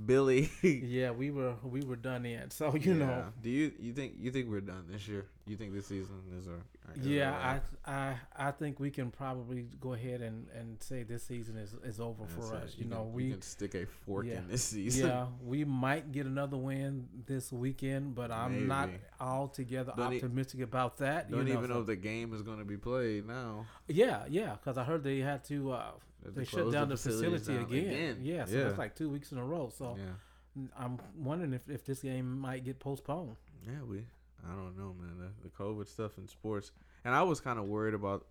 Billy. 0.05 0.49
yeah, 0.61 1.11
we 1.11 1.31
were 1.31 1.55
we 1.63 1.81
were 1.81 1.95
done 1.95 2.25
in. 2.25 2.49
So 2.51 2.75
you 2.75 2.93
know, 2.93 3.25
Do 3.41 3.49
you 3.49 3.71
you 3.79 3.93
think 3.93 4.13
you 4.19 4.31
think 4.31 4.49
we're 4.49 4.61
done 4.61 4.85
this 4.89 5.07
year? 5.07 5.25
You 5.47 5.55
think 5.57 5.73
this 5.73 5.87
season 5.87 6.15
is 6.37 6.47
our? 6.47 6.55
is 6.95 7.05
yeah, 7.07 7.59
I 7.85 7.91
I 7.91 8.15
I 8.37 8.51
think 8.51 8.79
we 8.79 8.89
can 8.89 9.11
probably 9.11 9.67
go 9.79 9.93
ahead 9.93 10.21
and, 10.21 10.47
and 10.57 10.81
say 10.81 11.03
this 11.03 11.23
season 11.23 11.57
is, 11.57 11.73
is 11.83 11.99
over 11.99 12.25
for 12.25 12.55
it. 12.55 12.63
us. 12.63 12.75
You, 12.77 12.85
know, 12.85 13.03
can, 13.03 13.13
we 13.13 13.23
you 13.25 13.31
can 13.33 13.41
stick 13.41 13.75
a 13.75 13.85
fork 13.85 14.25
yeah. 14.27 14.37
in 14.39 14.47
this 14.47 14.63
season. 14.75 15.07
yeah 15.07 15.25
we 15.43 15.63
might 15.65 16.11
get 16.11 16.25
another 16.25 16.57
win 16.57 17.07
this 17.25 17.51
weekend, 17.51 18.15
but 18.15 18.31
I'm 18.31 18.67
not 18.67 18.89
Maybe. 18.89 19.01
altogether 19.19 19.93
Don't 19.95 20.13
e- 20.13 20.17
optimistic 20.17 20.61
about 20.61 20.97
that. 20.97 21.29
You 21.29 21.35
don't 21.37 21.47
you 21.47 21.53
know, 21.53 21.59
even 21.59 21.69
so- 21.69 21.75
know 21.75 21.81
if 21.81 21.87
the 21.87 21.95
game 21.95 22.33
is 22.33 22.41
going 22.41 22.59
to 22.59 22.65
be 22.65 22.77
played 22.77 23.27
now. 23.27 23.65
Yeah, 23.87 24.23
yeah, 24.29 24.53
because 24.53 24.77
I 24.77 24.83
heard 24.83 25.03
they 25.03 25.19
had 25.19 25.43
to. 25.45 25.71
Uh, 25.71 25.91
That 26.23 26.35
they 26.35 26.45
shut 26.45 26.71
down 26.71 26.89
the, 26.89 26.97
facilities 26.97 27.41
facility 27.41 27.81
down 27.81 27.89
again. 27.89 28.19
Yeah, 28.21 28.45
so 28.45 28.55
yeah. 28.55 28.63
that's 28.65 28.77
like 28.77 28.95
two 28.95 29.09
weeks 29.09 29.31
in 29.31 29.37
a 29.37 29.43
row. 29.43 29.71
So 29.75 29.97
yeah. 29.97 30.63
I'm 30.77 30.99
wondering 31.17 31.53
if, 31.53 31.69
if 31.69 31.85
this 31.85 32.01
game 32.01 32.39
might 32.39 32.63
get 32.63 32.79
postponed. 32.79 33.35
Yeah, 33.65 33.83
we. 33.87 34.05
I 34.43 34.55
don't 34.55 34.77
know, 34.77 34.95
man. 34.99 35.17
The, 35.19 35.49
the 35.49 35.49
COVID 35.49 35.87
stuff 35.87 36.17
in 36.17 36.27
sports, 36.27 36.71
and 37.05 37.13
I 37.13 37.21
was 37.23 37.39
kind 37.39 37.59
of 37.59 37.65
worried 37.65 37.93
about 37.93 38.25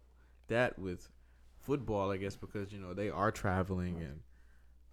that 0.49 0.79
with 0.79 1.09
football. 1.61 2.11
I 2.11 2.17
guess 2.17 2.37
because 2.37 2.73
you 2.73 2.79
know 2.79 2.95
they 2.95 3.11
are 3.11 3.31
traveling 3.31 3.97
and. 4.01 4.21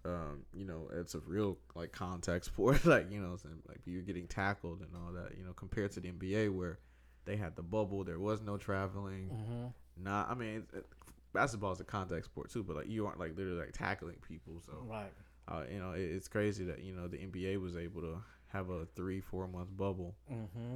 Um, 0.06 0.46
you 0.54 0.64
know, 0.64 0.88
it's 0.94 1.16
a 1.16 1.20
real 1.20 1.58
like 1.76 1.92
contact 1.92 2.46
sport, 2.52 2.86
like 2.86 3.12
you 3.12 3.20
know, 3.20 3.36
like 3.68 3.80
you're 3.84 4.04
getting 4.04 4.26
tackled 4.26 4.80
and 4.80 4.90
all 4.96 5.12
that. 5.12 5.38
You 5.38 5.44
know, 5.44 5.52
compared 5.52 5.92
to 5.94 6.00
the 6.00 6.12
NBA 6.12 6.56
where 6.56 6.80
they 7.28 7.36
had 7.36 7.56
the 7.56 7.62
bubble, 7.62 8.04
there 8.04 8.18
was 8.18 8.42
no 8.42 8.58
traveling. 8.58 9.30
Mm-hmm. 9.34 10.04
Nah, 10.04 10.26
I 10.30 10.34
mean, 10.34 10.64
it, 10.74 10.86
basketball 11.34 11.72
is 11.72 11.80
a 11.80 11.84
contact 11.84 12.26
sport 12.26 12.50
too, 12.52 12.64
but 12.64 12.76
like 12.76 12.88
you 12.90 13.06
aren't 13.06 13.20
like 13.20 13.38
literally 13.38 13.60
like 13.60 13.74
tackling 13.74 14.18
people. 14.28 14.62
So 14.66 14.84
Right. 14.90 15.12
uh, 15.48 15.64
you 15.72 15.80
know, 15.80 15.92
it, 15.92 16.02
it's 16.02 16.28
crazy 16.28 16.66
that 16.66 16.84
you 16.84 16.94
know 16.94 17.08
the 17.08 17.18
NBA 17.18 17.60
was 17.62 17.76
able 17.78 18.02
to 18.02 18.18
have 18.48 18.70
a 18.70 18.86
three 18.96 19.20
four 19.22 19.48
month 19.48 19.76
bubble, 19.76 20.16
Mm-hmm. 20.32 20.76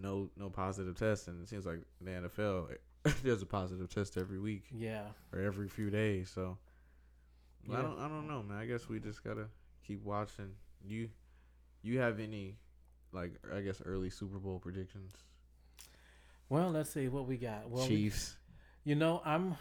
no 0.00 0.30
no 0.36 0.48
positive 0.50 0.96
tests, 0.96 1.28
and 1.28 1.42
it 1.42 1.48
seems 1.48 1.66
like 1.66 1.80
the 2.00 2.10
NFL 2.10 2.76
there's 3.24 3.42
a 3.42 3.46
positive 3.46 3.88
test 3.92 4.16
every 4.16 4.38
week 4.38 4.64
Yeah. 4.72 5.02
or 5.32 5.40
every 5.40 5.68
few 5.68 5.90
days. 5.90 6.30
So 6.30 6.56
I 7.72 7.82
don't 7.82 7.98
I 7.98 8.08
don't 8.08 8.28
know, 8.28 8.42
man. 8.42 8.58
I 8.58 8.66
guess 8.66 8.88
we 8.88 9.00
just 9.00 9.22
gotta 9.24 9.46
keep 9.86 10.02
watching. 10.04 10.52
You 10.84 11.08
you 11.82 11.98
have 11.98 12.20
any 12.20 12.56
like 13.12 13.32
I 13.54 13.60
guess 13.60 13.82
early 13.84 14.08
Super 14.10 14.38
Bowl 14.38 14.58
predictions? 14.60 15.12
Well, 16.48 16.70
let's 16.70 16.90
see 16.90 17.08
what 17.08 17.26
we 17.26 17.36
got. 17.38 17.68
Well, 17.70 17.82
we- 17.82 17.88
Chiefs. 17.88 18.36
You 18.84 18.94
know, 18.94 19.22
I'm 19.24 19.56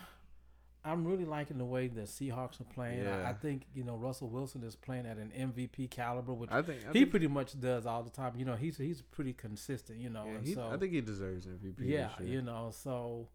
I'm 0.83 1.05
really 1.05 1.25
liking 1.25 1.59
the 1.59 1.65
way 1.65 1.87
the 1.87 2.01
Seahawks 2.01 2.59
are 2.59 2.63
playing. 2.73 3.05
I, 3.07 3.29
I 3.29 3.33
think 3.33 3.67
you 3.75 3.83
know 3.83 3.95
Russell 3.95 4.29
Wilson 4.29 4.63
is 4.63 4.75
playing 4.75 5.05
at 5.05 5.17
an 5.17 5.31
MVP 5.37 5.91
caliber, 5.91 6.33
which 6.33 6.49
I 6.51 6.61
think 6.63 6.81
I 6.83 6.87
he 6.87 6.99
think, 6.99 7.11
pretty 7.11 7.27
much 7.27 7.59
does 7.59 7.85
all 7.85 8.01
the 8.03 8.09
time. 8.09 8.33
You 8.35 8.45
know, 8.45 8.55
he's 8.55 8.77
he's 8.77 9.01
pretty 9.01 9.33
consistent. 9.33 9.99
You 9.99 10.09
know, 10.09 10.25
yeah, 10.25 10.31
and 10.35 10.45
he- 10.47 10.53
so 10.55 10.67
I 10.69 10.77
think 10.77 10.91
he 10.93 11.01
deserves 11.01 11.45
MVP. 11.45 11.75
yeah, 11.79 12.09
you 12.21 12.41
know, 12.41 12.71
so 12.73 13.27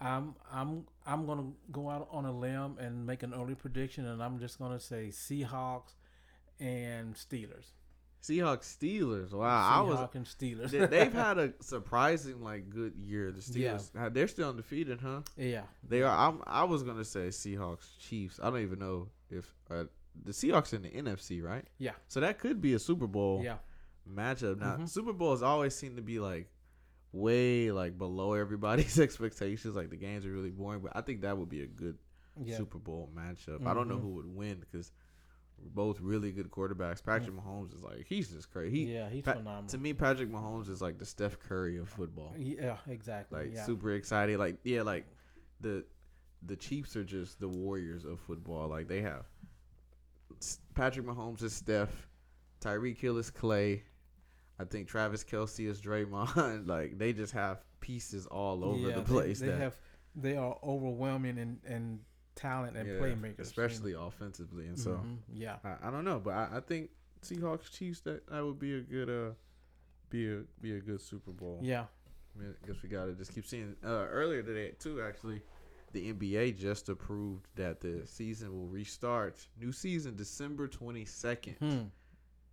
I'm 0.00 0.34
I'm 0.50 0.86
I'm 1.06 1.24
gonna 1.26 1.52
go 1.70 1.88
out 1.88 2.08
on 2.10 2.24
a 2.24 2.32
limb 2.36 2.78
and 2.80 3.06
make 3.06 3.22
an 3.22 3.32
early 3.32 3.54
prediction, 3.54 4.06
and 4.06 4.20
I'm 4.20 4.40
just 4.40 4.58
gonna 4.58 4.80
say 4.80 5.08
Seahawks 5.12 5.94
and 6.58 7.14
Steelers. 7.14 7.70
Seahawks 8.22 8.76
Steelers. 8.78 9.32
Wow, 9.32 9.46
I 9.48 9.80
was 9.80 10.08
and 10.14 10.24
Steelers. 10.24 10.70
they- 10.70 10.86
they've 10.86 11.12
had 11.12 11.38
a 11.38 11.52
surprising 11.60 12.40
like 12.42 12.70
good 12.70 12.94
year. 12.96 13.32
The 13.32 13.58
Yeah. 13.58 13.74
Steelers, 13.74 13.90
uh, 13.98 14.08
they're 14.10 14.28
still 14.28 14.48
undefeated, 14.50 15.00
huh? 15.00 15.22
yeah, 15.36 15.62
They 15.88 16.02
are. 16.02 16.16
I'm, 16.28 16.40
I 16.46 16.64
was 16.64 16.82
gonna 16.84 17.04
say 17.04 17.28
Seahawks 17.28 17.98
Chiefs. 17.98 18.38
I 18.42 18.50
don't 18.50 18.60
even 18.60 18.78
know 18.78 19.08
if 19.28 19.52
uh, 19.70 19.84
the 20.24 20.32
Seahawks 20.32 20.72
in 20.72 20.82
the 20.82 20.90
NFC, 20.90 21.42
right? 21.42 21.64
Yeah. 21.78 21.92
So 22.06 22.20
that 22.20 22.38
could 22.38 22.60
be 22.60 22.74
a 22.74 22.78
Super 22.78 23.06
Bowl 23.08 23.40
yeah, 23.42 23.56
matchup. 24.08 24.60
Now 24.60 24.76
Mhm. 24.76 24.88
Super 24.88 25.12
Bowls 25.12 25.42
always 25.42 25.74
seem 25.74 25.96
to 25.96 26.02
be 26.02 26.20
like 26.20 26.48
way 27.12 27.70
like 27.72 27.98
below 27.98 28.34
everybody's 28.34 28.98
expectations. 29.06 29.74
Like 29.74 29.90
the 29.90 29.96
games 29.96 30.24
are 30.26 30.30
really 30.32 30.50
boring, 30.50 30.80
but 30.80 30.92
I 30.94 31.00
think 31.00 31.22
that 31.22 31.36
would 31.36 31.48
be 31.48 31.62
a 31.62 31.66
good 31.66 31.98
yeah. 32.42 32.56
Super 32.56 32.78
Bowl 32.78 33.10
matchup. 33.16 33.66
I 33.66 33.74
don't 33.74 33.88
know 33.88 33.96
Mhm. 33.96 34.02
who 34.02 34.08
would 34.14 34.26
win 34.34 34.60
because 34.60 34.92
both 35.74 36.00
really 36.00 36.32
good 36.32 36.50
quarterbacks. 36.50 37.02
Patrick 37.04 37.34
mm. 37.34 37.42
Mahomes 37.42 37.74
is 37.76 37.82
like 37.82 38.06
he's 38.06 38.28
just 38.28 38.50
crazy. 38.52 38.86
He, 38.86 38.94
yeah, 38.94 39.08
he's 39.08 39.24
Pa- 39.24 39.34
phenomenal. 39.34 39.68
to 39.68 39.78
me, 39.78 39.92
Patrick 39.92 40.30
Mahomes 40.30 40.68
is 40.68 40.82
like 40.82 40.98
the 40.98 41.06
Steph 41.06 41.38
Curry 41.38 41.78
of 41.78 41.88
football. 41.88 42.34
yeah, 42.36 42.76
exactly. 42.88 43.40
Like 43.40 43.54
yeah. 43.54 43.64
super 43.64 43.92
excited. 43.94 44.38
Like 44.38 44.56
yeah, 44.64 44.82
like 44.82 45.06
the 45.60 45.84
the 46.44 46.56
Chiefs 46.56 46.96
are 46.96 47.04
just 47.04 47.40
the 47.40 47.48
Warriors 47.48 48.04
of 48.04 48.20
football. 48.20 48.68
Like 48.68 48.88
they 48.88 49.02
have 49.02 49.26
Patrick 50.74 51.06
Mahomes 51.06 51.42
is 51.42 51.54
Steph, 51.54 52.08
Tyreek 52.60 52.98
Hill 52.98 53.18
is 53.18 53.30
Clay. 53.30 53.84
I 54.58 54.64
think 54.64 54.88
Travis 54.88 55.24
Kelce 55.24 55.66
is 55.68 55.80
Draymond. 55.80 56.66
like 56.66 56.98
they 56.98 57.12
just 57.12 57.32
have 57.32 57.64
pieces 57.80 58.26
all 58.26 58.64
over 58.64 58.88
Yeah, 58.88 58.94
the 58.96 59.00
they- 59.00 59.06
place. 59.06 59.40
They, 59.40 59.46
that, 59.48 59.60
have 59.60 59.76
they 60.14 60.36
are 60.36 60.56
overwhelming 60.62 61.38
and 61.38 61.58
in 61.66 62.00
talent 62.34 62.76
and 62.76 62.88
yeah, 62.88 62.94
playmakers, 62.94 63.40
especially 63.40 63.92
offensively. 63.92 64.66
And 64.66 64.78
so 64.78 64.90
Mhm, 64.90 65.18
yeah, 65.32 65.56
I, 65.64 65.88
I 65.88 65.90
don't 65.90 66.04
know, 66.04 66.18
but 66.18 66.30
I, 66.32 66.48
I 66.56 66.60
think 66.60 66.90
Seahawks 67.22 67.70
Chiefs 67.70 68.00
that 68.00 68.26
that 68.28 68.44
would 68.44 68.58
be 68.58 68.74
a 68.76 68.80
good 68.80 69.08
uh 69.10 69.32
be 70.10 70.32
a 70.32 70.40
be 70.60 70.76
a 70.76 70.80
good 70.80 71.00
Super 71.00 71.30
Bowl. 71.30 71.58
yeah, 71.62 71.84
I, 72.36 72.42
mean, 72.42 72.54
I 72.62 72.66
guess 72.66 72.82
we 72.82 72.88
gotta 72.88 73.12
just 73.12 73.34
keep 73.34 73.46
seeing. 73.46 73.76
Uh, 73.84 74.06
earlier 74.10 74.42
today 74.42 74.72
too, 74.78 75.02
actually, 75.02 75.40
the 75.92 76.12
NBA 76.12 76.58
just 76.58 76.88
approved 76.88 77.46
that 77.56 77.80
the 77.80 78.02
season 78.06 78.52
will 78.52 78.66
restart. 78.68 79.46
New 79.60 79.72
season 79.72 80.16
December 80.16 80.68
twenty 80.68 81.04
second. 81.04 81.56
Hmm, 81.60 81.82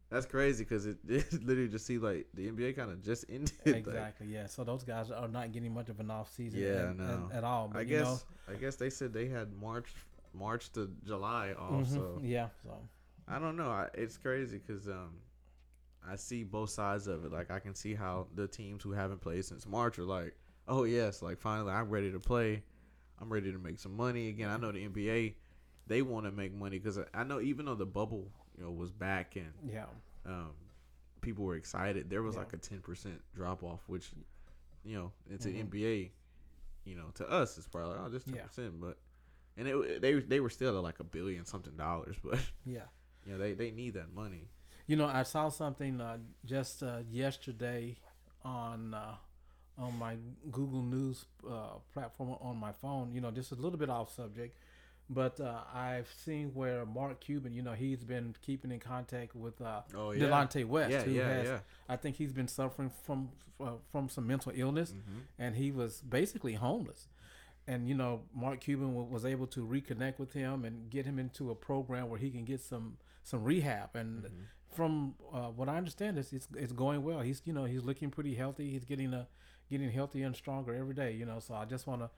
That's 0.09 0.25
crazy 0.25 0.63
because 0.63 0.85
it, 0.87 0.97
it 1.07 1.43
literally 1.45 1.69
just 1.69 1.85
seemed 1.85 2.03
like 2.03 2.27
the 2.33 2.49
NBA 2.49 2.75
kind 2.75 2.91
of 2.91 3.03
just 3.03 3.25
ended. 3.29 3.51
like, 3.65 3.75
exactly. 3.75 4.27
Yeah, 4.27 4.47
so 4.47 4.63
those 4.63 4.83
guys 4.83 5.11
are 5.11 5.27
not 5.27 5.51
getting 5.51 5.73
much 5.73 5.89
of 5.89 5.99
an 5.99 6.09
off 6.09 6.33
season. 6.33 6.59
Yeah, 6.59 6.89
at, 6.89 6.97
no. 6.97 7.29
at, 7.31 7.37
at 7.37 7.43
all. 7.43 7.69
But 7.71 7.79
I 7.79 7.83
guess 7.83 8.05
know, 8.05 8.19
I 8.49 8.55
guess 8.55 8.75
they 8.75 8.89
said 8.89 9.13
they 9.13 9.27
had 9.27 9.53
March 9.53 9.93
March 10.33 10.71
to 10.73 10.89
July 11.05 11.53
off. 11.57 11.85
mhm, 11.85 11.93
So 11.93 12.19
yeah, 12.23 12.47
so 12.63 12.77
I 13.27 13.37
don't 13.39 13.55
know. 13.55 13.69
I, 13.69 13.87
it's 13.93 14.17
crazy 14.17 14.59
because 14.65 14.87
um, 14.87 15.17
I 16.07 16.15
see 16.15 16.43
both 16.43 16.71
sides 16.71 17.07
of 17.07 17.25
it. 17.25 17.31
Like 17.31 17.51
I 17.51 17.59
can 17.59 17.75
see 17.75 17.93
how 17.93 18.27
the 18.33 18.47
teams 18.47 18.83
who 18.83 18.91
haven't 18.91 19.21
played 19.21 19.45
since 19.45 19.67
March 19.67 19.99
are 19.99 20.03
like, 20.05 20.35
oh 20.67 20.85
yes, 20.85 21.21
like 21.21 21.39
finally 21.39 21.71
I'm 21.71 21.89
ready 21.89 22.11
to 22.11 22.19
play. 22.19 22.63
I'm 23.21 23.31
ready 23.31 23.51
to 23.51 23.59
make 23.59 23.79
some 23.79 23.95
money 23.95 24.29
again. 24.29 24.49
I 24.49 24.57
know 24.57 24.71
the 24.71 24.87
NBA, 24.87 25.35
they 25.87 26.01
want 26.01 26.25
to 26.25 26.31
make 26.31 26.53
money 26.53 26.79
because 26.79 26.97
I 27.13 27.23
know 27.23 27.41
even 27.41 27.65
though 27.65 27.75
the 27.75 27.85
bubble, 27.85 28.31
you 28.59 28.65
know, 28.65 28.71
was 28.71 28.91
back 28.91 29.37
and 29.37 29.51
yeah, 29.65 29.85
um, 30.25 30.51
people 31.21 31.45
were 31.45 31.55
excited, 31.55 32.09
there 32.09 32.21
was 32.21 32.35
Yeah. 32.35 32.41
like 32.41 32.53
a 32.53 32.57
ten 32.57 32.81
percent 32.81 33.21
drop 33.33 33.63
off, 33.63 33.81
which 33.87 34.11
you 34.83 34.95
know, 34.97 35.11
it's 35.29 35.45
Mhm. 35.45 35.61
an 35.61 35.69
NBA. 35.69 36.11
You 36.85 36.95
know, 36.95 37.11
to 37.15 37.29
us, 37.29 37.57
it's 37.57 37.67
probably 37.67 37.95
like, 37.95 38.05
oh, 38.05 38.09
just 38.09 38.25
ten 38.25 38.35
Yeah. 38.35 38.43
percent, 38.43 38.79
but 38.81 38.97
and 39.57 39.67
it, 39.67 40.01
they 40.01 40.13
they 40.19 40.39
were 40.39 40.49
still 40.49 40.75
at 40.77 40.83
like 40.83 40.99
a 40.99 41.03
billion 41.03 41.45
something 41.45 41.75
dollars, 41.77 42.17
but 42.23 42.39
Yeah. 42.65 42.85
you 43.25 43.31
know, 43.33 43.37
they 43.37 43.53
they 43.53 43.71
need 43.71 43.93
that 43.95 44.13
money. 44.13 44.49
You 44.87 44.95
know, 44.97 45.05
I 45.05 45.23
saw 45.23 45.49
something 45.49 46.01
uh, 46.01 46.17
just 46.45 46.81
uh, 46.83 46.99
yesterday 47.09 47.97
on 48.43 48.93
uh, 48.93 49.15
on 49.77 49.97
my 49.99 50.17
Google 50.51 50.81
News 50.81 51.25
uh, 51.49 51.75
platform 51.93 52.35
on 52.41 52.57
my 52.57 52.71
phone. 52.71 53.13
You 53.13 53.21
know, 53.21 53.31
just 53.31 53.51
a 53.51 53.55
little 53.55 53.77
bit 53.79 53.89
off 53.89 54.11
subject, 54.13 54.57
but 55.09 55.39
uh, 55.39 55.61
I've 55.73 56.07
seen 56.25 56.51
where 56.53 56.85
Mark 56.85 57.19
Cuban, 57.19 57.53
you 57.53 57.61
know, 57.61 57.73
he's 57.73 58.03
been 58.03 58.35
keeping 58.41 58.71
in 58.71 58.79
contact 58.79 59.35
with 59.35 59.59
uh, 59.61 59.81
Oh 59.95 60.09
Delonte 60.09 60.65
West, 60.65 60.91
yeah, 60.91 61.01
who 61.03 61.11
yeah, 61.11 61.27
has, 61.29 61.47
yeah. 61.47 61.59
I 61.87 61.95
think 61.95 62.15
he's 62.17 62.33
been 62.33 62.47
suffering 62.47 62.91
from 63.03 63.29
uh, 63.61 63.71
from 63.91 64.07
some 64.07 64.25
mental 64.27 64.51
illness, 64.55 64.91
Mhm. 64.93 65.21
and 65.37 65.55
he 65.55 65.71
was 65.71 66.01
basically 66.01 66.53
homeless. 66.53 67.07
And 67.67 67.87
you 67.87 67.95
know, 67.95 68.21
Mark 68.33 68.61
Cuban 68.61 68.93
wa- 68.95 69.03
was 69.03 69.25
able 69.25 69.47
to 69.47 69.65
reconnect 69.65 70.17
with 70.19 70.33
him 70.33 70.63
and 70.65 70.89
get 70.89 71.05
him 71.05 71.19
into 71.19 71.51
a 71.51 71.55
program 71.55 72.07
where 72.09 72.19
he 72.19 72.29
can 72.31 72.45
get 72.45 72.61
some 72.61 72.97
some 73.23 73.43
rehab. 73.43 73.95
And 73.95 74.23
Mhm. 74.23 74.29
from 74.69 75.15
uh, 75.33 75.49
what 75.49 75.67
I 75.69 75.77
understand, 75.77 76.17
is 76.17 76.31
it's 76.33 76.47
it's 76.55 76.71
going 76.73 77.03
well. 77.03 77.19
He's 77.21 77.41
you 77.45 77.53
know 77.53 77.65
he's 77.65 77.83
looking 77.83 78.11
pretty 78.11 78.35
healthy. 78.35 78.69
He's 78.71 78.85
getting 78.85 79.13
a 79.13 79.27
getting 79.69 79.91
healthier 79.91 80.25
and 80.25 80.35
stronger 80.35 80.73
every 80.73 80.95
day. 80.95 81.11
You 81.13 81.25
know, 81.25 81.39
so 81.39 81.53
I 81.55 81.65
just 81.65 81.85
want 81.85 82.01
to 82.01 82.09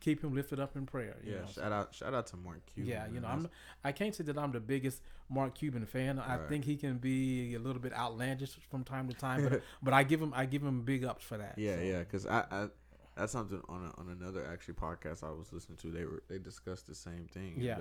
keep 0.00 0.22
him 0.22 0.34
lifted 0.34 0.60
up 0.60 0.76
in 0.76 0.86
prayer. 0.86 1.16
Yeah, 1.24 1.40
know? 1.40 1.46
shout 1.54 1.72
out, 1.72 1.94
shout 1.94 2.14
out 2.14 2.26
to 2.28 2.36
Mark 2.36 2.60
Cuban. 2.66 2.90
yeah, 2.90 3.06
you 3.12 3.20
know, 3.20 3.28
I'm 3.28 3.48
I 3.84 3.92
can't 3.92 4.14
say 4.14 4.24
that 4.24 4.38
I'm 4.38 4.52
the 4.52 4.60
biggest 4.60 5.02
Mark 5.28 5.54
Cuban 5.54 5.84
fan. 5.86 6.18
I 6.18 6.36
Right. 6.36 6.48
think 6.48 6.64
he 6.64 6.76
can 6.76 6.98
be 6.98 7.54
a 7.54 7.58
little 7.58 7.80
bit 7.80 7.92
outlandish 7.92 8.56
from 8.70 8.84
time 8.84 9.08
to 9.08 9.14
time, 9.14 9.48
but 9.48 9.62
but 9.82 9.94
I 9.94 10.02
give 10.04 10.20
him 10.20 10.32
I 10.34 10.46
give 10.46 10.62
him 10.62 10.82
big 10.82 11.04
ups 11.04 11.24
for 11.24 11.38
that. 11.38 11.54
Yeah, 11.56 11.76
so. 11.76 11.82
yeah, 11.82 11.98
because 12.00 12.26
I, 12.26 12.44
I 12.50 12.68
that's 13.16 13.32
something 13.32 13.62
on 13.68 13.84
a, 13.96 14.00
on 14.00 14.10
another 14.10 14.46
actually 14.46 14.74
podcast 14.74 15.24
I 15.24 15.30
was 15.30 15.52
listening 15.52 15.78
to. 15.78 15.90
They 15.90 16.04
were 16.04 16.22
they 16.28 16.38
discussed 16.38 16.86
the 16.86 16.94
same 16.94 17.26
thing. 17.32 17.54
Yeah. 17.56 17.78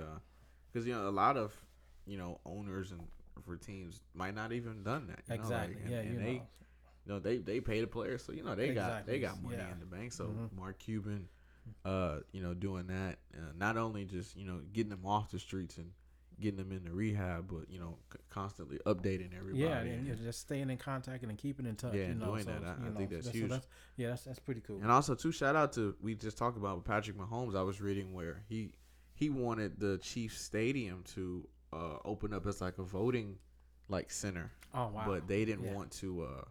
because 0.72 0.88
you 0.88 0.94
know 0.94 1.08
a 1.08 1.12
lot 1.12 1.38
of 1.38 1.54
you 2.08 2.18
know 2.18 2.40
owners 2.46 2.92
and 2.92 3.02
for 3.44 3.58
teams 3.58 4.00
might 4.14 4.34
not 4.34 4.54
even 4.54 4.82
done 4.84 5.08
that. 5.08 5.20
You 5.28 5.36
exactly. 5.36 5.76
Know, 5.76 5.82
like, 5.82 5.84
and, 5.84 5.92
yeah, 5.92 6.00
and 6.00 6.14
you 6.14 6.20
they 6.20 6.34
know. 6.36 6.48
you 7.06 7.14
know 7.14 7.20
they 7.20 7.38
they 7.38 7.60
pay 7.60 7.82
the 7.82 7.88
players, 7.88 8.24
so 8.24 8.32
you 8.32 8.44
know 8.44 8.56
they 8.56 8.74
got 8.74 9.06
they 9.06 9.20
got 9.20 9.42
money 9.44 9.58
yeah. 9.58 9.72
in 9.74 9.80
the 9.80 9.86
bank. 9.86 10.14
So 10.14 10.26
Mhm. 10.26 10.58
Mark 10.58 10.80
Cuban, 10.80 11.28
uh, 11.84 12.18
you 12.32 12.42
know, 12.42 12.54
doing 12.54 12.88
that, 12.88 13.18
uh, 13.36 13.52
not 13.58 13.78
only 13.78 14.06
just 14.06 14.36
you 14.38 14.46
know 14.46 14.62
getting 14.74 14.90
them 14.90 15.06
off 15.06 15.32
the 15.32 15.40
streets 15.40 15.78
and 15.78 15.92
getting 16.40 16.58
them 16.58 16.72
into 16.72 16.92
rehab, 16.92 17.48
but 17.48 17.70
you 17.70 17.80
know 17.80 17.98
c- 18.12 18.20
constantly 18.30 18.78
updating 18.86 19.30
everybody. 19.38 19.64
Yeah, 19.64 19.78
and, 19.80 20.08
and- 20.08 20.22
just 20.24 20.42
staying 20.42 20.70
in 20.70 20.78
contact 20.78 21.24
and 21.24 21.38
keeping 21.38 21.66
in 21.66 21.76
touch. 21.76 21.94
Yeah, 21.94 22.02
you 22.06 22.12
and 22.12 22.20
know, 22.20 22.26
doing 22.28 22.44
so, 22.44 22.52
that, 22.52 22.64
I- 22.64 22.86
I 22.86 22.90
know, 22.90 22.98
think 22.98 23.10
that's 23.12 23.28
so 23.28 23.32
huge. 23.32 23.52
yeah, 23.98 24.10
that's 24.10 24.24
that's 24.24 24.40
pretty 24.40 24.62
cool. 24.62 24.80
And 24.82 24.92
also, 24.92 25.16
too, 25.16 25.32
shout 25.32 25.56
out 25.56 25.72
to 25.74 25.96
we 26.02 26.16
just 26.16 26.38
talked 26.38 26.58
about 26.58 26.84
Patrick 26.86 27.18
Mahomes. 27.18 27.56
I 27.56 27.62
was 27.62 27.80
reading 27.82 28.14
where 28.14 28.44
he 28.50 28.72
he 29.14 29.30
wanted 29.30 29.80
the 29.80 29.98
Chiefs 30.00 30.42
Stadium 30.42 31.04
to 31.16 31.48
uh, 31.72 31.98
open 32.04 32.34
up 32.34 32.46
as 32.48 32.60
like 32.62 32.78
a 32.80 32.84
voting 32.84 33.38
like 33.88 34.12
center, 34.12 34.52
oh 34.74 34.88
wow! 34.88 35.04
but 35.08 35.28
they 35.28 35.46
didn't 35.46 35.66
Yeah. 35.66 35.74
want 35.74 35.92
to. 35.94 36.24
Uh, 36.24 36.44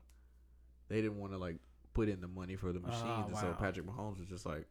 they 0.89 0.97
didn't 1.03 1.19
want 1.19 1.33
to 1.33 1.39
like 1.39 1.57
put 1.95 2.09
in 2.09 2.21
the 2.21 2.29
money 2.29 2.57
for 2.57 2.73
the 2.73 2.81
Oh, 2.81 2.87
machines, 2.89 3.27
and 3.29 3.37
so. 3.37 3.55
Patrick 3.59 3.87
Mahomes 3.87 4.19
was 4.19 4.29
just 4.29 4.47
like, 4.47 4.67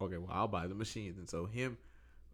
okay, 0.00 0.16
well, 0.18 0.30
I'll 0.30 0.48
buy 0.48 0.66
the 0.66 0.74
machines, 0.74 1.18
and 1.18 1.28
so 1.28 1.46
him, 1.46 1.76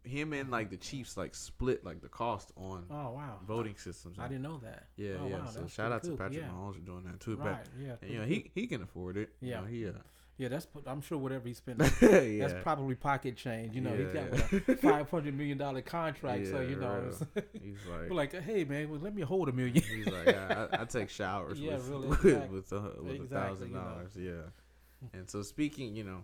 him 0.03 0.33
and 0.33 0.49
like 0.51 0.69
the 0.69 0.77
Chiefs 0.77 1.15
like 1.17 1.33
split 1.35 1.85
like 1.85 2.01
the 2.01 2.09
cost 2.09 2.51
on 2.57 2.85
oh 2.89 3.11
wow! 3.11 3.39
voting 3.47 3.75
systems. 3.77 4.17
I 4.19 4.27
didn't 4.27 4.43
know 4.43 4.59
that. 4.63 4.87
Yeah, 4.97 5.13
oh, 5.21 5.27
yeah. 5.27 5.37
Wow, 5.39 5.45
so 5.47 5.67
shout 5.67 5.91
out 5.91 6.03
to. 6.03 6.11
Patrick 6.17 6.41
yeah. 6.41 6.49
Mahomes 6.49 6.75
for 6.75 6.81
doing 6.81 7.03
that 7.05 7.19
too. 7.19 7.35
Right. 7.37 7.57
But 7.63 7.67
Yeah. 7.81 7.95
and, 8.01 8.11
you 8.11 8.19
know, 8.19 8.25
he 8.25 8.51
he 8.53 8.67
can 8.67 8.81
afford 8.81 9.17
it. 9.17 9.29
You 9.41 9.49
Yeah. 9.51 9.59
know, 9.61 9.65
he 9.67 9.87
uh. 9.87 9.91
Yeah, 10.35 10.47
that's. 10.47 10.65
I'm 10.87 11.01
sure 11.01 11.19
whatever 11.19 11.47
he 11.47 11.53
spent. 11.53 11.79
yeah. 12.01 12.47
That's 12.47 12.63
probably 12.63 12.95
pocket 12.95 13.37
change. 13.37 13.75
You 13.75 13.81
know, 13.81 13.95
he's 13.95 14.07
got 14.09 14.51
Yeah. 14.51 14.59
a 14.67 14.75
five 14.77 15.09
hundred 15.11 15.37
million 15.37 15.59
dollar 15.59 15.83
contract, 15.83 16.47
so 16.47 16.59
you 16.59 16.75
know, 16.75 17.11
right. 17.35 17.45
He's 17.61 17.77
like, 18.09 18.33
like, 18.33 18.43
hey 18.43 18.63
man, 18.63 18.89
well, 18.89 18.99
let 18.99 19.13
me 19.13 19.21
hold 19.21 19.47
a 19.47 19.51
million. 19.51 19.83
He's 19.83 20.07
like, 20.07 20.25
yeah, 20.25 20.67
I, 20.73 20.81
I 20.81 20.85
take 20.85 21.11
showers 21.11 21.59
Yeah, 21.61 21.75
with 21.75 21.87
really, 21.87 22.07
with, 22.07 22.23
with, 22.23 22.71
a, 22.71 22.79
with 22.99 23.11
a 23.11 23.13
exactly, 23.13 23.27
thousand 23.29 23.67
you 23.69 23.73
know. 23.75 23.81
dollars. 23.81 24.11
Yeah. 24.17 25.09
And 25.13 25.29
so 25.29 25.43
speaking, 25.43 25.95
you 25.95 26.03
know, 26.03 26.23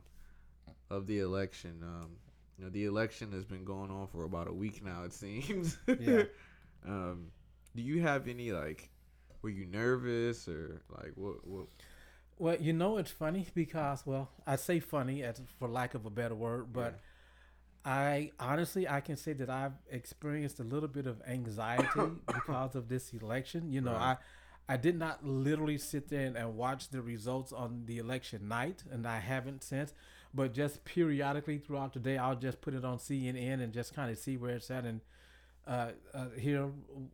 of 0.90 1.08
the 1.08 1.20
election, 1.20 1.80
um, 1.84 2.10
you 2.58 2.66
know, 2.66 2.70
the 2.72 2.86
election 2.86 3.32
has 3.32 3.46
been 3.46 3.64
going 3.64 3.92
on 3.92 4.08
for 4.08 4.24
about 4.24 4.48
a 4.48 4.54
week 4.54 4.84
now. 4.84 5.04
It 5.04 5.14
seems. 5.14 5.78
Yeah. 6.00 6.24
um, 6.86 7.28
do 7.76 7.82
you 7.82 8.02
have 8.02 8.28
any 8.28 8.52
like? 8.52 8.90
Were 9.42 9.50
you 9.50 9.66
nervous 9.66 10.48
or 10.48 10.82
like 10.90 11.14
what? 11.16 11.48
What? 11.48 11.68
Well, 12.38 12.58
you 12.60 12.74
know, 12.74 12.98
it's 12.98 13.12
funny 13.12 13.46
because, 13.54 14.06
well, 14.06 14.30
I 14.48 14.56
say 14.56 14.80
funny 14.80 15.24
as 15.24 15.42
for 15.60 15.68
lack 15.68 15.94
of 15.94 16.06
a 16.06 16.10
better 16.10 16.36
word, 16.36 16.72
but 16.74 17.00
I 17.86 18.32
honestly 18.40 18.88
I 18.88 19.00
can 19.02 19.16
say 19.18 19.34
that 19.34 19.50
I've 19.50 19.74
experienced 19.90 20.60
a 20.60 20.64
little 20.64 20.90
bit 20.90 21.06
of 21.08 21.22
anxiety 21.28 21.88
because 22.28 22.76
of 22.76 22.88
this 22.90 23.14
election. 23.14 23.72
You 23.72 23.82
know, 23.82 23.94
Right. 23.94 24.18
I 24.68 24.74
I 24.74 24.78
did 24.78 24.98
not 24.98 25.26
literally 25.26 25.78
sit 25.78 26.10
there 26.10 26.26
and, 26.26 26.36
and 26.38 26.56
watch 26.56 26.90
the 26.90 27.02
results 27.02 27.52
on 27.52 27.84
the 27.86 27.98
election 27.98 28.48
night, 28.48 28.84
and 28.92 29.08
I 29.08 29.20
haven't 29.20 29.64
since. 29.64 29.94
But 30.34 30.54
just 30.54 30.86
periodically 30.86 31.58
throughout 31.58 31.94
the 31.94 32.00
day, 32.00 32.18
I'll 32.18 32.36
just 32.36 32.62
put 32.62 32.74
it 32.74 32.86
on 32.86 32.98
CNN 32.98 33.62
and 33.64 33.74
just 33.74 33.96
kind 33.96 34.12
of 34.12 34.18
see 34.18 34.38
where 34.38 34.56
it's 34.56 34.70
at 34.70 34.86
and 34.86 35.02
uh, 35.68 35.92
uh, 36.14 36.30
hear 36.38 36.70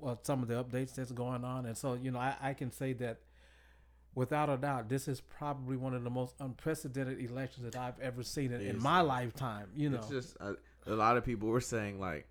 uh, 0.05 0.15
some 0.23 0.41
of 0.41 0.47
the 0.47 0.63
updates 0.63 0.95
that's 0.95 1.11
going 1.11 1.43
on. 1.43 1.65
And 1.65 1.77
so, 1.77 1.93
you 1.93 2.11
know, 2.11 2.19
I, 2.19 2.35
I 2.41 2.53
can 2.53 2.71
say 2.71 2.93
that 2.93 3.19
without 4.15 4.49
a 4.49 4.57
doubt, 4.57 4.89
this 4.89 5.07
is 5.07 5.21
probably 5.21 5.77
one 5.77 5.93
of 5.93 6.03
the 6.03 6.09
most 6.09 6.35
unprecedented 6.39 7.21
elections 7.21 7.71
that 7.71 7.79
I've 7.79 7.99
ever 7.99 8.23
seen 8.23 8.51
in, 8.51 8.61
in 8.61 8.81
my 8.81 9.01
lifetime. 9.01 9.67
You 9.75 9.89
know, 9.89 9.97
It's 9.97 10.09
just 10.09 10.37
uh, 10.39 10.53
a 10.87 10.93
lot 10.93 11.17
of 11.17 11.25
people 11.25 11.49
were 11.49 11.61
saying 11.61 11.99
like 11.99 12.27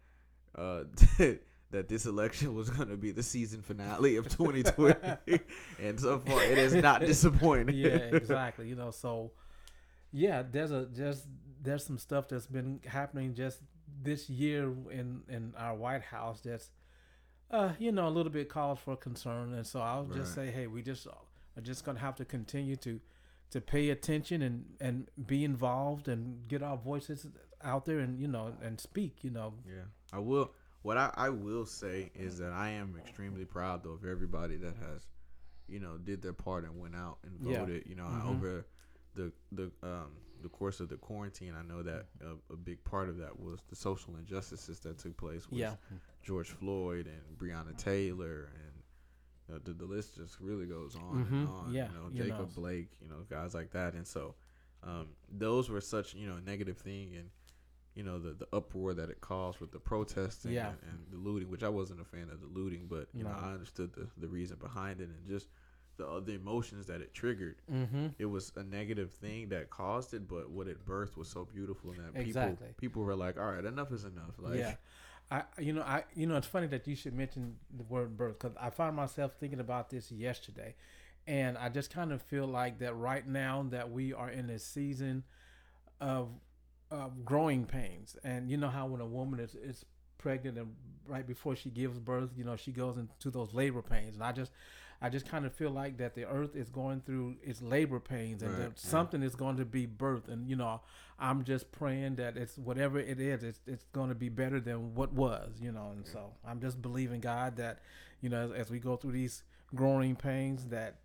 uh, 0.56 0.84
that 1.18 1.88
this 1.88 2.06
election 2.06 2.54
was 2.54 2.70
going 2.70 2.88
to 2.88 2.96
be 2.96 3.10
the 3.10 3.22
season 3.22 3.62
finale 3.62 4.16
of 4.16 4.28
2020, 4.28 5.40
and 5.82 6.00
so 6.00 6.18
far 6.20 6.42
it 6.42 6.58
is 6.58 6.74
not 6.74 7.00
disappointing. 7.06 7.76
yeah, 7.76 7.88
exactly. 7.90 8.68
You 8.68 8.76
know, 8.76 8.90
so 8.90 9.32
yeah, 10.14 10.42
there's 10.48 10.70
a 10.70 10.86
there's 10.90 11.26
there's 11.60 11.84
some 11.84 11.98
stuff 11.98 12.28
that's 12.28 12.46
been 12.46 12.80
happening 12.86 13.34
just 13.34 13.60
this 14.02 14.30
year 14.30 14.72
in 14.90 15.22
in 15.28 15.52
our 15.58 15.74
White 15.74 16.02
House 16.02 16.40
that's 16.40 16.70
uh 17.50 17.72
you 17.78 17.90
know 17.92 18.06
a 18.06 18.10
little 18.16 18.32
bit 18.32 18.48
cause 18.48 18.78
for 18.78 18.96
concern, 18.96 19.52
and 19.54 19.66
so 19.66 19.80
I'll 19.80 20.04
just 20.06 20.34
say, 20.34 20.50
hey, 20.50 20.66
we 20.68 20.82
just 20.82 21.06
are 21.06 21.62
just 21.62 21.84
gonna 21.84 21.98
have 21.98 22.14
to 22.16 22.24
continue 22.24 22.76
to 22.76 23.00
to 23.50 23.60
pay 23.60 23.90
attention 23.90 24.42
and 24.42 24.64
and 24.80 25.08
be 25.26 25.44
involved 25.44 26.08
and 26.08 26.46
get 26.48 26.62
our 26.62 26.76
voices 26.76 27.26
out 27.62 27.84
there 27.84 27.98
and 27.98 28.18
you 28.20 28.28
know 28.28 28.52
and 28.62 28.78
speak. 28.80 29.24
You 29.24 29.30
know, 29.30 29.54
Yeah, 29.66 29.84
I 30.12 30.18
will. 30.20 30.52
What 30.82 30.96
I, 30.98 31.10
I 31.16 31.30
will 31.30 31.64
say 31.64 32.10
is 32.14 32.36
that 32.38 32.52
I 32.52 32.70
am 32.70 32.94
extremely 32.98 33.46
proud 33.46 33.82
though 33.82 33.92
of 33.92 34.04
everybody 34.04 34.56
that 34.58 34.74
has, 34.76 35.06
you 35.66 35.80
know, 35.80 35.96
did 35.96 36.20
their 36.20 36.34
part 36.34 36.64
and 36.64 36.78
went 36.78 36.94
out 36.94 37.18
and 37.24 37.38
Yeah. 37.40 37.60
voted. 37.60 37.86
You 37.86 37.94
know, 37.94 38.04
Mhm. 38.04 38.26
over 38.26 38.66
the 39.14 39.32
the 39.52 39.70
um 39.82 40.12
the 40.42 40.48
course 40.50 40.80
of 40.80 40.88
the 40.90 40.96
quarantine, 40.96 41.54
I 41.58 41.62
know 41.62 41.82
that 41.82 42.06
a, 42.20 42.52
a 42.52 42.56
big 42.56 42.84
part 42.84 43.08
of 43.08 43.16
that 43.18 43.38
was 43.38 43.60
the 43.70 43.76
social 43.76 44.16
injustices 44.16 44.78
that 44.80 44.98
took 44.98 45.16
place 45.16 45.48
with 45.50 45.60
yeah, 45.60 45.74
George 46.22 46.50
Floyd 46.50 47.06
and 47.06 47.38
Breonna 47.38 47.74
Taylor 47.76 48.50
and 48.54 49.56
uh, 49.56 49.58
the, 49.64 49.72
the 49.72 49.84
list 49.86 50.16
just 50.16 50.38
really 50.40 50.66
goes 50.66 50.96
on 50.96 51.16
and 51.18 51.46
Mhm. 51.48 51.48
on. 51.48 51.72
Yeah, 51.72 51.88
you 51.88 51.94
know, 51.94 52.10
Jacob. 52.12 52.54
Blake, 52.54 52.88
you 53.00 53.08
know, 53.08 53.24
guys 53.30 53.54
like 53.54 53.70
that, 53.72 53.94
and 53.94 54.06
so 54.06 54.34
um, 54.82 55.08
those 55.30 55.70
were 55.70 55.80
such 55.80 56.14
you 56.14 56.26
know 56.26 56.38
negative 56.44 56.76
thing 56.78 57.14
and 57.16 57.30
you 57.94 58.02
know 58.02 58.18
the 58.18 58.32
the 58.34 58.48
uproar 58.52 58.92
that 58.94 59.08
it 59.08 59.20
caused 59.20 59.60
with 59.60 59.70
the 59.72 59.78
protesting 59.78 60.52
Yeah. 60.52 60.70
and, 60.70 60.78
and 60.90 60.98
the 61.10 61.16
looting, 61.16 61.50
which 61.50 61.62
I 61.62 61.68
wasn't 61.70 62.00
a 62.00 62.04
fan 62.04 62.28
of 62.30 62.40
the 62.40 62.48
looting, 62.48 62.86
but 62.88 63.08
you 63.14 63.24
know 63.24 63.30
I 63.30 63.52
understood 63.52 63.92
the 63.94 64.08
the 64.18 64.28
reason 64.28 64.58
behind 64.58 65.00
it 65.00 65.08
and 65.08 65.26
just 65.28 65.48
the 65.96 66.22
the 66.24 66.34
emotions 66.34 66.86
that 66.86 67.00
it 67.00 67.14
triggered. 67.14 67.56
mm-hmm. 67.72 68.08
It 68.18 68.26
was 68.26 68.52
a 68.56 68.62
negative 68.62 69.12
thing 69.12 69.48
that 69.48 69.70
caused 69.70 70.14
it, 70.14 70.28
but 70.28 70.50
what 70.50 70.68
it 70.68 70.84
birthed 70.84 71.16
was 71.16 71.28
so 71.28 71.44
beautiful 71.44 71.90
and 71.90 72.00
that 72.14 72.20
Exactly. 72.20 72.68
people 72.68 72.74
people 72.76 73.02
were 73.02 73.14
like, 73.14 73.38
all 73.38 73.50
right, 73.52 73.64
enough 73.64 73.92
is 73.92 74.04
enough. 74.04 74.34
Like, 74.38 74.58
yeah, 74.58 74.74
I 75.30 75.42
you 75.58 75.72
know 75.72 75.82
I 75.82 76.04
you 76.14 76.26
know 76.26 76.36
it's 76.36 76.46
funny 76.46 76.66
that 76.68 76.86
you 76.86 76.96
should 76.96 77.14
mention 77.14 77.56
the 77.76 77.84
word 77.84 78.16
birth 78.16 78.38
because 78.38 78.56
I 78.60 78.70
found 78.70 78.96
myself 78.96 79.32
thinking 79.38 79.60
about 79.60 79.90
this 79.90 80.10
yesterday, 80.10 80.74
and 81.26 81.56
I 81.58 81.68
just 81.68 81.92
kind 81.92 82.12
of 82.12 82.22
feel 82.22 82.46
like 82.46 82.78
that 82.80 82.94
right 82.96 83.26
now 83.26 83.66
that 83.70 83.90
we 83.90 84.12
are 84.12 84.30
in 84.30 84.50
a 84.50 84.58
season 84.58 85.24
of 86.00 86.28
of 86.90 87.24
growing 87.24 87.64
pains, 87.64 88.16
and 88.22 88.50
you 88.50 88.56
know 88.56 88.68
how 88.68 88.86
when 88.86 89.00
a 89.00 89.06
woman 89.06 89.40
is 89.40 89.54
is 89.54 89.84
pregnant 90.18 90.56
and 90.56 90.74
right 91.06 91.26
before 91.26 91.54
she 91.54 91.70
gives 91.70 91.98
birth, 91.98 92.30
you 92.36 92.44
know, 92.44 92.56
she 92.56 92.72
goes 92.72 92.96
into 92.96 93.30
those 93.30 93.52
labor 93.52 93.82
pains, 93.82 94.14
and 94.14 94.24
I 94.24 94.32
just, 94.32 94.52
I 95.04 95.10
just 95.10 95.26
kind 95.28 95.44
of 95.44 95.52
feel 95.54 95.70
like 95.70 95.98
that 95.98 96.14
the 96.14 96.24
earth 96.26 96.56
is 96.56 96.70
going 96.70 97.02
through 97.02 97.36
its 97.42 97.60
labor 97.60 98.00
pains, 98.00 98.42
and 98.42 98.52
Right, 98.52 98.58
that 98.60 98.68
right. 98.68 98.78
something 98.78 99.22
is 99.22 99.34
going 99.34 99.56
to 99.58 99.64
be 99.64 99.86
birthed, 99.86 100.28
and 100.28 100.48
you 100.48 100.56
know, 100.56 100.80
I'm 101.18 101.44
just 101.44 101.70
praying 101.72 102.16
that 102.16 102.36
it's 102.36 102.56
whatever 102.56 102.98
it 102.98 103.20
is, 103.20 103.42
it's 103.42 103.60
it's 103.66 103.84
going 103.92 104.08
to 104.08 104.14
be 104.14 104.28
better 104.30 104.60
than 104.60 104.94
what 104.94 105.12
was, 105.12 105.50
you 105.60 105.72
know, 105.72 105.90
and 105.94 106.06
so 106.06 106.32
I'm 106.46 106.60
just 106.60 106.80
believing 106.80 107.20
God 107.20 107.56
that, 107.56 107.80
you 108.22 108.30
know, 108.30 108.44
as, 108.46 108.52
as 108.52 108.70
we 108.70 108.78
go 108.78 108.96
through 108.96 109.12
these 109.12 109.42
growing 109.74 110.16
pains, 110.16 110.66
that 110.68 111.00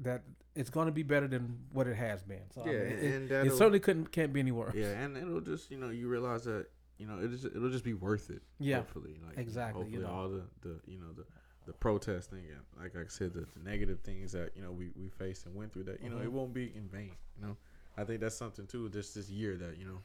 that 0.00 0.22
it's 0.54 0.70
going 0.70 0.86
to 0.86 0.92
be 0.92 1.02
better 1.02 1.26
than 1.26 1.58
what 1.72 1.86
it 1.88 1.96
has 1.96 2.22
been. 2.22 2.42
So 2.54 2.62
I 2.62 2.70
Yeah, 2.70 2.78
mean, 2.84 2.92
and- 3.14 3.30
it, 3.48 3.52
certainly 3.52 3.80
couldn't 3.80 4.12
can't 4.12 4.32
be 4.32 4.40
any 4.40 4.52
worse. 4.52 4.74
Yeah, 4.76 4.90
and 5.02 5.16
it'll 5.16 5.40
just 5.40 5.70
you 5.72 5.78
know 5.78 5.90
you 5.90 6.06
realize 6.08 6.44
that 6.44 6.66
you 6.98 7.06
know 7.08 7.16
it'll 7.18 7.30
just, 7.30 7.46
it'll 7.46 7.70
just 7.70 7.84
be 7.84 7.94
worth 7.94 8.30
it. 8.30 8.42
Yeah, 8.60 8.76
hopefully, 8.76 9.18
like 9.26 9.38
exactly, 9.38 9.86
you 9.88 10.00
Hopefully, 10.02 10.04
know. 10.14 10.20
all 10.20 10.28
the 10.28 10.42
the 10.68 10.80
you 10.86 10.98
know 11.00 11.12
the 11.16 11.24
the 11.66 11.72
protesting 11.72 12.44
and 12.50 12.60
like 12.82 12.94
I 12.96 13.08
said, 13.08 13.32
the, 13.32 13.46
the 13.56 13.64
negative 13.64 14.00
things 14.00 14.32
that 14.32 14.50
you 14.56 14.62
know 14.62 14.70
we 14.72 14.90
we 14.96 15.08
faced 15.08 15.46
and 15.46 15.54
went 15.54 15.72
through 15.72 15.84
that 15.84 16.02
you 16.02 16.10
know 16.10 16.16
Mhm. 16.16 16.24
it 16.24 16.32
won't 16.32 16.52
be 16.54 16.72
in 16.74 16.88
vain. 16.88 17.12
You 17.40 17.46
know, 17.46 17.56
I 17.96 18.04
think 18.04 18.20
that's 18.20 18.36
something 18.36 18.66
too. 18.66 18.88
Just 18.90 19.14
this 19.14 19.30
year 19.30 19.56
that 19.56 19.78
you 19.78 19.86
know 19.86 19.98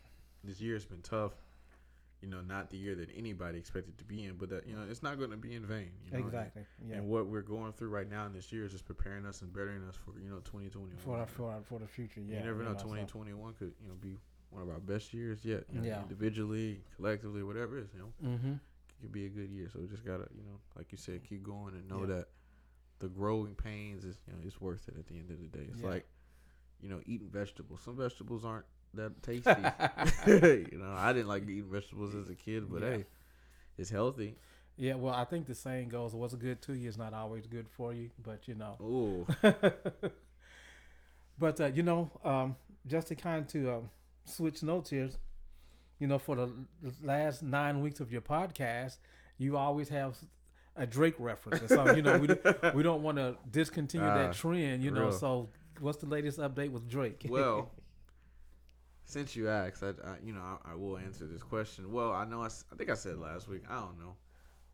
this 0.44 0.62
year 0.62 0.74
has 0.76 0.86
been 0.86 1.02
tough. 1.02 1.34
You 2.22 2.28
know, 2.28 2.42
not 2.42 2.70
the 2.70 2.76
year 2.76 2.96
that 2.96 3.08
anybody 3.16 3.58
expected 3.58 3.98
to 3.98 4.04
be 4.04 4.26
in, 4.26 4.36
but 4.36 4.50
that 4.50 4.68
you 4.68 4.76
know 4.76 4.84
it's 4.90 5.02
not 5.02 5.18
going 5.18 5.32
to 5.32 5.38
be 5.38 5.54
in 5.56 5.66
vain. 5.66 5.90
You 6.06 6.12
know? 6.12 6.18
and- 6.18 6.26
exactly. 6.26 6.66
Yeah. 6.86 6.96
And 6.98 7.08
what 7.08 7.28
we're 7.28 7.42
going 7.42 7.72
through 7.74 7.90
right 7.90 8.10
now 8.10 8.26
in 8.26 8.34
this 8.34 8.52
year 8.52 8.66
is 8.66 8.72
just 8.74 8.86
preparing 8.86 9.26
us 9.26 9.42
and 9.42 9.54
bettering 9.54 9.84
us 9.88 9.96
for 9.96 10.20
you 10.20 10.30
know 10.30 10.40
2021. 10.44 10.98
for 10.98 11.16
our, 11.18 11.26
for 11.26 11.50
our, 11.52 11.62
for 11.62 11.80
the 11.80 11.88
future. 11.88 12.20
Yeah, 12.22 12.40
you 12.40 12.46
never 12.46 12.64
know. 12.64 12.74
so- 12.78 12.84
2021 12.84 13.54
could 13.54 13.72
you 13.82 13.88
know 13.88 13.96
be 14.02 14.18
one 14.50 14.62
of 14.64 14.70
our 14.70 14.80
best 14.80 15.14
years 15.14 15.46
yet. 15.46 15.64
You 15.72 15.80
know, 15.80 15.88
Yeah. 15.88 16.02
Individually, 16.02 16.82
collectively, 16.98 17.42
whatever 17.44 17.78
it 17.78 17.84
is, 17.84 17.90
you 17.94 18.00
know, 18.00 18.30
Mhm. 18.38 18.60
It 19.00 19.02
could 19.02 19.12
be 19.12 19.26
a 19.26 19.30
good 19.30 19.50
year. 19.50 19.70
So 19.72 19.80
just 19.90 20.06
gotta, 20.06 20.28
you 20.36 20.44
know, 20.44 20.60
like 20.76 20.92
you 20.92 20.98
said, 20.98 21.24
keep 21.28 21.44
going 21.44 21.74
and 21.74 21.88
know 21.88 22.02
Yeah. 22.02 22.16
that 22.18 22.26
the 23.00 23.08
growing 23.08 23.56
pains 23.56 24.04
is, 24.04 24.18
you 24.28 24.34
know, 24.34 24.40
it's 24.46 24.60
worth 24.60 24.88
it 24.90 24.96
at 24.98 25.08
the 25.08 25.16
end 25.18 25.32
of 25.32 25.40
the 25.40 25.48
day. 25.48 25.66
It's 25.72 25.82
Yeah. 25.82 25.90
like, 25.90 26.06
you 26.82 26.90
know, 26.90 27.00
eating 27.06 27.30
vegetables. 27.30 27.82
Some 27.82 27.96
vegetables 27.96 28.44
aren't 28.46 28.66
that 28.96 29.22
tasty. 29.24 29.52
you 30.28 30.78
know, 30.78 30.94
I 30.96 31.14
didn't 31.14 31.28
like 31.28 31.44
eating 31.44 31.70
vegetables 31.72 32.16
as 32.16 32.30
a 32.30 32.36
kid, 32.36 32.70
but 32.72 32.82
Yeah. 32.82 32.90
hey, 32.90 33.06
it's 33.78 33.90
healthy. 33.90 34.36
Yeah, 34.76 34.96
well, 34.96 35.14
I 35.14 35.26
think 35.26 35.46
the 35.46 35.56
saying 35.56 35.90
goes, 35.90 36.14
"What's 36.16 36.36
good 36.36 36.62
to 36.64 36.74
you 36.74 36.88
is 36.88 36.98
not 36.98 37.14
always 37.14 37.48
good 37.48 37.68
for 37.68 37.94
you," 37.94 38.12
but 38.24 38.48
you 38.48 38.56
know. 38.56 38.78
Ooh, 38.82 39.28
but 41.38 41.60
uh, 41.60 41.66
you 41.68 41.84
know, 41.84 42.10
um, 42.24 42.56
just 42.88 43.08
to 43.08 43.16
kind 43.16 43.42
of 43.42 43.48
to 43.50 43.74
um, 43.74 43.90
switch 44.24 44.64
notes 44.64 44.90
here, 44.90 45.10
you 46.00 46.08
know, 46.08 46.18
for 46.18 46.36
the 46.36 46.50
last 47.04 47.44
nine 47.44 47.82
weeks 47.82 48.00
of 48.00 48.12
your 48.12 48.22
podcast, 48.22 48.98
you 49.38 49.58
always 49.58 49.90
have 49.90 50.18
a 50.76 50.86
Drake 50.88 51.16
reference, 51.20 51.60
and 51.62 51.70
so 51.70 51.94
you 51.96 52.02
know 52.02 52.18
we 52.18 52.28
don't- 52.28 52.74
we 52.76 52.84
don't 52.84 53.04
want 53.04 53.18
to 53.18 53.36
discontinue 53.52 54.08
Ah, 54.08 54.16
that 54.16 54.34
trend, 54.34 54.84
you 54.84 54.92
know. 54.92 55.08
real. 55.08 55.12
So, 55.12 55.50
what's 55.80 55.98
the 55.98 56.06
latest 56.06 56.40
update 56.40 56.72
with 56.72 56.88
Drake? 56.90 57.26
well, 57.30 57.72
since 59.06 59.36
you 59.36 59.50
asked, 59.50 59.84
I, 59.84 59.90
I 59.90 60.16
you 60.24 60.34
know 60.34 60.42
I, 60.42 60.72
I 60.72 60.76
will 60.76 60.98
answer 60.98 61.26
this 61.26 61.42
question. 61.44 61.92
Well, 61.92 62.12
I 62.14 62.26
know 62.26 62.42
I, 62.42 62.48
I 62.48 62.76
think 62.78 62.90
I 62.90 62.94
said 62.96 63.18
last 63.18 63.48
week. 63.48 63.64
I 63.70 63.76
don't 63.76 64.00
know, 64.00 64.16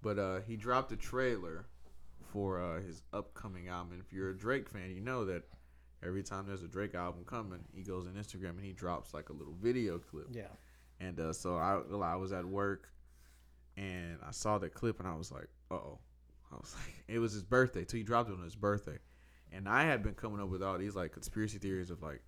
but 0.01 0.19
uh, 0.19 0.39
he 0.47 0.55
dropped 0.57 0.91
a 0.91 0.97
trailer 0.97 1.65
for 2.31 2.59
uh, 2.61 2.81
his 2.81 3.01
upcoming 3.13 3.67
album. 3.69 3.93
And 3.93 4.01
if 4.01 4.11
you're 4.11 4.29
a 4.29 4.37
Drake 4.37 4.69
fan, 4.69 4.91
you 4.93 4.99
know 5.01 5.25
that 5.25 5.43
every 6.05 6.21
time 6.23 6.45
there's 6.47 6.63
a 6.63 6.67
Drake 6.67 6.93
album 6.95 7.23
coming, 7.25 7.59
he 7.73 7.81
goes 7.81 8.05
on 8.07 8.13
Instagram 8.13 8.51
and 8.51 8.65
he 8.65 8.73
drops 8.73 9.13
like 9.13 9.29
a 9.29 9.33
little 9.33 9.55
video 9.61 9.97
clip. 9.99 10.27
yeah, 10.31 10.43
And 10.99 11.19
uh, 11.19 11.33
so 11.33 11.55
I, 11.55 11.81
I 12.03 12.15
was 12.15 12.31
at 12.31 12.45
work 12.45 12.89
and 13.77 14.17
I 14.25 14.31
saw 14.31 14.57
the 14.57 14.69
clip 14.69 14.99
and 14.99 15.07
I 15.07 15.15
was 15.15 15.31
like, 15.31 15.47
uh 15.71 15.75
oh. 15.75 15.99
I 16.51 16.55
was 16.55 16.75
like, 16.85 16.93
it 17.07 17.19
was 17.19 17.33
his 17.33 17.43
birthday. 17.43 17.85
So 17.87 17.97
he 17.97 18.03
dropped 18.03 18.29
it 18.29 18.33
on 18.33 18.43
his 18.43 18.55
birthday. 18.55 18.97
And 19.51 19.69
I 19.69 19.83
had 19.83 20.03
been 20.03 20.13
coming 20.13 20.41
up 20.41 20.49
with 20.49 20.63
all 20.63 20.77
these 20.77 20.95
like 20.95 21.11
conspiracy 21.11 21.57
theories 21.57 21.89
of 21.89 22.01
like 22.01 22.21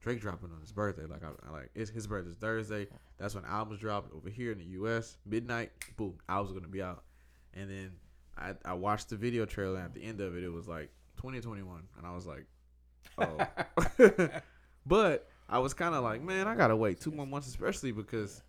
Drake 0.00 0.20
dropping 0.20 0.50
on 0.50 0.60
his 0.60 0.72
birthday. 0.72 1.04
Like, 1.04 1.22
I, 1.22 1.30
I 1.46 1.52
like 1.52 1.70
it's 1.74 1.90
his 1.90 2.06
birthday's 2.06 2.36
Thursday. 2.36 2.88
That's 3.18 3.34
when 3.34 3.44
albums 3.44 3.80
dropped 3.80 4.12
over 4.14 4.30
here 4.30 4.52
in 4.52 4.58
the 4.58 4.64
U.S. 4.64 5.18
Midnight, 5.26 5.72
boom, 5.96 6.14
album's 6.28 6.52
gonna 6.52 6.68
be 6.68 6.82
out. 6.82 7.04
And 7.54 7.70
then 7.70 7.92
I, 8.38 8.54
I 8.64 8.74
watched 8.74 9.10
the 9.10 9.16
video 9.16 9.44
trailer. 9.44 9.76
And 9.76 9.86
at 9.86 9.94
the 9.94 10.02
end 10.02 10.20
of 10.20 10.36
it, 10.36 10.42
it 10.42 10.48
was 10.48 10.66
like 10.66 10.90
2021, 11.16 11.82
and 11.98 12.06
I 12.06 12.14
was 12.14 12.26
like, 12.26 12.46
oh. 13.18 14.30
but 14.86 15.28
I 15.50 15.58
was 15.58 15.74
kind 15.74 15.94
of 15.94 16.02
like, 16.04 16.22
man, 16.22 16.46
I 16.46 16.54
gotta 16.54 16.76
wait 16.76 17.00
two 17.00 17.10
more 17.10 17.26
months, 17.26 17.48
especially 17.48 17.92
because 17.92 18.42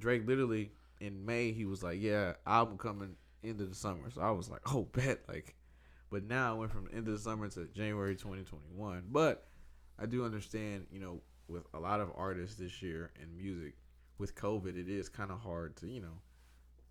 Drake 0.00 0.26
literally 0.26 0.72
in 1.00 1.24
May 1.24 1.52
he 1.52 1.64
was 1.66 1.82
like, 1.82 2.00
yeah, 2.00 2.32
album 2.46 2.78
coming 2.78 3.14
into 3.42 3.64
the 3.66 3.74
summer. 3.74 4.10
So 4.10 4.20
I 4.22 4.30
was 4.30 4.48
like, 4.50 4.62
oh, 4.74 4.84
bet 4.92 5.20
like. 5.28 5.54
But 6.10 6.24
now 6.24 6.54
I 6.54 6.58
went 6.58 6.70
from 6.72 6.84
the 6.86 6.92
end 6.94 7.08
of 7.08 7.14
the 7.14 7.20
summer 7.20 7.48
to 7.48 7.64
January 7.66 8.14
2021. 8.14 9.04
But 9.10 9.46
I 9.98 10.06
do 10.06 10.24
understand, 10.24 10.86
you 10.90 11.00
know, 11.00 11.20
with 11.48 11.64
a 11.74 11.78
lot 11.78 12.00
of 12.00 12.10
artists 12.16 12.56
this 12.56 12.80
year 12.82 13.10
in 13.20 13.36
music, 13.36 13.74
with 14.18 14.34
COVID, 14.34 14.78
it 14.78 14.88
is 14.88 15.08
kind 15.08 15.30
of 15.30 15.40
hard 15.40 15.76
to, 15.76 15.88
you 15.88 16.00
know, 16.00 16.20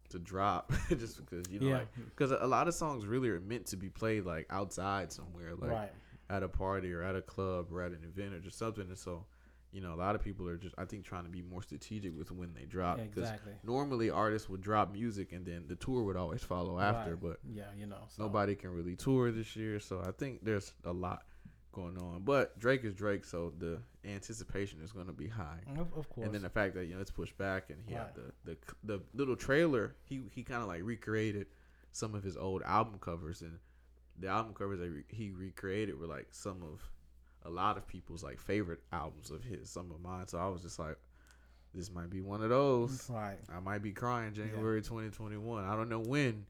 to 0.09 0.19
drop 0.19 0.71
just 0.89 1.17
because 1.17 1.49
you 1.49 1.59
know, 1.59 1.67
Yeah. 1.67 1.77
like, 1.79 1.87
because 1.95 2.31
a 2.31 2.45
lot 2.45 2.67
of 2.67 2.75
songs 2.75 3.05
really 3.05 3.29
are 3.29 3.39
meant 3.39 3.65
to 3.67 3.77
be 3.77 3.89
played 3.89 4.25
like 4.25 4.45
outside 4.49 5.11
somewhere, 5.11 5.55
like 5.55 5.71
right. 5.71 5.91
at 6.29 6.43
a 6.43 6.47
party 6.49 6.93
or 6.93 7.01
at 7.01 7.15
a 7.15 7.21
club 7.21 7.67
or 7.71 7.81
at 7.81 7.91
an 7.93 8.03
event 8.03 8.33
or 8.33 8.39
just 8.39 8.59
something. 8.59 8.87
And 8.87 8.97
so, 8.97 9.25
you 9.71 9.81
know, 9.81 9.93
a 9.93 9.95
lot 9.95 10.15
of 10.15 10.23
people 10.23 10.47
are 10.47 10.57
just, 10.57 10.73
I 10.77 10.85
think, 10.85 11.03
trying 11.03 11.25
to 11.25 11.29
be 11.29 11.41
more 11.41 11.61
strategic 11.61 12.17
with 12.17 12.31
when 12.31 12.53
they 12.53 12.63
drop. 12.65 12.97
Because 12.97 13.23
Exactly. 13.29 13.53
normally 13.63 14.09
artists 14.09 14.47
would 14.49 14.61
drop 14.61 14.93
music 14.93 15.33
and 15.33 15.45
then 15.45 15.65
the 15.67 15.75
tour 15.75 16.03
would 16.03 16.15
always 16.15 16.41
follow 16.43 16.79
after, 16.79 17.11
Right. 17.15 17.21
but 17.21 17.39
Yeah, 17.51 17.65
you 17.77 17.85
know. 17.85 18.05
So. 18.09 18.23
nobody 18.23 18.55
can 18.55 18.69
really 18.71 18.95
tour 18.95 19.31
this 19.31 19.55
year. 19.55 19.79
So 19.79 20.01
I 20.01 20.11
think 20.11 20.43
there's 20.45 20.73
a 20.85 20.93
lot 20.93 21.25
going 21.73 21.97
on. 21.97 22.21
But 22.23 22.57
Drake 22.57 22.85
is 22.85 22.93
Drake, 22.95 23.25
so 23.25 23.51
the 23.57 23.81
anticipation 24.05 24.79
is 24.81 24.93
going 24.93 25.07
to 25.07 25.13
be 25.13 25.27
high. 25.27 25.59
Of, 25.77 25.91
of 25.93 26.07
course. 26.09 26.25
And 26.25 26.33
then 26.33 26.41
the 26.43 26.49
fact 26.49 26.73
that 26.75 26.85
you 26.85 26.95
know 26.95 27.01
it's 27.01 27.11
pushed 27.11 27.37
back, 27.37 27.69
and 27.69 27.83
he 27.85 27.93
had 27.93 28.15
the, 28.15 28.31
the 28.45 28.57
the 28.83 29.01
little 29.13 29.35
trailer, 29.35 29.95
he 30.03 30.21
he 30.31 30.41
kind 30.43 30.61
of 30.61 30.69
like 30.69 30.81
recreated 30.83 31.47
some 31.91 32.15
of 32.15 32.23
his 32.23 32.37
old 32.37 32.61
album 32.63 32.97
covers, 32.99 33.41
and 33.41 33.59
the 34.17 34.27
album 34.29 34.53
covers 34.53 34.79
that 34.79 34.89
re- 34.89 35.03
he 35.09 35.31
recreated 35.31 35.99
were 35.99 36.07
like 36.07 36.27
some 36.31 36.63
of 36.63 36.89
a 37.45 37.49
lot 37.49 37.77
of 37.77 37.87
people's 37.87 38.23
like 38.23 38.39
favorite 38.39 38.81
albums 38.91 39.31
of 39.31 39.43
his, 39.43 39.69
some 39.69 39.91
of 39.91 40.01
mine. 40.01 40.27
So 40.27 40.37
I 40.39 40.47
was 40.47 40.61
just 40.61 40.79
like, 40.79 40.97
this 41.73 41.91
might 41.91 42.09
be 42.09 42.21
one 42.21 42.41
of 42.41 42.49
those. 42.49 43.09
right. 43.09 43.37
I 43.55 43.59
might 43.59 43.81
be 43.81 43.91
crying 43.91 44.33
January 44.33 44.81
2021. 44.81 45.63
I 45.63 45.75
don't 45.75 45.89
know 45.89 45.99
when, 45.99 46.45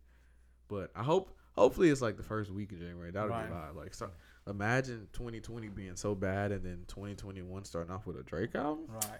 but 0.67 0.91
I 0.95 1.03
hope 1.03 1.35
hopefully 1.55 1.89
it's 1.89 2.01
like 2.01 2.17
the 2.17 2.23
first 2.23 2.51
week 2.51 2.71
of 2.71 2.79
January. 2.79 3.11
That 3.11 3.23
would 3.23 3.31
Right. 3.31 3.47
be 3.49 3.53
live. 3.53 3.75
Like 3.75 3.93
so, 3.93 4.09
imagine 4.47 5.07
2020 5.13 5.67
being 5.69 5.95
so 5.95 6.15
bad, 6.15 6.51
and 6.51 6.63
then 6.63 6.85
2021 6.87 7.65
starting 7.65 7.91
off 7.93 8.05
with 8.05 8.17
a 8.17 8.23
Drake 8.23 8.55
album. 8.55 8.85
Right. 8.87 9.19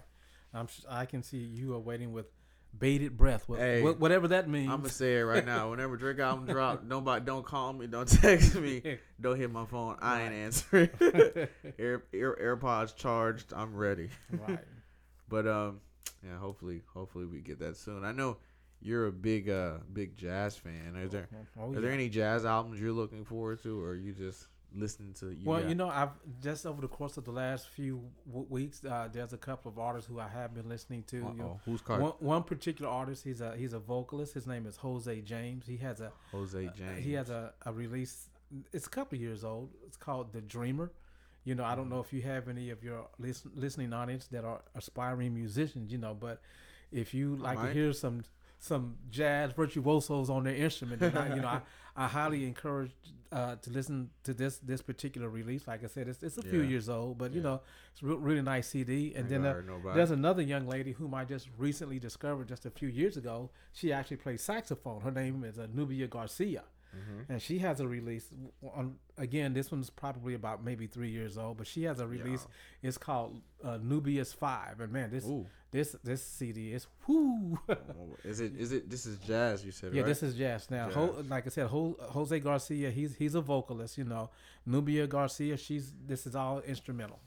I'm. 0.54 0.68
I 0.88 1.04
can 1.06 1.22
see 1.22 1.38
you 1.38 1.74
are 1.74 1.80
waiting 1.80 2.12
with 2.12 2.26
bated 2.78 3.16
breath. 3.16 3.48
What, 3.48 3.58
Hey, 3.58 3.82
what- 3.82 3.98
whatever 3.98 4.28
that 4.28 4.48
means. 4.48 4.70
I'm 4.70 4.78
gonna 4.80 4.88
say 4.90 5.18
it 5.18 5.22
right 5.22 5.44
now. 5.44 5.70
Whenever 5.70 5.96
Drake 5.96 6.18
album 6.18 6.46
drop, 6.52 6.82
nobody 6.84 7.24
don't 7.24 7.44
call 7.44 7.72
me, 7.72 7.86
don't 7.86 8.08
text 8.22 8.54
me, 8.56 8.98
don't 9.20 9.36
hit 9.38 9.50
my 9.50 9.64
phone. 9.66 9.96
I 10.00 10.22
ain't 10.22 10.34
answering. 10.34 10.90
Air, 11.78 12.02
Air, 12.12 12.36
AirPods 12.56 12.94
charged. 12.96 13.52
I'm 13.54 13.74
ready. 13.74 14.08
right. 14.46 14.58
But 15.28 15.46
um, 15.46 15.80
yeah. 16.24 16.38
Hopefully, 16.38 16.82
hopefully 16.92 17.26
we 17.26 17.40
get 17.40 17.58
that 17.60 17.76
soon. 17.76 18.04
I 18.04 18.12
know 18.12 18.36
you're 18.80 19.06
a 19.06 19.12
big 19.12 19.48
uh 19.48 19.78
big 19.92 20.16
jazz 20.16 20.56
fan. 20.56 20.96
Is 21.02 21.10
there 21.12 21.28
Oh, 21.58 21.70
are 21.70 21.74
yeah. 21.74 21.80
there 21.80 21.90
any 21.90 22.08
jazz 22.08 22.44
albums 22.44 22.80
you're 22.80 22.92
looking 22.92 23.24
forward 23.24 23.62
to, 23.62 23.80
or 23.82 23.90
are 23.90 23.94
you 23.96 24.12
just 24.12 24.46
listening 24.74 25.14
to? 25.14 25.30
You 25.30 25.44
well, 25.44 25.66
you 25.68 25.74
know, 25.74 25.88
I've 25.88 26.10
just 26.42 26.66
over 26.66 26.80
the 26.80 26.88
course 26.88 27.16
of 27.16 27.24
the 27.24 27.30
last 27.32 27.68
few 27.68 28.02
w- 28.26 28.46
weeks, 28.48 28.84
uh, 28.84 29.08
there's 29.12 29.32
a 29.32 29.38
couple 29.38 29.70
of 29.70 29.78
artists 29.78 30.08
who 30.08 30.18
I 30.20 30.28
have 30.28 30.54
been 30.54 30.68
listening 30.68 31.04
to. 31.08 31.16
You 31.16 31.34
know, 31.36 31.60
who's 31.64 31.80
called 31.80 32.00
one, 32.00 32.12
one 32.20 32.42
particular 32.42 32.90
artist, 32.90 33.24
he's 33.24 33.40
a 33.40 33.56
he's 33.56 33.72
a 33.72 33.78
vocalist. 33.78 34.34
His 34.34 34.46
name 34.46 34.66
is 34.66 34.76
Jose 34.78 35.20
James. 35.22 35.66
He 35.66 35.76
has 35.78 36.00
a 36.00 36.12
Jose 36.32 36.70
James. 36.76 37.04
he 37.04 37.12
has 37.14 37.30
a, 37.30 37.52
a 37.64 37.72
release. 37.72 38.28
It's 38.72 38.86
a 38.86 38.90
couple 38.90 39.16
of 39.16 39.22
years 39.22 39.44
old. 39.44 39.70
It's 39.86 39.96
called 39.96 40.32
The 40.32 40.40
Dreamer. 40.40 40.92
You 41.44 41.54
know, 41.54 41.64
I 41.64 41.74
don't 41.76 41.88
know 41.88 42.00
if 42.00 42.12
you 42.12 42.22
have 42.22 42.48
any 42.48 42.70
of 42.70 42.82
your 42.82 43.06
listen, 43.18 43.52
listening 43.54 43.92
audience 43.92 44.26
that 44.28 44.44
are 44.44 44.62
aspiring 44.74 45.34
musicians. 45.34 45.92
You 45.92 45.98
know, 45.98 46.14
but 46.14 46.40
if 46.92 47.14
you 47.14 47.36
like 47.36 47.58
to 47.60 47.72
hear 47.72 47.92
some 47.92 48.24
some 48.58 48.96
jazz 49.10 49.52
virtuosos 49.52 50.30
on 50.30 50.44
their 50.44 50.54
instrument, 50.54 51.00
then 51.00 51.16
I, 51.16 51.34
you 51.34 51.42
know, 51.42 51.48
I, 51.48 51.60
I 51.96 52.06
highly 52.08 52.44
encourage 52.46 52.92
uh, 53.32 53.56
to 53.56 53.70
listen 53.70 54.10
to 54.24 54.32
this 54.34 54.58
this 54.58 54.82
particular 54.82 55.28
release. 55.28 55.66
Like 55.66 55.84
I 55.84 55.88
said, 55.88 56.08
it's, 56.08 56.22
it's 56.22 56.38
a 56.38 56.42
few 56.42 56.62
years 56.62 56.88
old, 56.88 57.18
but 57.18 57.32
you 57.32 57.40
know, 57.42 57.60
it's 57.92 58.02
a 58.02 58.06
re- 58.06 58.16
really 58.16 58.42
nice 58.42 58.68
CD. 58.68 59.14
And 59.14 59.30
Ain't 59.30 59.42
then 59.42 59.46
uh, 59.46 59.94
there's 59.94 60.10
another 60.10 60.42
young 60.42 60.66
lady 60.66 60.92
whom 60.92 61.14
I 61.14 61.24
just 61.24 61.48
recently 61.58 61.98
discovered 61.98 62.48
just 62.48 62.66
a 62.66 62.70
few 62.70 62.88
years 62.88 63.16
ago. 63.16 63.50
She 63.72 63.92
actually 63.92 64.18
plays 64.18 64.42
saxophone. 64.42 65.00
Her 65.00 65.10
name 65.10 65.44
is 65.44 65.58
uh, 65.58 65.66
Nubya 65.74 66.08
Garcia. 66.08 66.64
Mm-hmm. 66.94 67.32
and 67.32 67.42
she 67.42 67.58
has 67.58 67.80
a 67.80 67.88
release. 67.88 68.28
On 68.74 68.96
again, 69.18 69.52
this 69.54 69.70
one's 69.70 69.90
probably 69.90 70.34
about 70.34 70.64
maybe 70.64 70.86
three 70.86 71.10
years 71.10 71.36
old, 71.36 71.58
but 71.58 71.66
she 71.66 71.84
has 71.84 72.00
a 72.00 72.06
release. 72.06 72.46
It's 72.82 72.98
called 72.98 73.40
uh, 73.64 73.78
Nubya's 73.78 74.32
Five, 74.32 74.80
and 74.80 74.92
man, 74.92 75.10
this 75.10 75.24
Ooh. 75.26 75.46
this 75.70 75.96
this 76.04 76.22
CD 76.24 76.72
is 76.72 76.86
whoo. 77.06 77.58
Oh, 77.68 78.16
is 78.24 78.40
it? 78.40 78.52
Is 78.56 78.72
it? 78.72 78.88
This 78.88 79.06
is 79.06 79.18
jazz. 79.18 79.64
You 79.64 79.72
said 79.72 79.92
Yeah, 79.92 80.02
right? 80.02 80.08
this 80.08 80.22
is 80.22 80.34
jazz. 80.36 80.70
Now, 80.70 80.90
Ho, 80.90 81.16
like 81.28 81.46
I 81.46 81.50
said, 81.50 81.66
Ho, 81.66 81.96
Jose 82.00 82.38
Garcia, 82.40 82.90
he's 82.90 83.14
he's 83.14 83.34
a 83.34 83.40
vocalist. 83.40 83.98
You 83.98 84.04
know, 84.04 84.30
Nubya 84.68 85.08
Garcia, 85.08 85.56
she's 85.56 85.92
this 86.06 86.26
is 86.26 86.34
all 86.34 86.60
instrumental. 86.60 87.20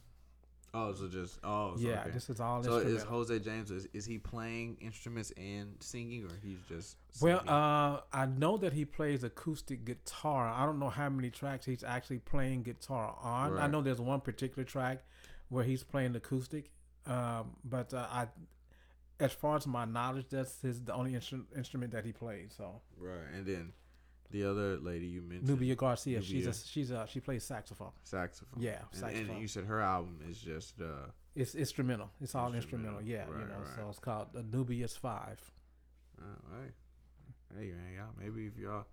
Oh, 0.73 0.93
so 0.93 1.07
just 1.07 1.39
oh, 1.43 1.75
so, 1.75 1.81
yeah, 1.81 2.01
okay. 2.01 2.11
this 2.11 2.29
is 2.29 2.39
all 2.39 2.61
So 2.63 2.77
is. 2.77 3.01
Jose 3.03 3.39
James 3.39 3.71
is, 3.71 3.87
is 3.91 4.05
he 4.05 4.19
playing 4.19 4.77
instruments 4.81 5.31
and 5.35 5.75
singing, 5.79 6.25
or 6.25 6.29
he's 6.43 6.59
just 6.67 6.97
well, 7.21 7.41
uh, 7.47 8.01
I 8.13 8.27
know 8.27 8.57
that 8.57 8.73
he 8.73 8.85
plays 8.85 9.23
acoustic 9.23 9.83
guitar. 9.83 10.47
I 10.47 10.65
don't 10.65 10.77
know 10.77 10.89
how 10.89 11.09
many 11.09 11.31
tracks 11.31 11.65
he's 11.65 11.83
actually 11.83 12.19
playing 12.19 12.63
guitar 12.63 13.15
on. 13.21 13.57
I 13.57 13.67
know 13.67 13.81
there's 13.81 14.01
one 14.01 14.21
particular 14.21 14.63
track 14.63 15.03
where 15.49 15.63
he's 15.63 15.83
playing 15.83 16.15
acoustic, 16.15 16.69
um, 17.07 17.55
but 17.65 17.91
uh, 17.93 18.05
I, 18.11 18.27
as 19.19 19.31
far 19.31 19.57
as 19.57 19.65
my 19.65 19.85
knowledge, 19.85 20.27
that's 20.29 20.61
his 20.61 20.81
the 20.81 20.93
only 20.93 21.13
instru- 21.13 21.45
instrument 21.57 21.91
that 21.93 22.05
he 22.05 22.11
plays. 22.11 22.53
So 22.55 22.81
right, 22.97 23.25
and 23.35 23.45
then 23.45 23.73
the 24.31 24.43
other 24.49 24.77
lady 24.77 25.07
you 25.07 25.21
mentioned, 25.21 25.59
Nubya 25.59 25.75
Garcia, 25.75 26.21
she's 26.21 26.45
a, 26.47 26.53
she's 26.53 26.91
a, 26.91 27.07
she 27.09 27.19
plays 27.19 27.43
saxophone. 27.43 27.91
saxophone. 28.03 28.61
Yeah, 28.61 28.79
and, 28.91 28.99
saxophone. 29.01 29.29
and 29.31 29.41
you 29.41 29.47
said 29.47 29.65
her 29.65 29.81
album 29.81 30.19
is 30.29 30.37
just 30.39 30.79
uh, 30.81 31.09
It's 31.35 31.55
instrumental. 31.55 32.09
It's 32.21 32.35
all 32.35 32.53
instrumental. 32.53 32.99
Instrumental. 32.99 33.31
Yeah, 33.33 33.41
you 33.41 33.45
Right, 33.45 33.59
know. 33.59 33.65
So 33.75 33.87
it's 33.89 33.99
called 33.99 34.27
the 34.33 34.41
Nubya's 34.43 34.95
Five. 34.97 35.39
uh 36.21 36.23
hey, 36.61 37.59
hey 37.61 37.71
man, 37.71 37.93
y'all 37.95 38.05
maybe 38.19 38.45
if 38.47 38.57
y'all 38.57 38.85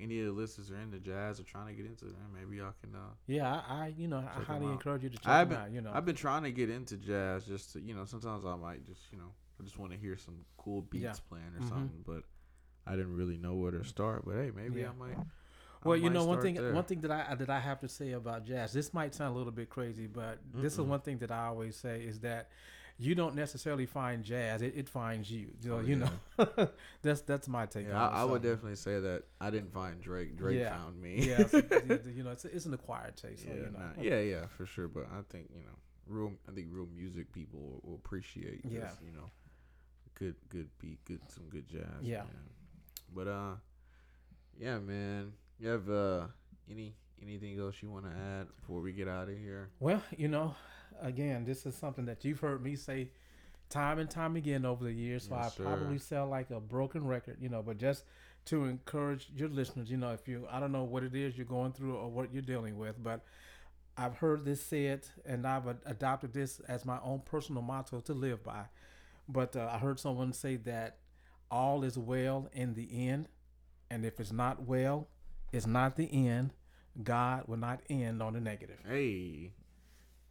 any 0.00 0.20
of 0.20 0.26
the 0.26 0.32
listeners 0.32 0.70
are 0.70 0.76
into 0.80 0.98
jazz 1.00 1.40
or 1.40 1.42
trying 1.42 1.66
to 1.66 1.72
get 1.74 1.84
into 1.84 2.06
it, 2.06 2.14
maybe 2.32 2.56
y'all 2.58 2.72
can. 2.80 2.94
uh 2.94 2.98
Yeah, 3.26 3.52
I, 3.68 3.74
I 3.86 3.94
you 3.96 4.06
know 4.08 4.18
I 4.26 4.42
highly 4.42 4.66
encourage 4.66 5.02
you 5.02 5.10
to 5.10 5.16
check 5.18 5.26
I've 5.28 5.48
been- 5.48 5.58
out. 5.58 5.70
You 5.72 5.80
know, 5.82 5.90
I've 5.92 6.04
been 6.06 6.14
trying 6.16 6.44
to 6.44 6.52
get 6.52 6.70
into 6.70 6.96
jazz 6.96 7.44
just 7.44 7.72
to 7.72 7.80
you 7.80 7.94
know 7.94 8.04
sometimes 8.04 8.44
I 8.46 8.54
might 8.56 8.84
just 8.86 9.00
you 9.12 9.18
know 9.18 9.32
I 9.60 9.64
just 9.64 9.76
want 9.78 9.90
to 9.92 9.98
hear 9.98 10.16
some 10.16 10.36
cool 10.56 10.82
beats 10.82 11.02
Yeah. 11.02 11.14
playing 11.28 11.52
or 11.58 11.60
Mhm. 11.62 11.68
something, 11.68 12.04
but 12.06 12.22
I 12.88 12.96
didn't 12.96 13.16
really 13.16 13.36
know 13.36 13.54
where 13.54 13.70
to 13.72 13.84
start. 13.84 14.24
But 14.24 14.36
hey, 14.36 14.50
maybe 14.54 14.80
Yeah. 14.80 14.90
I 14.90 14.98
might. 14.98 15.16
I 15.18 15.88
well, 15.88 15.96
you 15.96 16.04
might 16.04 16.12
know 16.14 16.24
one 16.24 16.40
thing 16.42 16.54
there. 16.54 16.72
one 16.72 16.84
thing 16.84 17.00
that 17.02 17.10
I 17.10 17.34
that 17.34 17.50
I 17.50 17.60
have 17.60 17.80
to 17.80 17.88
say 17.88 18.12
about 18.12 18.44
jazz. 18.44 18.72
This 18.72 18.92
might 18.92 19.14
sound 19.14 19.34
a 19.34 19.38
little 19.38 19.52
bit 19.52 19.70
crazy, 19.70 20.06
but 20.06 20.38
this 20.54 20.72
is 20.74 20.80
one 20.80 21.00
thing 21.00 21.18
that 21.18 21.30
I 21.30 21.46
always 21.46 21.76
say 21.76 22.00
is 22.02 22.20
that 22.20 22.50
you 23.00 23.14
don't 23.14 23.36
necessarily 23.36 23.86
find 23.86 24.24
jazz; 24.24 24.60
it, 24.60 24.74
it 24.76 24.88
finds 24.88 25.30
you. 25.30 25.50
So 25.60 25.74
Oh, 25.76 25.80
you 25.80 25.96
yeah. 25.96 26.08
know, 26.38 26.68
that's 27.02 27.20
that's 27.20 27.46
my 27.46 27.66
take. 27.66 27.86
Yeah, 27.86 27.94
on 28.02 28.12
it, 28.12 28.16
I, 28.16 28.22
I 28.22 28.24
would 28.24 28.42
definitely 28.42 28.74
say 28.74 28.98
that 28.98 29.22
I 29.40 29.50
didn't 29.50 29.72
find 29.72 30.00
Drake. 30.00 30.36
Drake 30.36 30.58
Yeah. 30.58 30.76
found 30.76 31.00
me. 31.00 31.28
yeah, 31.28 31.46
so, 31.46 31.58
you 32.12 32.24
know, 32.24 32.32
it's, 32.32 32.44
it's 32.44 32.66
an 32.66 32.74
acquired 32.74 33.16
taste. 33.16 33.44
So, 33.44 33.50
yeah, 33.50 33.54
you 33.54 33.62
know, 33.70 33.78
nah, 33.78 34.02
yeah, 34.02 34.20
yeah, 34.20 34.46
for 34.48 34.66
sure. 34.66 34.88
But 34.88 35.04
I 35.16 35.20
think 35.30 35.48
you 35.54 35.62
know, 35.62 35.76
real. 36.08 36.32
I 36.48 36.52
think 36.52 36.66
real 36.72 36.88
music 36.92 37.30
people 37.32 37.60
will, 37.60 37.80
will 37.90 37.94
appreciate. 38.04 38.62
Yeah. 38.68 38.80
just, 38.80 39.00
you 39.00 39.12
know, 39.12 39.30
good, 40.16 40.34
good 40.48 40.68
beat, 40.80 40.98
good, 41.04 41.20
some 41.28 41.44
good 41.50 41.68
jazz. 41.68 41.84
Yeah. 42.02 42.18
man. 42.18 42.26
But 43.14 43.28
uh, 43.28 43.54
yeah, 44.58 44.78
man. 44.78 45.32
You 45.60 45.68
have 45.70 45.90
uh 45.90 46.26
any 46.70 46.94
anything 47.22 47.58
else 47.58 47.76
you 47.82 47.90
want 47.90 48.04
to 48.04 48.12
add 48.12 48.46
before 48.60 48.80
we 48.80 48.92
get 48.92 49.08
out 49.08 49.28
of 49.28 49.36
here? 49.36 49.70
Well, 49.80 50.02
you 50.16 50.28
know, 50.28 50.54
again, 51.00 51.44
this 51.44 51.66
is 51.66 51.74
something 51.74 52.04
that 52.06 52.24
you've 52.24 52.40
heard 52.40 52.62
me 52.62 52.76
say 52.76 53.10
time 53.68 53.98
and 53.98 54.08
time 54.08 54.36
again 54.36 54.64
over 54.64 54.84
the 54.84 54.92
years. 54.92 55.28
So 55.28 55.34
Yes, 55.34 55.58
I 55.58 55.62
probably 55.62 55.98
sound 55.98 56.30
like 56.30 56.50
a 56.50 56.60
broken 56.60 57.06
record, 57.06 57.38
you 57.40 57.48
know, 57.48 57.62
but 57.62 57.78
just 57.78 58.04
to 58.46 58.64
encourage 58.64 59.28
your 59.36 59.48
listeners, 59.48 59.90
you 59.90 59.96
know, 59.96 60.12
if 60.12 60.26
you, 60.26 60.46
I 60.50 60.60
don't 60.60 60.72
know 60.72 60.84
what 60.84 61.02
it 61.02 61.14
is 61.14 61.36
you're 61.36 61.44
going 61.44 61.72
through 61.72 61.96
or 61.96 62.08
what 62.08 62.32
you're 62.32 62.42
dealing 62.42 62.78
with, 62.78 63.02
but 63.02 63.24
I've 63.96 64.14
heard 64.14 64.44
this 64.44 64.62
said 64.62 65.06
and 65.26 65.46
I've 65.46 65.66
ad- 65.66 65.80
adopted 65.84 66.32
this 66.32 66.60
as 66.60 66.84
my 66.84 66.98
own 67.02 67.22
personal 67.24 67.62
motto 67.62 68.00
to 68.00 68.14
live 68.14 68.42
by. 68.42 68.64
But 69.28 69.56
uh, 69.56 69.68
I 69.70 69.78
heard 69.78 70.00
someone 70.00 70.32
say 70.32 70.56
that 70.56 70.98
all 71.50 71.84
is 71.84 71.98
well 71.98 72.48
in 72.52 72.74
the 72.74 72.88
end. 73.08 73.28
And 73.90 74.04
if 74.04 74.20
it's 74.20 74.32
not 74.32 74.62
well, 74.62 75.08
it's 75.52 75.66
not 75.66 75.96
the 75.96 76.08
end. 76.12 76.52
God 77.02 77.44
will 77.46 77.56
not 77.56 77.80
end 77.88 78.22
on 78.22 78.34
the 78.34 78.40
negative. 78.40 78.78
Hey, 78.86 79.52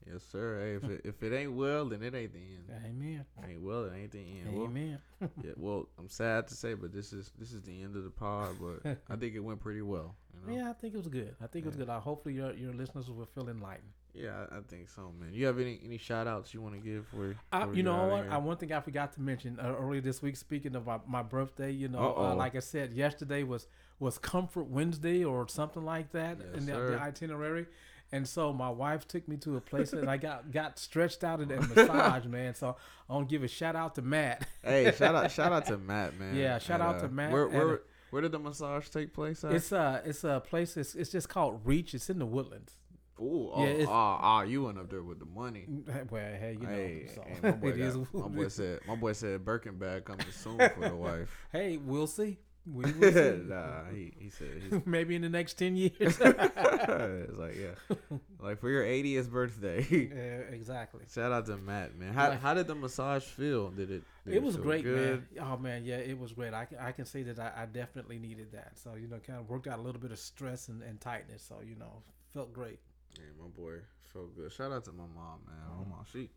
yes, 0.05 0.21
sir. 0.31 0.59
Hey, 0.59 0.75
if 0.75 0.91
it, 0.91 1.01
if 1.05 1.23
it 1.23 1.35
ain't 1.35 1.53
well, 1.53 1.85
then 1.85 2.03
it 2.03 2.13
ain't 2.13 2.33
the 2.33 2.39
end. 2.39 2.85
Amen. 2.85 3.25
Ain't 3.47 3.61
well, 3.61 3.85
it 3.85 3.93
ain't 3.95 4.11
the 4.11 4.19
end. 4.19 4.53
Well, 4.53 4.65
Amen. 4.65 4.99
yeah, 5.43 5.51
well, 5.55 5.87
I'm 5.97 6.09
sad 6.09 6.47
to 6.49 6.55
say, 6.55 6.73
but 6.73 6.93
this 6.93 7.13
is 7.13 7.31
this 7.39 7.53
is 7.53 7.61
the 7.61 7.81
end 7.81 7.95
of 7.95 8.03
the 8.03 8.09
pod. 8.09 8.57
But 8.59 8.97
I 9.09 9.15
think 9.15 9.35
it 9.35 9.39
went 9.39 9.61
pretty 9.61 9.81
well. 9.81 10.15
You 10.33 10.51
know? 10.51 10.59
Yeah, 10.59 10.69
I 10.69 10.73
think 10.73 10.93
it 10.93 10.97
was 10.97 11.07
good. 11.07 11.35
I 11.41 11.47
think 11.47 11.65
it 11.65 11.69
was 11.69 11.77
good. 11.77 11.89
I 11.89 11.99
hopefully 11.99 12.35
your 12.35 12.53
your 12.53 12.73
listeners 12.73 13.09
will 13.09 13.25
feel 13.25 13.49
enlightened. 13.49 13.93
Yeah, 14.17 14.45
I, 14.51 14.59
think 14.67 14.89
so, 14.89 15.13
man. 15.19 15.33
You 15.33 15.45
have 15.45 15.59
any 15.59 15.79
any 15.85 15.97
shout 15.97 16.27
outs 16.27 16.53
you 16.53 16.61
want 16.61 16.75
to 16.75 16.81
give 16.81 17.07
for? 17.07 17.35
I, 17.51 17.69
you 17.71 17.83
know 17.83 18.07
what? 18.07 18.29
I, 18.29 18.37
one 18.37 18.57
thing 18.57 18.71
I 18.71 18.79
forgot 18.79 19.13
to 19.13 19.21
mention 19.21 19.59
uh, 19.59 19.75
earlier 19.79 20.01
this 20.01 20.21
week. 20.21 20.35
Speaking 20.37 20.75
of 20.75 20.85
my, 20.87 20.99
my 21.07 21.23
birthday, 21.23 21.71
you 21.71 21.87
know, 21.87 22.15
uh, 22.17 22.35
like 22.35 22.55
I 22.55 22.59
said 22.59 22.93
yesterday 22.93 23.43
was 23.43 23.67
was 23.99 24.17
Comfort 24.17 24.67
Wednesday 24.67 25.23
or 25.23 25.47
something 25.47 25.83
like 25.83 26.11
that 26.11 26.37
Yes, 26.39 26.57
in 26.57 26.65
the, 26.65 26.73
the 26.73 26.99
itinerary. 26.99 27.67
And 28.11 28.27
so 28.27 28.53
my 28.53 28.69
wife 28.69 29.05
took 29.07 29.27
me 29.27 29.35
to 29.37 29.57
a 29.57 29.61
place 29.61 29.91
and 29.91 30.09
I 30.09 30.17
got 30.29 30.51
got 30.51 30.79
stretched 30.79 31.23
out 31.23 31.41
in 31.41 31.51
a 31.51 31.61
massage, 31.61 32.25
man. 32.25 32.55
So 32.55 32.75
I 33.09 33.13
want 33.13 33.27
to 33.27 33.31
give 33.33 33.43
a 33.43 33.47
shout 33.47 33.75
out 33.75 33.95
to 33.95 34.01
Matt. 34.01 34.47
hey, 34.63 34.91
shout 34.97 35.13
out 35.13 35.31
shout 35.31 35.51
out 35.51 35.65
to 35.67 35.77
Matt, 35.77 36.17
man. 36.17 36.35
Yeah, 36.35 36.57
shout 36.59 36.79
And, 36.81 36.89
out 36.89 36.99
to 37.01 37.09
Matt 37.09 37.31
Where 37.31 37.45
and, 37.45 37.53
where 37.53 37.73
uh, 37.73 37.77
where 38.09 38.21
did 38.21 38.31
the 38.31 38.39
massage 38.39 38.87
take 38.89 39.13
place 39.13 39.43
at? 39.43 39.51
It's 39.51 39.71
a 39.71 40.01
it's 40.05 40.23
a 40.23 40.41
place. 40.45 40.77
It's, 40.77 40.95
it's 40.95 41.11
just 41.11 41.27
called 41.27 41.61
Reach. 41.65 41.93
It's 41.93 42.09
in 42.09 42.19
the 42.19 42.25
Woodlands. 42.25 42.73
Ooh, 43.19 43.49
oh, 43.53 43.65
yeah, 43.65 43.85
ah, 43.87 44.19
ah, 44.21 44.41
you 44.43 44.63
went 44.63 44.77
up 44.77 44.89
there 44.89 45.01
with 45.03 45.19
the 45.19 45.25
money. 45.25 45.65
Well, 46.11 46.21
hey, 46.21 46.57
you 46.59 46.67
know, 46.67 46.73
hey, 46.73 47.07
so 47.13 47.23
my 47.41 47.51
boy, 47.63 47.71
got, 47.77 48.13
my 48.13 48.27
boy 48.27 48.47
said 48.47 48.79
my 48.87 48.95
boy 48.95 49.13
said 49.13 49.43
Birkin 49.43 49.77
bag 49.77 50.05
coming 50.05 50.25
soon 50.31 50.57
for 50.57 50.87
the 50.89 50.95
wife. 50.95 51.29
Hey, 51.51 51.77
we'll 51.77 52.07
see. 52.07 52.37
We 52.69 52.83
will 52.91 53.13
see. 53.13 53.43
nah, 53.47 53.85
he, 53.93 54.11
he 54.19 54.29
said 54.29 54.85
Maybe 54.85 55.15
in 55.15 55.21
the 55.21 55.29
next 55.29 55.53
ten 55.53 55.77
years. 55.77 55.93
it's 55.99 56.19
like 56.19 57.55
yeah, 57.55 58.07
like 58.39 58.59
for 58.59 58.69
your 58.69 58.83
80th 58.83 59.29
birthday. 59.29 59.85
yeah, 59.89 60.53
exactly. 60.53 61.01
Shout 61.13 61.31
out 61.31 61.45
to 61.45 61.57
Matt, 61.57 61.97
man. 61.97 62.13
How, 62.13 62.29
Like- 62.29 62.41
how 62.41 62.53
did 62.53 62.67
the 62.67 62.75
massage 62.75 63.23
feel? 63.23 63.69
Did 63.69 63.91
it? 63.91 64.03
Did 64.25 64.35
It 64.35 64.43
was 64.43 64.57
great, 64.57 64.83
good? 64.83 65.23
man. 65.35 65.45
Oh 65.49 65.57
man, 65.57 65.85
yeah, 65.85 65.95
it 65.97 66.19
was 66.19 66.33
great. 66.33 66.53
I, 66.53 66.65
can- 66.65 66.79
I 66.79 66.91
can 66.91 67.05
say 67.05 67.23
that 67.23 67.39
I, 67.39 67.63
I 67.63 67.65
definitely 67.67 68.19
needed 68.19 68.51
that. 68.51 68.77
So 68.77 68.95
you 68.95 69.07
know, 69.07 69.17
kind 69.25 69.39
of 69.39 69.49
worked 69.49 69.67
out 69.67 69.79
a 69.79 69.81
little 69.81 70.01
bit 70.01 70.11
of 70.11 70.19
stress 70.19 70.67
and, 70.67 70.81
and 70.83 70.99
tightness. 70.99 71.43
So 71.47 71.55
you 71.65 71.75
know, 71.75 72.03
felt 72.33 72.51
great. 72.53 72.79
Yeah, 73.17 73.25
my 73.41 73.49
boy 73.49 73.79
felt 74.13 74.35
good. 74.35 74.51
Shout 74.51 74.71
out 74.71 74.85
to 74.85 74.91
my 74.91 75.03
mom, 75.15 75.39
man. 75.47 75.55
My 75.79 75.89
mom, 75.89 76.05
she 76.11 76.29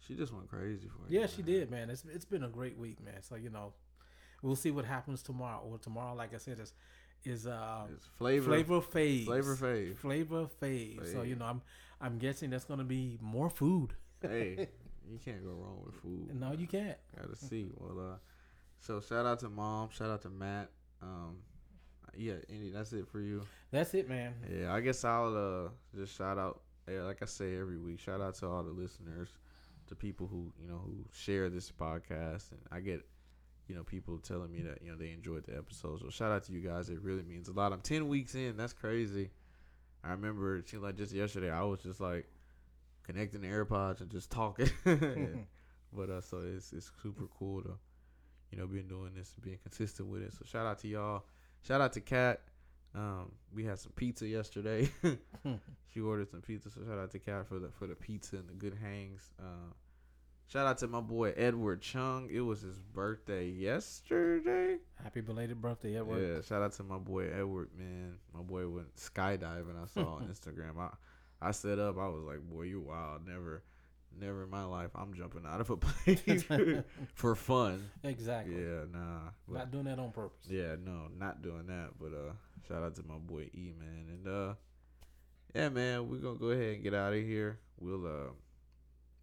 she 0.00 0.14
just 0.14 0.32
went 0.32 0.48
crazy 0.48 0.88
for 0.88 1.10
you. 1.12 1.20
Yeah, 1.20 1.26
she 1.26 1.42
did, 1.42 1.70
man. 1.70 1.90
It's 1.90 2.04
it's 2.12 2.24
been 2.24 2.44
a 2.44 2.48
great 2.48 2.78
week, 2.78 3.02
man. 3.04 3.22
So 3.22 3.34
you 3.36 3.50
know, 3.50 3.72
we'll 4.42 4.56
see 4.56 4.70
what 4.70 4.84
happens 4.84 5.22
tomorrow. 5.22 5.60
Or 5.64 5.78
tomorrow, 5.78 6.14
like 6.14 6.34
I 6.34 6.38
said, 6.38 6.60
is 6.60 6.72
is 7.24 7.46
uh 7.46 7.86
It's 7.92 8.06
flavor, 8.16 8.46
flavor 8.46 8.80
fave. 8.80 9.24
flavor 9.24 9.56
fave. 9.56 9.96
Flavor 9.96 10.46
fave. 10.62 11.12
So 11.12 11.22
you 11.22 11.34
know, 11.36 11.46
I'm 11.46 11.62
I'm 12.00 12.18
guessing 12.18 12.50
that's 12.50 12.64
gonna 12.64 12.84
be 12.84 13.18
more 13.20 13.50
food. 13.50 13.94
hey, 14.22 14.68
you 15.10 15.18
can't 15.24 15.42
go 15.44 15.50
wrong 15.52 15.82
with 15.84 15.94
food. 15.96 16.38
No, 16.38 16.52
you 16.52 16.66
can't. 16.66 16.96
Gotta 17.16 17.36
see. 17.36 17.72
Well, 17.76 18.12
uh, 18.12 18.16
so 18.80 19.00
shout 19.00 19.26
out 19.26 19.40
to 19.40 19.48
mom. 19.48 19.90
Shout 19.90 20.10
out 20.10 20.22
to 20.22 20.30
Matt. 20.30 20.70
Um, 21.02 21.36
yeah, 22.16 22.34
any 22.48 22.70
that's 22.70 22.92
it 22.92 23.08
for 23.08 23.20
you. 23.20 23.42
That's 23.70 23.94
it, 23.94 24.08
man. 24.08 24.34
Yeah, 24.50 24.72
I 24.72 24.80
guess 24.80 25.04
I'll 25.04 25.36
uh 25.36 25.98
just 25.98 26.16
shout 26.16 26.38
out. 26.38 26.60
Yeah, 26.90 27.02
like 27.02 27.22
I 27.22 27.26
say 27.26 27.56
every 27.56 27.78
week, 27.78 28.00
shout 28.00 28.20
out 28.20 28.34
to 28.36 28.46
all 28.46 28.62
the 28.62 28.70
listeners, 28.70 29.28
to 29.88 29.94
people 29.94 30.26
who 30.26 30.52
you 30.60 30.68
know 30.68 30.80
who 30.84 31.04
share 31.12 31.48
this 31.50 31.70
podcast, 31.70 32.50
and 32.52 32.60
I 32.72 32.80
get 32.80 33.04
you 33.68 33.74
know 33.74 33.82
people 33.82 34.18
telling 34.18 34.50
me 34.50 34.62
that 34.62 34.82
you 34.82 34.90
know 34.90 34.96
they 34.96 35.10
enjoyed 35.10 35.44
the 35.44 35.56
episode. 35.56 36.00
So 36.00 36.10
shout 36.10 36.32
out 36.32 36.44
to 36.44 36.52
you 36.52 36.60
guys. 36.60 36.88
It 36.88 37.00
really 37.02 37.22
means 37.22 37.48
a 37.48 37.52
lot. 37.52 37.72
I'm 37.72 37.80
ten 37.80 38.08
weeks 38.08 38.34
in. 38.34 38.56
That's 38.56 38.72
crazy. 38.72 39.30
I 40.02 40.10
remember 40.10 40.56
it 40.56 40.68
seemed 40.68 40.82
like 40.82 40.96
just 40.96 41.12
yesterday 41.12 41.50
I 41.50 41.62
was 41.62 41.80
just 41.80 42.00
like 42.00 42.26
connecting 43.04 43.40
the 43.40 43.48
AirPods 43.48 44.00
and 44.00 44.10
just 44.10 44.30
talking. 44.30 44.70
but 45.92 46.10
uh, 46.10 46.20
so 46.20 46.42
it's 46.44 46.72
it's 46.72 46.90
super 47.02 47.26
cool 47.38 47.62
to 47.62 47.74
you 48.50 48.58
know 48.58 48.66
been 48.66 48.88
doing 48.88 49.12
this 49.14 49.32
and 49.34 49.44
being 49.44 49.58
consistent 49.62 50.08
with 50.08 50.22
it. 50.22 50.32
So 50.32 50.40
shout 50.44 50.66
out 50.66 50.78
to 50.80 50.88
y'all. 50.88 51.24
Shout 51.62 51.80
out 51.80 51.92
to 51.94 52.00
Kat. 52.00 52.40
Um, 52.94 53.32
we 53.54 53.64
had 53.64 53.78
some 53.78 53.92
pizza 53.92 54.26
yesterday. 54.26 54.90
she 55.92 56.00
ordered 56.00 56.30
some 56.30 56.40
pizza, 56.40 56.70
so 56.70 56.80
shout 56.86 56.98
out 56.98 57.10
to 57.12 57.18
Kat 57.18 57.46
for 57.46 57.58
the 57.58 57.68
for 57.70 57.86
the 57.86 57.94
pizza 57.94 58.36
and 58.36 58.48
the 58.48 58.54
good 58.54 58.74
hangs. 58.74 59.30
Uh, 59.38 59.72
shout 60.48 60.66
out 60.66 60.78
to 60.78 60.88
my 60.88 61.00
boy 61.00 61.32
Edward 61.36 61.82
Chung. 61.82 62.28
It 62.30 62.40
was 62.40 62.62
his 62.62 62.78
birthday 62.78 63.48
yesterday. 63.48 64.78
Happy 65.02 65.20
belated 65.20 65.60
birthday, 65.60 65.96
Edward. 65.96 66.20
Yeah, 66.20 66.40
shout 66.42 66.62
out 66.62 66.72
to 66.72 66.82
my 66.82 66.98
boy 66.98 67.28
Edward, 67.30 67.70
man. 67.76 68.18
My 68.34 68.42
boy 68.42 68.68
went 68.68 68.94
skydiving. 68.96 69.80
I 69.82 69.86
saw 69.86 70.14
on 70.14 70.28
Instagram. 70.32 70.78
I 70.78 70.88
I 71.40 71.52
set 71.52 71.78
up. 71.78 71.98
I 71.98 72.08
was 72.08 72.24
like, 72.24 72.40
boy, 72.40 72.62
you 72.62 72.80
wild. 72.80 73.26
Never, 73.26 73.62
never 74.18 74.44
in 74.44 74.50
my 74.50 74.64
life. 74.64 74.90
I'm 74.94 75.14
jumping 75.14 75.42
out 75.46 75.60
of 75.60 75.70
a 75.70 75.76
plane 75.78 76.84
for 77.14 77.34
fun. 77.34 77.90
Exactly. 78.04 78.54
Yeah, 78.56 78.84
nah. 78.90 79.30
Not 79.48 79.70
doing 79.70 79.84
that 79.84 79.98
on 79.98 80.12
purpose. 80.12 80.46
yeah, 80.48 80.76
no, 80.82 81.08
not 81.18 81.42
doing 81.42 81.66
that. 81.66 81.90
But 82.00 82.12
uh, 82.12 82.32
Shout 82.68 82.82
out 82.82 82.94
to 82.96 83.02
my 83.02 83.16
boy 83.16 83.48
E 83.54 83.72
man. 83.78 84.06
And 84.08 84.28
uh 84.28 84.54
yeah 85.54 85.70
man, 85.70 86.08
we're 86.10 86.18
gonna 86.18 86.38
go 86.38 86.48
ahead 86.50 86.74
and 86.74 86.82
get 86.82 86.92
out 86.92 87.14
of 87.14 87.18
here. 87.20 87.58
We'll 87.80 88.04
uh 88.06 88.30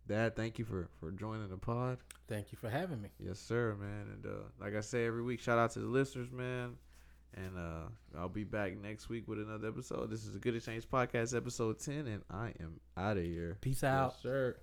Dad, 0.07 0.35
thank 0.35 0.57
you 0.57 0.65
for 0.65 0.89
for 0.99 1.11
joining 1.11 1.49
the 1.49 1.57
pod. 1.57 1.99
Thank 2.27 2.51
you 2.51 2.57
for 2.57 2.69
having 2.69 3.01
me. 3.01 3.09
Yes, 3.19 3.39
sir, 3.39 3.75
man. 3.79 4.07
And 4.13 4.25
uh 4.25 4.43
like 4.59 4.75
I 4.75 4.81
say 4.81 5.05
every 5.05 5.21
week, 5.21 5.41
shout 5.41 5.59
out 5.59 5.71
to 5.71 5.79
the 5.79 5.85
listeners, 5.85 6.31
man. 6.31 6.75
And 7.35 7.55
uh 7.57 8.17
I'll 8.17 8.29
be 8.29 8.45
back 8.45 8.77
next 8.77 9.09
week 9.09 9.27
with 9.27 9.39
another 9.39 9.67
episode. 9.67 10.09
This 10.09 10.25
is 10.25 10.35
a 10.35 10.39
Good 10.39 10.55
Exchange 10.55 10.89
Podcast, 10.89 11.35
episode 11.35 11.77
ten, 11.79 12.07
and 12.07 12.23
I 12.31 12.53
am 12.59 12.79
out 12.97 13.17
of 13.17 13.23
here. 13.23 13.57
Peace 13.61 13.83
out. 13.83 14.13
Yes, 14.15 14.23
sir. 14.23 14.55